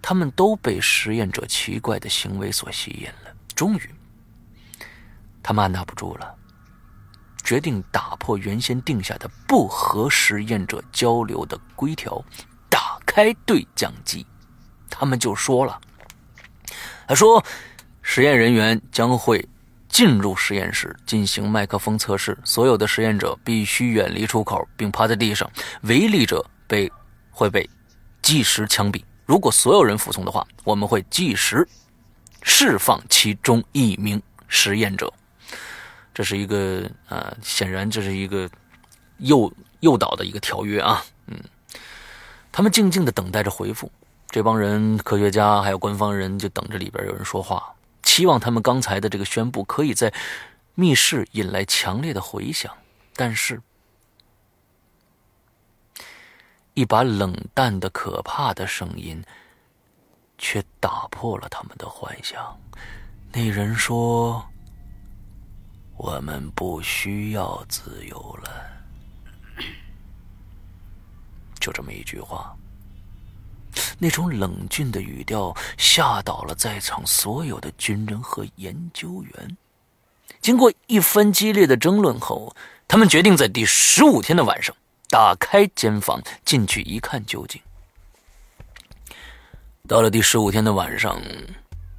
[0.00, 3.34] 他们都被实验者奇怪的行为所吸引了。
[3.54, 3.90] 终于。
[5.42, 6.34] 他们按捺不住了，
[7.44, 12.24] 决定打破原先定下的不和实验者交流的规条，
[12.70, 14.26] 打开对讲机。
[14.88, 15.78] 他们就说了
[17.06, 17.44] ：“他说，
[18.00, 19.46] 实验人员将会
[19.88, 25.50] 进入实验室进行麦克风测试，所有的实验者必须远离出口，并趴在地上。
[25.82, 26.90] 违例者被
[27.30, 27.68] 会被
[28.22, 29.02] 计时枪毙。
[29.26, 31.68] 如果所有人服从的话，我们会计时
[32.42, 35.12] 释放其中一名实验者。”
[36.14, 38.48] 这是一个呃，显然这是一个
[39.18, 41.36] 诱诱导的一个条约啊，嗯，
[42.52, 43.90] 他们静静的等待着回复。
[44.28, 47.74] 这帮人，科学家还有官方人，就等着里边有人说话，
[48.04, 50.14] 期望他们刚才的这个宣布可以在
[50.76, 52.72] 密室引来强烈的回响。
[53.16, 53.60] 但是，
[56.74, 59.22] 一把冷淡的、可怕的声音
[60.38, 62.56] 却打破了他们的幻想。
[63.32, 64.48] 那人说。
[65.96, 68.66] 我们不需要自由了，
[71.60, 72.54] 就这么一句话。
[73.98, 79.56] 那种冷峻的语调吓倒了在场所有的军人和研究员。
[80.40, 82.54] 经过一番激烈的争论后，
[82.86, 84.74] 他们决定在第十五天的晚上
[85.08, 87.60] 打开间房进去一看究竟。
[89.86, 91.20] 到了第十五天的晚上。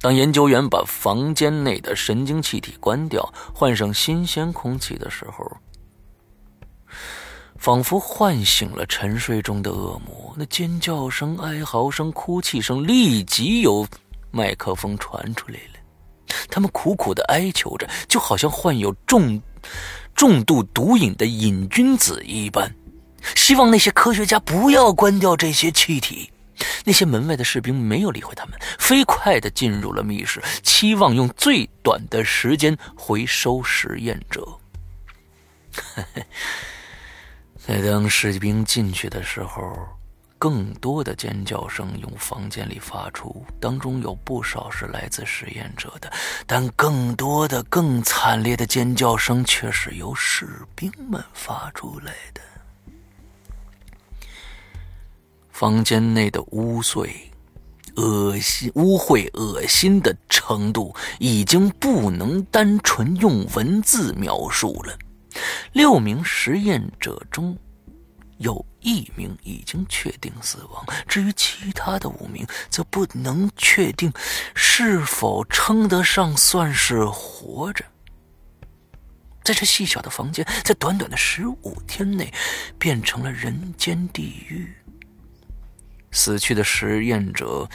[0.00, 5.56] 当研究员把房间内的神经气体关掉，换上新鲜空气的时候，
[7.56, 10.34] 仿佛唤醒了沉睡中的恶魔。
[10.36, 13.86] 那尖叫声、哀嚎声、哭泣声立即由
[14.30, 15.80] 麦克风传出来了。
[16.48, 19.40] 他们苦苦的哀求着，就好像患有重
[20.14, 22.72] 重度毒瘾的瘾君子一般，
[23.34, 26.30] 希望那些科学家不要关掉这些气体。
[26.84, 34.46] 那些门外的士兵没有理会他们，飞快地进入了密室，期望用最短的时间回收实验者。
[37.58, 39.76] 在当士兵进去的时候，
[40.38, 46.12] 更多的尖叫声从房间里发出，当中有不少是来自实验者的，
[46.46, 52.40] 但更多的、更惨烈的尖叫声却是由士兵们发出来的。
[55.56, 57.08] 房间内的污秽、
[57.94, 64.98] 恶心、污秽、恶心的程度已经不能单纯用文字描述了。
[65.72, 67.56] 六名实验者中
[68.36, 74.12] 有一名已经确定死亡，至于其他的五名，则不能确定
[74.54, 77.82] 是否称得上算是活着。
[79.42, 82.30] 在这细小的房间，在短短的十五天内，
[82.78, 84.70] 变成了人间地狱。
[86.16, 87.68] 死去的实验者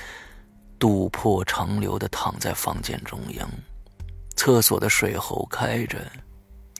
[0.80, 3.48] 肚破长流的躺在房间中央，
[4.36, 6.00] 厕所的水喉开着，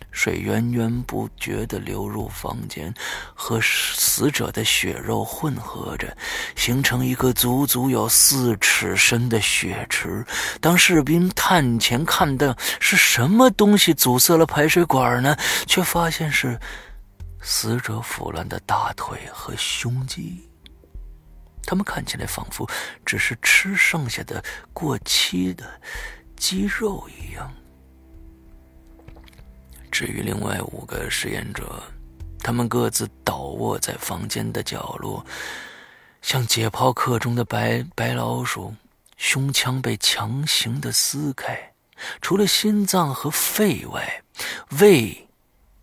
[0.10, 2.92] 水源源不绝的流入房间，
[3.36, 6.18] 和死者的血肉混合着，
[6.56, 10.26] 形成一个足足有四尺深的血池。
[10.60, 15.38] 当士兵探前看到是什么东西阻塞了排水管呢？
[15.68, 16.60] 却发现是
[17.40, 20.50] 死者腐烂的大腿和胸肌。
[21.66, 22.70] 他们看起来仿佛
[23.06, 24.44] 只是吃剩下的
[24.74, 25.80] 过期的
[26.36, 27.52] 鸡肉一样。
[29.92, 31.82] 至于另外五个实验者，
[32.40, 35.26] 他们各自倒卧在房间的角落，
[36.22, 38.74] 像解剖课中的白白老鼠，
[39.18, 41.74] 胸腔被强行的撕开，
[42.22, 44.24] 除了心脏和肺外，
[44.80, 45.28] 胃、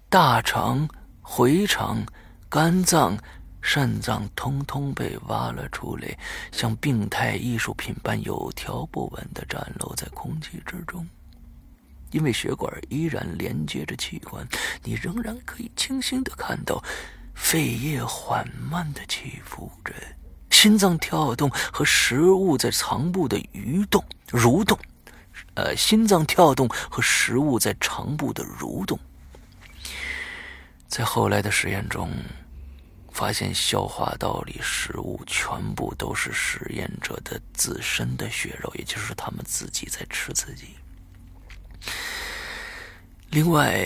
[0.09, 0.89] 大肠、
[1.23, 2.05] 回肠、
[2.49, 3.17] 肝脏。
[3.61, 6.17] 肾脏通通被挖了出来，
[6.53, 11.07] 像病态艺术品般有条不紊地展露在空气之中。
[12.11, 14.47] 因为血管依然连接着器官，
[14.83, 16.83] 你仍然可以清晰地看到
[17.35, 19.93] 肺叶缓慢地起伏着，
[20.51, 24.79] 心脏跳动和食物在肠部的蠕动、蠕动。
[25.55, 28.99] 呃，心脏跳动和食物在肠部的蠕动。
[30.87, 32.11] 在后来的实验中。
[33.19, 40.69] 发现消化道里食物全部都是实验者的自身的血肉，也就是他们自己在吃自己。
[43.31, 43.77] 另外，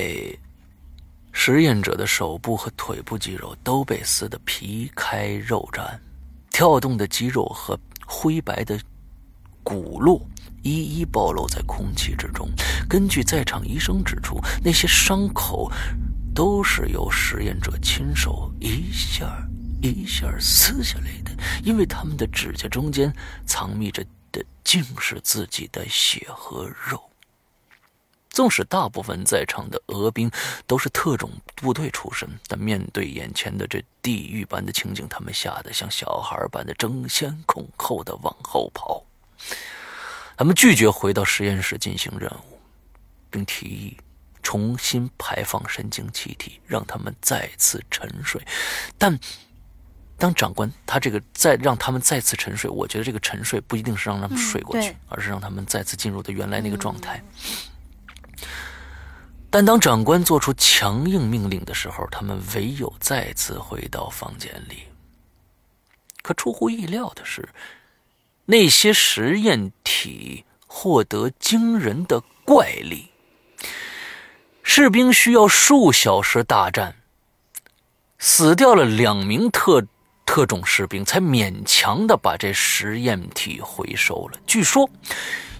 [1.32, 5.98] 实验者的手部和腿部肌肉都被撕得皮开肉绽，
[6.50, 8.78] 跳动的肌肉和灰白的
[9.62, 10.20] 骨络
[10.62, 12.50] 一一暴露在空气之中。
[12.86, 15.72] 根据在场医生指出，那些伤口。
[16.34, 19.46] 都是由实验者亲手一下
[19.82, 21.32] 一下撕下来的，
[21.62, 23.12] 因为他们的指甲中间
[23.46, 27.02] 藏匿着的竟是自己的血和肉。
[28.30, 30.30] 纵使大部分在场的俄兵
[30.66, 39.04] 都是特种部队出身，但面对眼前的这地狱般的情景，他们吓得像小孩般的争先恐后的往后跑。
[40.36, 42.59] 他们拒绝回到实验室进行任务，
[43.30, 43.96] 并提议。
[44.43, 48.40] 重新排放神经气体，让他们再次沉睡。
[48.98, 49.19] 但
[50.19, 57.23] 当长官他这个再让他们再次沉睡，我觉得这个沉睡不一定是让他们睡过去，而是让他们再次进入的原来那个状态。
[59.51, 64.85] 但当长官做出强硬命令的时候，他们唯有再次回到房间里。
[66.23, 67.48] 可出乎意料的是，
[68.47, 73.11] 那些实验体获得惊人的怪力。
[74.62, 76.94] 士兵需要数小时大战，
[78.18, 79.84] 死掉了两名特
[80.24, 84.39] 特种士兵，才勉强的把这实验体回收了。
[84.47, 84.89] 据说，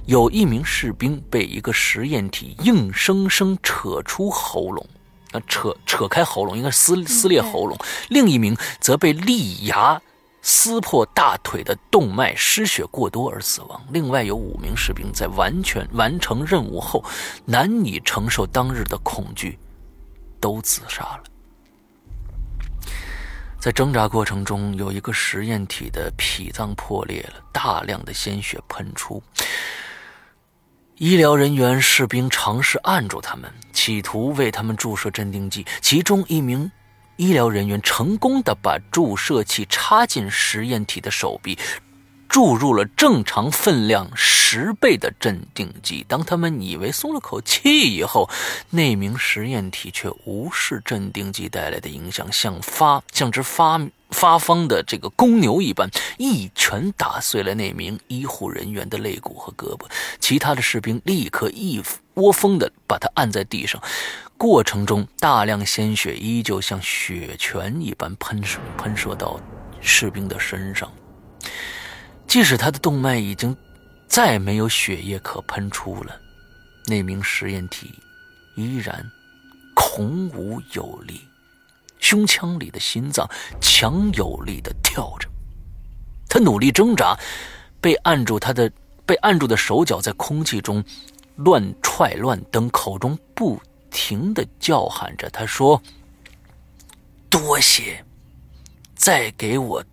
[0.07, 4.87] 有一名士兵被一个实验体硬生生扯出喉咙，
[5.33, 7.77] 啊，扯扯开喉咙，应该撕撕裂喉咙；
[8.09, 10.01] 另一名则被利牙。
[10.45, 13.81] 撕破大腿的动脉，失血过多而死亡。
[13.91, 17.05] 另外有五名士兵在完全完成任务后，
[17.45, 19.57] 难以承受当日的恐惧，
[20.41, 21.23] 都自杀了。
[23.61, 29.23] 在挣扎过程中，有一个实验体的脾脏破裂了，大量的鲜血喷出。
[30.97, 35.65] 医疗人员、士兵尝试按住他们，企图为他们注射镇定剂。
[35.81, 36.71] 其中一名。
[37.17, 41.59] 医疗人员成功的把注射器插进实验体的手臂，
[42.29, 46.05] 注入了正常分量十倍的镇定剂。
[46.09, 48.29] 当他们以为松了口气以后，
[48.71, 53.81] 那名实验体却无视镇定剂带来的影响，像发像只发
[54.11, 59.85] 发疯的这个公牛一般，一拳打碎了那名医护人员的肋骨和胳膊。
[60.19, 61.81] 其他的士兵立刻一
[62.15, 63.81] 窝蜂的把他按在地上。
[64.37, 69.41] 过程中，大量鲜血依旧像血泉一般喷射喷射到
[69.81, 70.91] 士兵的身上。
[72.27, 73.57] 即使他的动脉已经
[74.09, 76.17] 再没有血液可喷出了，
[76.87, 77.95] 那名实验体
[78.57, 79.09] 依然
[79.75, 81.21] 孔武有力，
[82.01, 83.29] 胸腔里的心脏
[83.61, 85.29] 强有力的跳着。
[86.29, 87.17] 他努力挣扎，
[87.81, 88.73] 被按住他的
[89.07, 90.83] 被按住的手脚在空气中
[91.45, 93.61] 乱踹乱蹬，口中不。
[93.95, 95.81] 停的叫喊着，他说
[97.29, 98.03] ：“多些，
[98.95, 99.85] 再给我，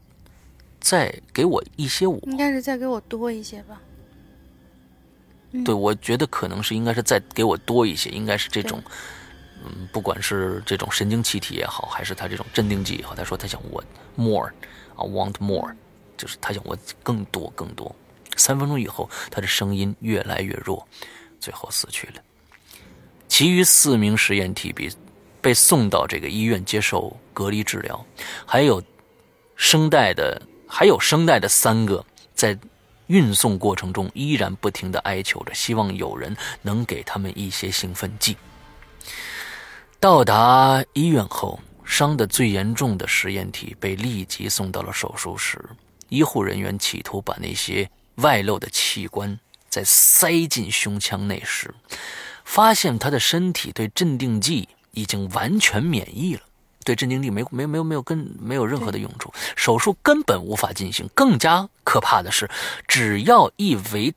[0.79, 3.81] 再给我一些我。”应该是再给我多一些吧。
[5.65, 8.81] 对，我觉得可能是应该是再给我多一些，应该是这种，
[9.65, 13.83] 嗯，不管是这种神经气体也好，还是他这种镇定剂也好，他说他想我
[14.15, 14.47] more
[14.95, 15.75] 啊，want more，
[16.15, 17.93] 就是他想我更多更多。
[18.37, 20.87] 三分钟以后，他的声音越来越弱，
[21.39, 22.21] 最后死去了。
[23.27, 24.89] 其余四名实验体被
[25.41, 28.05] 被送到这个医院接受隔离治疗，
[28.45, 28.83] 还有
[29.55, 32.57] 声带的还有声带的三个在
[33.07, 38.37] 运送过程中依然不停的哀求着，希望有人能给他们一些兴奋剂。
[39.99, 45.59] 到达医院后，伤的最严重的实验体被立即送到了手术室，
[46.09, 49.39] 医护人员企图把那些外露的器官
[49.69, 51.73] 再塞进胸腔内时。
[52.43, 56.41] 发现他的身体对镇定剂已经完全免疫了，
[56.83, 61.07] 对镇定剂没没没有没有跟没有任何的用处，手术根本无法进行。
[61.13, 62.49] 更加可怕的是，
[62.87, 64.11] 只要一为，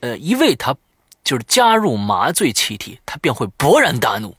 [0.00, 0.76] 呃，一为他
[1.22, 4.36] 就是加入麻醉气体，他便会勃然大怒，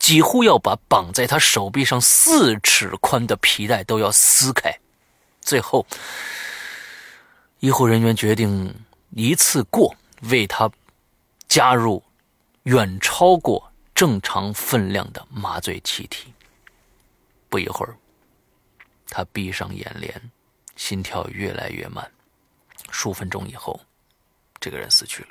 [0.00, 4.76] 几乎要把绑在他手臂上四尺宽的皮带都要撕开。
[5.40, 5.86] 最后，
[7.60, 8.74] 医护人员决定
[9.10, 10.70] 一次过为他
[11.48, 12.02] 加入。
[12.64, 16.34] 远超过正常分量的麻醉气体。
[17.48, 17.96] 不一会儿，
[19.08, 20.30] 他闭上眼帘，
[20.76, 22.08] 心跳越来越慢。
[22.90, 23.80] 数分钟以后，
[24.60, 25.28] 这个人死去了。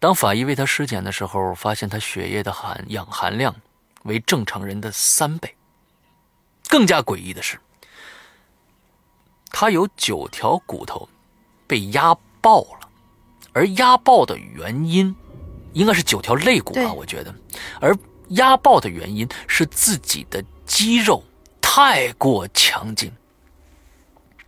[0.00, 3.54] 当法医为他尸检的时候，发现他血液的含氧含量
[4.02, 5.54] 为正常人的三倍。
[6.68, 7.58] 更加诡异的是，
[9.50, 11.08] 他有九条骨头
[11.68, 12.81] 被压爆了，
[13.52, 15.14] 而压爆的原因。
[15.74, 17.34] 应该是九条肋骨吧，我觉得，
[17.80, 17.96] 而
[18.28, 21.24] 压爆的原因是自己的肌肉
[21.62, 23.10] 太过强劲。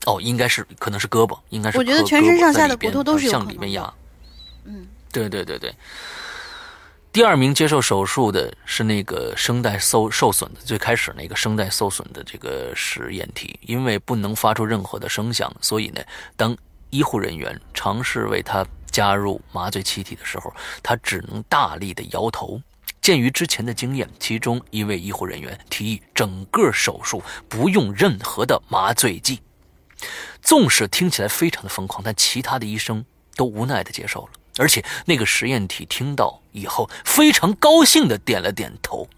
[0.05, 1.79] 哦，应该是，可能是胳膊，应该是。
[1.79, 3.91] 我觉得全身上下的骨头都是向里面压。
[4.65, 5.75] 嗯，对对对对。
[7.11, 16.03] 第二名接受手术的是那个声带受受损的，最开始那个声带受损的这个实验体，因为不能发出任何的声响，所以呢，
[16.37, 16.55] 当
[16.91, 18.63] 医护人员尝试为他。
[18.95, 22.63] 加入麻醉气体的时候，他只能大力的摇头。
[23.01, 29.41] 鉴于之前的经验，其中一位医护人员提议整个手术不用任何的麻醉剂。
[30.41, 33.05] 纵使听起来非常的疯狂，但其他的医生
[33.35, 34.29] 都无奈的接受了。
[34.59, 39.09] 而且那个实验体听到以后，非常高兴的点了点头。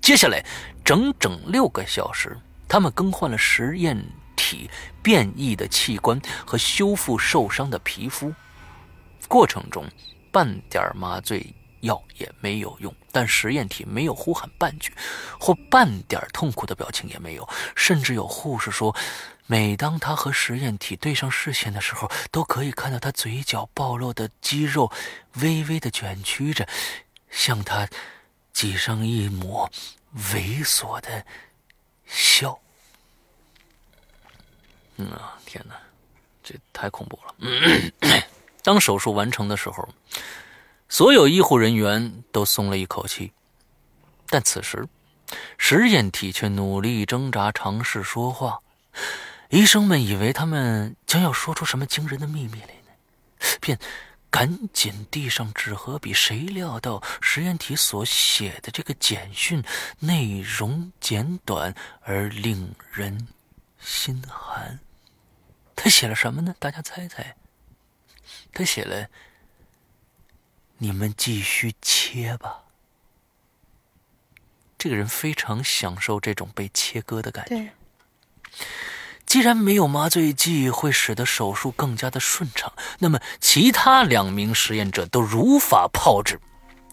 [0.00, 0.46] 接下来
[0.84, 2.38] 整整六个小时，
[2.68, 4.00] 他们更换了实验
[4.36, 4.70] 体
[5.02, 8.32] 变异的器官和修复受伤的皮肤。
[9.28, 9.84] 过程中，
[10.30, 14.92] 半点麻醉药也没有用，但实验体没有呼喊半句，
[15.38, 17.48] 或半点痛苦的表情也没有。
[17.74, 18.94] 甚至有护士说，
[19.46, 24.90] 每当他和实验体对上视线的时候，都可以看到他嘴角暴露的肌肉
[25.34, 26.66] 微微的卷曲着，
[27.30, 27.88] 向他
[28.52, 29.70] 挤上一抹
[30.32, 31.24] 猥琐的
[32.06, 32.58] 笑。
[34.96, 35.76] 嗯啊，天哪，
[36.42, 37.34] 这太恐怖了。
[38.66, 39.88] 当手术完成的时候，
[40.88, 43.32] 所有医护人员都松了一口气，
[44.28, 44.88] 但此时，
[45.56, 48.58] 实验体却努力挣扎，尝试说话。
[49.50, 53.78] 医生们以为他们将要说出什么惊人的秘密来呢，便
[54.30, 56.12] 赶紧递上纸和笔。
[56.12, 59.62] 谁料到实验体所写的这个简讯
[60.00, 63.28] 内容简短而令人
[63.78, 64.80] 心寒。
[65.76, 66.52] 他写了什么呢？
[66.58, 67.36] 大家猜猜。
[68.56, 69.08] 他写了
[70.78, 72.62] ：“你们继续切吧。”
[74.78, 77.74] 这个人非常享受这种被切割的感觉。
[79.26, 86.40] 既然没有麻醉剂会使得手术更加的顺畅，那么其他两名实验者都如法炮制。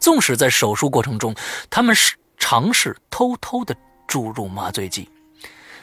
[0.02, 1.34] 纵使在手术过程中，
[1.69, 3.73] 他们是尝试偷偷的
[4.06, 5.10] 注入麻醉剂，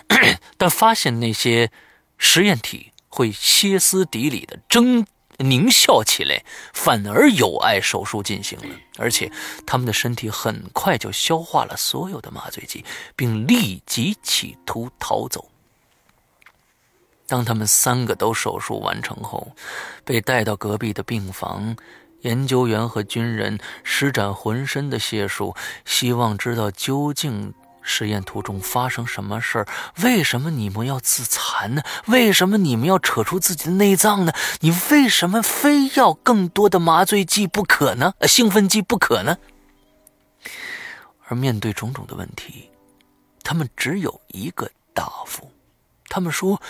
[0.58, 1.70] 但发现那些
[2.18, 5.06] 实验体会歇斯底里的争。
[5.44, 8.74] 狞笑起来，反而有碍手术进行了。
[8.98, 9.30] 而且，
[9.66, 12.84] 他们的身体很快就消化了所有的麻醉剂，
[13.16, 15.48] 并立即企图逃走。
[17.26, 19.52] 当他们三个都手术完成后，
[20.04, 21.76] 被带到隔壁的病房，
[22.20, 25.54] 研究员和军人施展浑身的解数，
[25.84, 27.54] 希望知道究竟。
[27.82, 29.66] 实验途中发生什么事儿？
[30.02, 31.82] 为什么你们要自残呢？
[32.06, 34.32] 为什么你们要扯出自己的内脏呢？
[34.60, 38.14] 你为什么非要更多的麻醉剂不可呢？
[38.28, 39.38] 兴奋剂不可呢？
[41.26, 42.70] 而面对种种的问题，
[43.42, 45.50] 他们只有一个答复：
[46.08, 46.60] 他们说，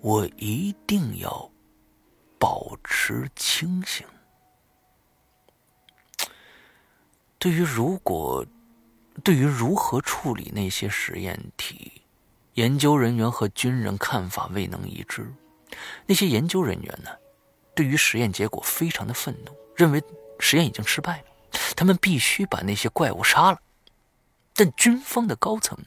[0.00, 1.50] 我一定要
[2.38, 4.06] 保持清醒。
[7.38, 8.46] 对于如果。
[9.20, 12.02] 对于如何处理那些实验体，
[12.54, 15.32] 研究人员和军人看法未能一致。
[16.06, 17.10] 那些研究人员呢，
[17.74, 20.02] 对于实验结果非常的愤怒，认为
[20.38, 21.24] 实验已经失败了，
[21.76, 23.58] 他们必须把那些怪物杀了。
[24.54, 25.78] 但军方的高层，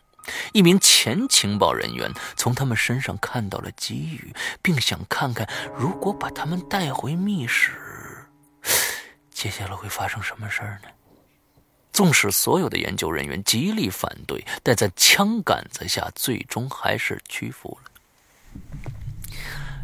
[0.54, 7.72] 一名前情报人员从他们身上看到了机遇，并想看看如果把他们带回密室，
[9.30, 10.90] 接下来会发生什么事儿呢？
[11.94, 17.92] 纵使所有的研究人员极力反对，但在枪杆子下，最终还是屈服了。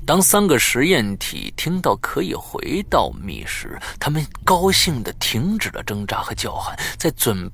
[0.06, 7.50] 当三个实验体听到可以回到密室，他们高兴地停止了挣扎和叫喊，在准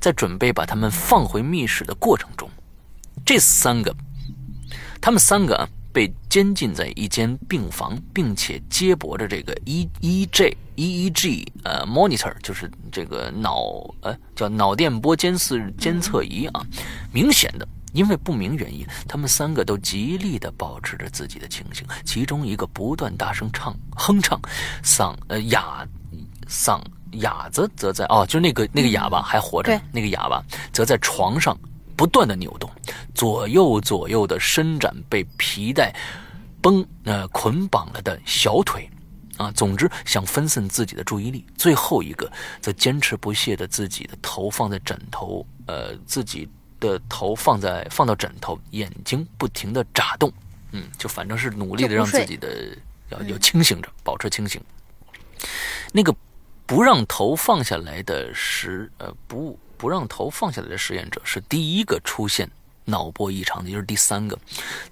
[0.00, 2.50] 在准备把他们放回密室的过程中，
[3.26, 3.94] 这三个，
[5.00, 5.68] 他们三个啊。
[5.98, 13.64] 被监禁在一间病房，并且接驳着这个 E E J E E G 呃 monitor，就是这个脑
[14.02, 16.64] 呃叫脑电波监视监测仪啊。
[17.12, 21.84] 明显的，因为不明原因，他们三个都极力的保持着自己的清醒。
[22.04, 24.40] 其中一个不断大声唱哼唱，
[24.84, 25.84] 嗓呃哑
[26.48, 26.80] 嗓
[27.14, 30.40] 哑子则在哦，就那个那个哑巴还活着，那个哑巴
[30.72, 31.58] 则在床上。
[31.98, 32.70] 不断的扭动，
[33.12, 35.92] 左右左右的伸展被皮带
[36.62, 38.88] 绷呃捆绑了的小腿，
[39.36, 41.44] 啊，总之想分散自己的注意力。
[41.56, 42.30] 最后一个
[42.60, 46.48] 则坚持不懈的自己的头放在枕头，呃，自己
[46.78, 50.32] 的头放在放到枕头，眼睛不停的眨动，
[50.70, 54.62] 嗯，就反正是努力的让自己的要要清醒着，保持清醒。
[55.90, 56.14] 那个
[56.64, 59.58] 不让头放下来的时呃不。
[59.78, 62.50] 不让头放下来的实验者是第一个出现
[62.84, 64.38] 脑波异常的，也就是第三个。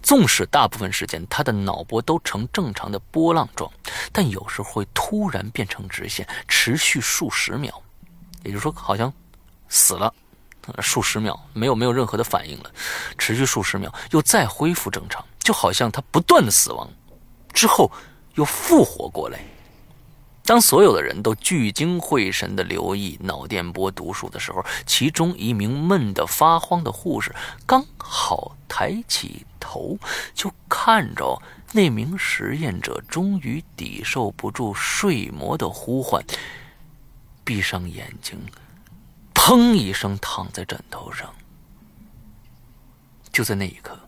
[0.03, 3.71] 纵使大部分时间他的脑波都呈正常的波浪状，
[4.13, 7.83] 但有时候会突然变成直线，持续数十秒。
[8.45, 9.13] 也就是说，好像
[9.69, 10.15] 死了
[10.81, 12.71] 数十秒，没有没有任何的反应了，
[13.19, 16.89] 持续数十秒，又再恢复正常，就好像他不断的死亡
[17.53, 17.91] 之后
[18.35, 19.41] 又复活过来。
[20.47, 27.35] 当所有的人都聚精会神地留意脑电波读数的时候，其中一名闷得发慌的护士
[27.67, 29.99] 刚好抬起头，
[30.35, 31.43] 就看着
[31.73, 36.25] 那名实验者终于抵受不住睡魔的呼唤，
[37.45, 38.39] 闭上眼睛，
[39.35, 41.35] 砰一声躺在枕头上。
[43.33, 43.99] 就在那一刻，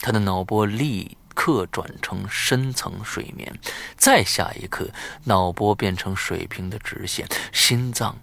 [0.00, 1.16] 他的脑波立。
[1.34, 3.52] 刻转成深层睡眠，
[3.96, 4.88] 再下一刻，
[5.24, 8.18] 脑波变成水平的直线，心脏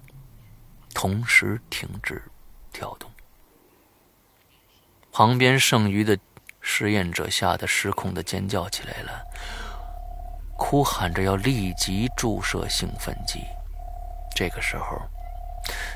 [0.94, 2.24] 同时停止
[2.72, 3.10] 跳动。
[5.12, 6.18] 旁边剩余的
[6.62, 9.24] 实验者吓得失控的尖叫起来了，
[10.58, 13.40] 哭喊着要立即注射兴奋剂。
[14.36, 15.02] 这个时候。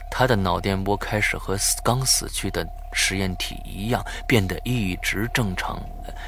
[0.09, 5.81] 他的脑电波开始和刚死去的实验体一样，变得一直正常，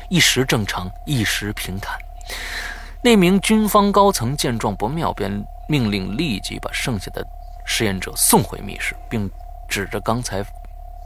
[0.09, 1.97] 一时正常，一时平坦。
[3.03, 5.31] 那名军方高层见状不妙，便
[5.69, 7.23] 命令立即把剩下的
[7.63, 9.29] 实验者送回密室，并
[9.69, 10.43] 指着刚才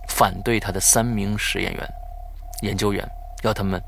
[0.07, 1.93] 反对他的三名实验员、
[2.61, 3.05] 研究员，
[3.43, 3.81] 要他们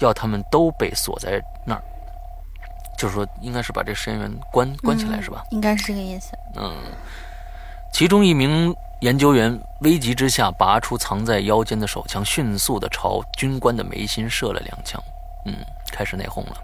[0.00, 1.82] 要他们都被锁在那儿。
[2.98, 5.42] 就是说，应该是把这实验员关关起来，是吧？
[5.50, 6.36] 应该是这个意思。
[6.56, 6.76] 嗯。
[7.92, 15.02] 其中一名研究员危急之下拔出藏在腰间的手枪，迅速地朝军官的眉心射了两枪。
[15.46, 15.54] 嗯，
[15.90, 16.56] 开始内讧了。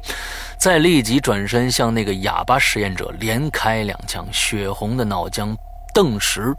[0.59, 5.55] 再立即转身向那个哑巴实验者连开两枪，血红的脑浆
[5.95, 6.55] 顿时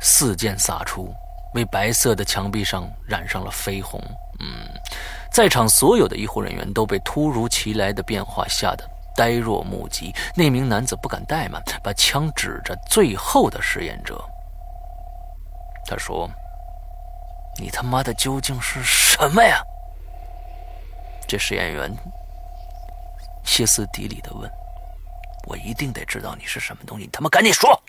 [0.00, 1.12] 四溅洒出，
[1.54, 4.00] 为白色的墙壁上染上了绯红。
[4.40, 4.68] 嗯，
[5.32, 8.88] 在场所有的医护人员都被突如其来的变化吓得。
[9.18, 14.24] 呆若木鸡，那名男子不敢怠慢，把枪指着最后的实验者。
[15.84, 16.30] 他说
[17.58, 19.60] ：“你他妈的究竟是什么呀？”
[21.26, 21.92] 这实验员
[23.44, 24.48] 歇斯底里的问
[25.48, 27.82] ：“我一定得知道你是什么东西，你他妈赶紧说！”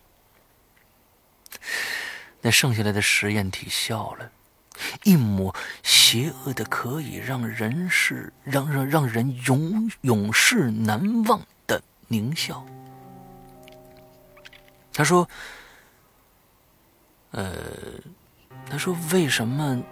[2.41, 4.31] 那剩下来的实验体笑了。
[5.03, 5.53] 一抹
[5.83, 12.65] 邪恶的，可以让人世让让让人永永世难忘的狞笑。
[14.93, 15.27] 他说
[17.31, 17.53] ：“呃，
[18.69, 19.83] 他说为什么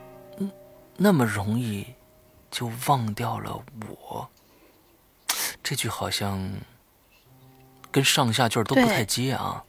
[0.98, 1.86] 那么容易
[2.50, 4.30] 就忘掉了我？
[5.64, 6.52] 这句好像
[7.92, 9.64] 跟上下句都不太接啊。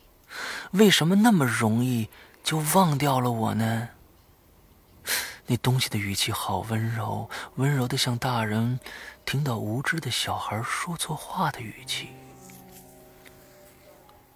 [0.72, 2.08] 为什么那么容易
[2.42, 3.90] 就忘掉了我呢？”
[5.50, 8.78] 那东西的语气好温柔，温柔的像大人
[9.24, 12.10] 听到无知的小孩说错话的语气。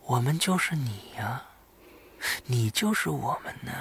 [0.07, 1.43] 我们就是你呀，
[2.47, 3.73] 你就是我们呢。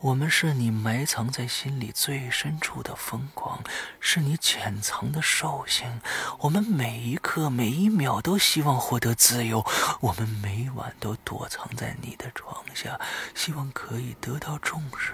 [0.00, 3.64] 我们是你埋藏在心里最深处的疯狂，
[3.98, 6.00] 是你潜藏的兽性。
[6.38, 9.66] 我们每一刻每一秒都希望获得自由，
[10.00, 13.00] 我们每晚都躲藏在你的床下，
[13.34, 15.12] 希望可以得到重视。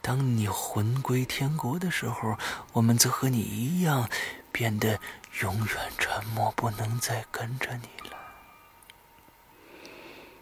[0.00, 2.36] 当你魂归天国的时候，
[2.72, 4.08] 我们则和你一样，
[4.52, 5.00] 变得
[5.40, 8.16] 永远沉默，不能再跟着你了。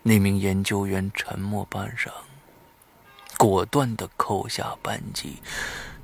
[0.03, 2.11] 那名研究员沉默半晌，
[3.39, 5.41] 果断地扣下扳机，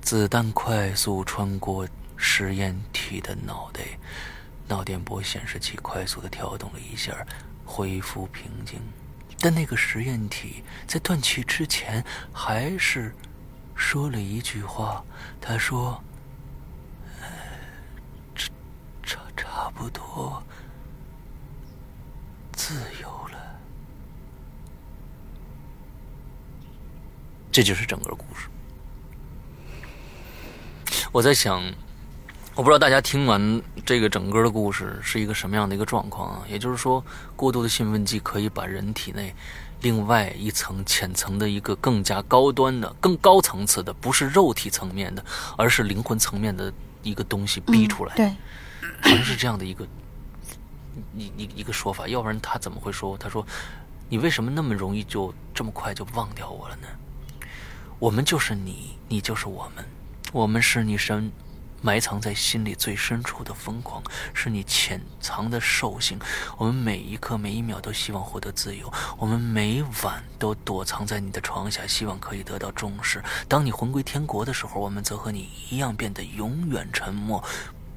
[0.01, 3.83] 子弹快速穿过实验体的脑袋，
[4.69, 7.27] 脑电波显示器快速的跳动了一下，
[7.65, 8.81] 恢复平静。
[9.41, 13.15] 但那个实验体在断气之前，还是
[13.75, 15.05] 说了一句话。
[15.41, 16.03] 他说
[18.35, 18.51] ：“差
[19.05, 20.43] 差差不多
[22.53, 23.39] 自由了。”
[27.53, 28.49] 这就是整个故事。
[31.13, 31.63] 我在想，
[32.59, 36.43] 我不知道大家听完这个整个的故事是一个什么样的一个状况啊？
[36.49, 37.05] 也就是说，
[37.37, 39.33] 过度的兴奋剂可以把人体内
[39.81, 45.25] 另外一层浅层的一个更加高端的、更高层次的，不是肉体层面的，
[45.57, 46.73] 而是灵魂层面的
[47.05, 48.17] 一个东西逼出来。
[48.17, 48.29] 对，
[49.03, 49.87] 好像是这样的一个
[51.17, 53.17] 一一一个说法，要不然他怎么会说？
[53.19, 53.47] 他说
[54.11, 56.89] ：“你为什么那么容易就这么快就忘掉我了呢？
[58.01, 59.85] 我们就是你，你就是我们，
[60.33, 61.31] 我们是你深
[61.81, 64.03] 埋藏在心里最深处的疯狂，
[64.35, 66.19] 是你潜藏的兽性。
[66.57, 73.23] 我们每一刻每一秒都希望获得自由，我们每晚都躲藏在你的床下，希望可以得到重视。
[73.49, 77.43] 当你魂归天国的时候，我们则和你一样变得永远沉默，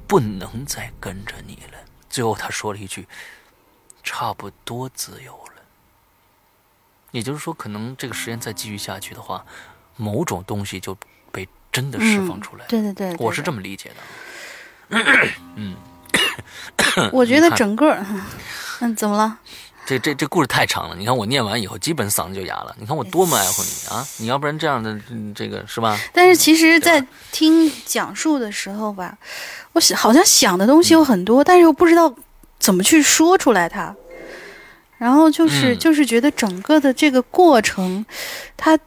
[0.06, 1.78] 不能再跟着你了。
[2.08, 3.08] 最后他说了一句
[4.04, 5.62] ：“差不多自由了。”
[7.10, 9.44] 也就是说，可能这个实验再继续下去的话，
[9.96, 10.96] 某种东西就
[11.30, 12.66] 被真的释放出来了。
[12.68, 14.98] 对对对，对我是这么理解的。
[15.56, 15.74] 嗯，
[17.10, 17.96] 我觉得整个，
[18.80, 19.38] 嗯，怎么了？
[19.84, 22.72] 这这这故事太长了，你看我念完以后，基本嗓子就哑了。
[22.78, 24.06] 你看我多么爱护你啊！
[24.18, 25.98] 你要不然这样的，嗯这个是吧？
[26.12, 29.18] 但是其实，在听讲述的时候吧，
[29.72, 32.14] 我想好像想的东西有很多，但是又不知道
[32.60, 33.94] 怎么去说出来它。
[34.98, 38.06] 然后就是、嗯就是觉得整个的这个过程，
[38.56, 38.78] 它，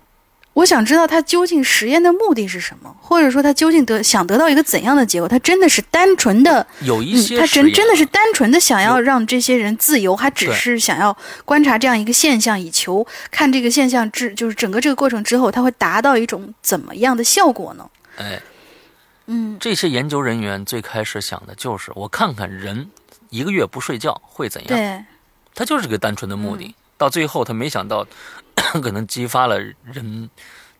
[0.55, 5.27] 我想知道他究竟实验的目的是什么，或者说他究竟得想得到一个怎样的结果？
[5.27, 17.89] 他真的是单纯的，嗯，有一些他真真的是单纯的想要让这些人自由，还只是想要观察这样一个现象，以求看这个现象之就是整个这个过程之后，他会达到一种怎么样的效果呢？
[18.15, 18.41] 哎，
[19.25, 22.89] 嗯这些研究人员最开始想的就是，我看看人
[23.29, 24.69] 一个月不睡觉会怎样。
[24.69, 25.03] 对，
[25.53, 26.63] 他就是个单纯的目的。
[26.67, 28.07] 嗯到最后，他没想到，
[28.81, 30.29] 可能激发了人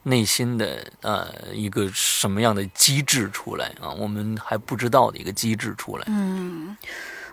[0.03, 3.89] 内心的呃一个什么样的机制出来啊？
[3.97, 6.03] 我们还不知道的一个机制出来。
[6.07, 6.75] 嗯，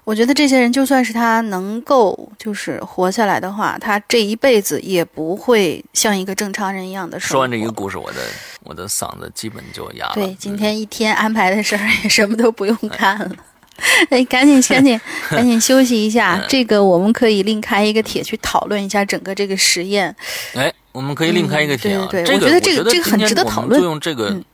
[0.04, 7.20] 我觉得这些人就算是他能够就是活下来的话，他这一辈子也不会像一个正常人一样的。
[7.20, 8.20] 说完这一个故事，我的
[8.62, 10.14] 我的嗓子基本就哑了。
[10.14, 13.30] 对，今嗯天一天安排的事儿也什么都不用干了。
[13.30, 13.36] 哎，
[14.28, 15.00] 赶紧赶紧
[15.30, 20.14] 赶紧休息一下，嗯 这个我们可以另开一个帖去讨论一下整个这个实验。
[20.54, 22.08] 哎，我们可以另开一个帖啊。
[22.10, 24.44] 这个嗯对对对我觉得这个这个很值得讨论就用这个嗯，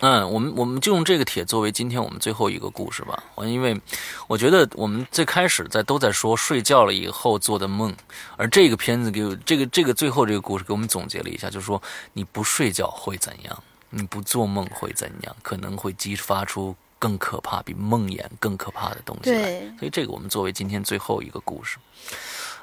[0.00, 3.22] 嗯，我们我们就用这个帖作为今天我们最后一个故事吧。
[3.34, 3.78] 我因为
[4.26, 7.94] 我觉得我们最开始在都在说睡觉了以后做的梦，
[8.36, 11.80] 而这个片子给我这个这个最后这个故事给我们总结了一下，就是说
[12.14, 19.32] 你不睡觉会怎样，你不做梦会怎样，可能会激发出更可怕、比梦魇更可怕的东西
[19.78, 21.78] 所以这个我们作为今天最后一个故事，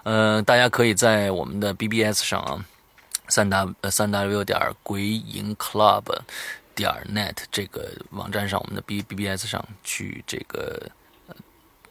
[0.04, 2.64] 呃，大家可以在我们的 BBS 上啊，
[3.28, 6.04] 三 w 呃三 w 点鬼影 club
[6.76, 10.88] 点 net 这个网站上，我们的 B BBS 上去这个、
[11.28, 11.36] 呃、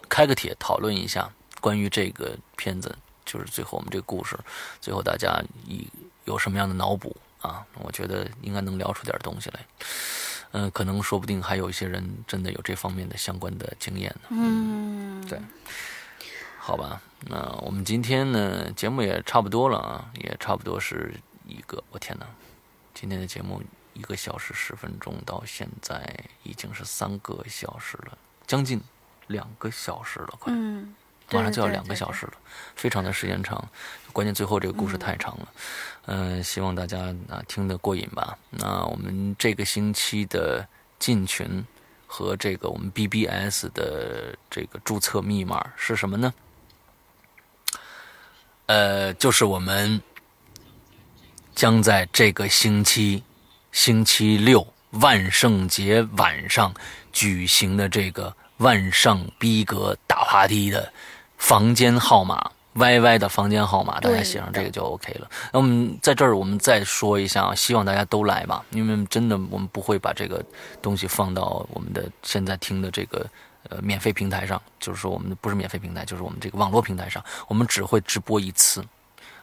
[0.09, 1.29] 开个帖讨论一下
[1.61, 4.39] 关于这个片子，就是最后我们这个故事，
[4.81, 5.89] 最后大家以
[6.25, 7.67] 有什么样的脑补啊？
[7.81, 9.67] 我觉得应该能聊出点东西来。
[10.59, 14.29] 嗯、可能说不定还有一些人真的有这方面的相关的经验呢。
[14.31, 15.39] 嗯，对
[16.59, 21.15] 好吧，那我们今天呢节目也差不多了啊，也差不多是
[21.47, 22.27] 一个，我天哪，
[22.95, 23.63] 今天的节目
[23.93, 28.17] 一个小时十分钟，到现在已经是三个小时了，
[28.47, 28.81] 将近
[29.27, 30.53] 两个小时了，快。
[31.31, 32.33] 马上就要两个小时了，
[32.75, 33.63] 非常的时间长。
[34.13, 35.49] 关键最后这个故事太长了，
[36.07, 36.99] 嗯、希望大家
[37.29, 38.39] 啊听得过瘾吧。
[38.51, 40.67] 那我们这个星期的
[40.99, 41.63] 进群
[42.07, 46.33] 和这个我们 BBS 的这个注册密码是什么呢？
[48.67, 50.01] 呃，就是我们
[51.55, 53.23] 将在这个星期
[53.71, 56.75] 星期六万圣节晚上
[57.13, 60.91] 举行的这个万圣逼格大 party 的
[61.37, 65.31] 房间号码，Y Y 的房间号码，大家写上这个就 OK 了。
[65.53, 70.45] 那我们在这儿，我们再说一下啊，希望大家都来吧，因为真的我们不会把这个
[70.83, 73.27] 东西放到我们的现在听的这个
[73.69, 78.85] 呃免费平台上，就是说我们不是免费平台，就是我们这个网络平台上，我们只会直播一次。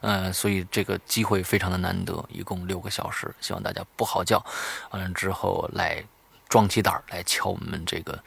[0.02, 4.44] 呃，所以这个机会非常的难得，一共六个小时，希望大家不好叫，
[4.92, 6.04] 完了之后来
[6.50, 8.20] 壮起胆儿来敲我们这个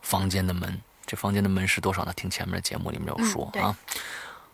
[0.00, 0.80] 房间的门。
[1.08, 2.12] 这房间的门是多少呢？
[2.14, 3.74] 听前面的节目里面有说啊。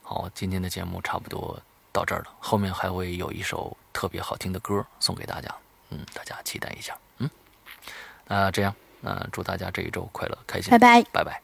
[0.02, 1.60] 好，今天的节目差不多
[1.90, 5.52] 到这儿了，后面还会有一首特别好听的歌送给大家，
[5.90, 7.28] 嗯，大家期待一下，嗯，
[8.26, 11.42] 那这样，那祝大家这一周快乐开心，拜拜，拜拜。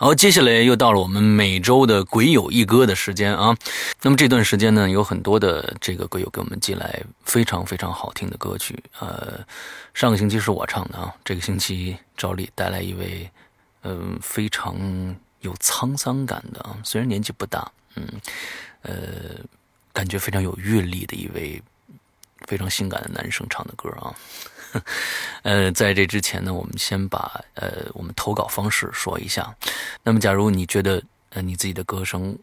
[0.00, 3.52] 好，接下来又到了我们每周的鬼友一歌的时间啊。
[4.00, 8.80] 那么这段时间呢，有很多的这个鬼友给我们寄来非常非常好听的歌曲。
[9.00, 9.44] 呃，
[9.94, 13.28] 上个星期是我唱的啊，这个星期照例带来一位，
[13.82, 14.76] 嗯，非常
[15.40, 18.06] 有沧桑感的啊，虽然年纪不大，嗯，
[18.82, 18.92] 呃，
[19.92, 21.60] 感觉非常有阅历的一位
[22.46, 24.14] 非常性感的男生唱的歌啊。
[25.42, 29.54] 呃，在这之前呢，我们先把呃我们投稿方式说一下。
[30.02, 32.36] 那么，假如你觉得呃你自己的歌声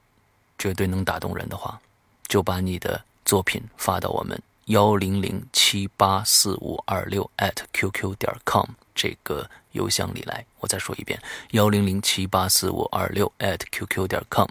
[0.58, 1.80] 绝对能打动人的话，
[2.28, 8.66] 就把你的作品发到我们幺零零七八四五二六 at qq 点 com
[8.96, 10.44] 这个邮箱里来。
[10.60, 11.22] 我再说一遍，
[11.52, 14.48] 幺零零七八四五二六 at qq 点 com。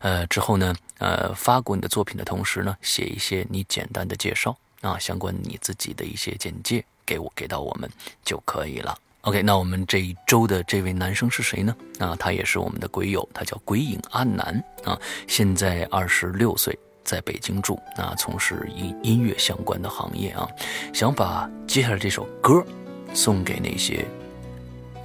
[0.00, 6.84] 呃，之后呢，呃，发过你的作品的同时呢，写一些你简单的介绍啊，相关你自己的一些简介。
[7.06, 7.90] 给我给到我们
[8.24, 8.96] 就可以了。
[9.22, 11.76] OK，那我们这一周的这位男生是谁呢？
[12.00, 14.98] 啊，他也是我们的鬼友，他叫鬼影阿南啊，
[15.28, 20.48] 现在二十六岁，在北京住，啊，从事音音乐相关的行业啊，
[20.92, 22.66] 想把接下来这首歌
[23.14, 24.04] 送给那些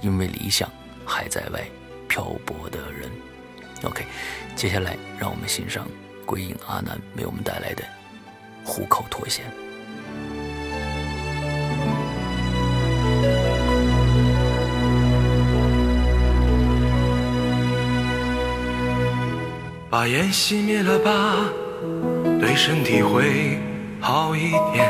[0.00, 0.68] 因为理想
[1.06, 1.64] 还在外
[2.08, 3.08] 漂泊的人。
[3.84, 4.04] OK，
[4.56, 5.86] 接下来让我们欣赏
[6.26, 7.84] 鬼影阿南为我们带来的
[8.66, 9.44] 《虎口脱险》。
[19.90, 21.10] 把烟熄灭了吧，
[22.38, 23.58] 对身体会
[24.00, 24.86] 好一点。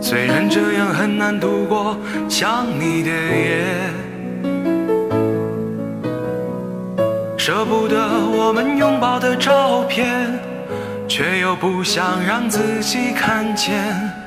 [0.00, 1.96] 虽然这样很难度过
[2.28, 3.64] 想你的夜，
[7.36, 10.38] 舍不得我们拥抱的照片，
[11.08, 13.98] 却又不想让自己看见，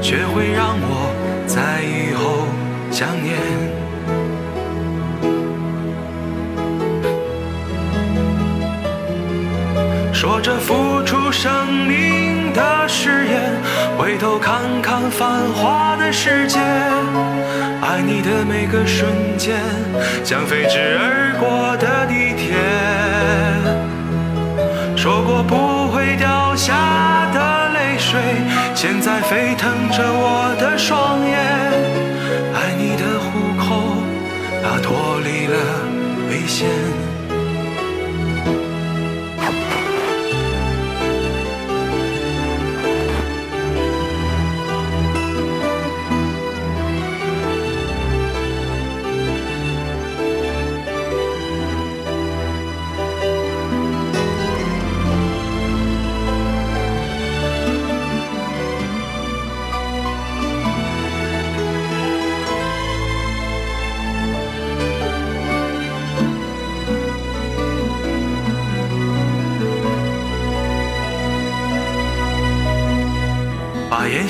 [0.00, 1.12] 却会让我
[1.46, 2.46] 在以后
[2.90, 3.36] 想念。
[10.12, 11.50] 说着付出生
[11.86, 13.52] 命的誓言，
[13.98, 16.58] 回头看看繁华的世界，
[17.82, 19.60] 爱你的每个瞬间，
[20.24, 22.56] 像飞驰而过的地铁。
[24.96, 27.35] 说过不会掉下的
[28.74, 31.36] 现在沸腾着我的双眼。
[32.54, 33.28] 爱你的虎
[33.58, 33.96] 口，
[34.62, 35.56] 它脱离了
[36.30, 36.95] 危险。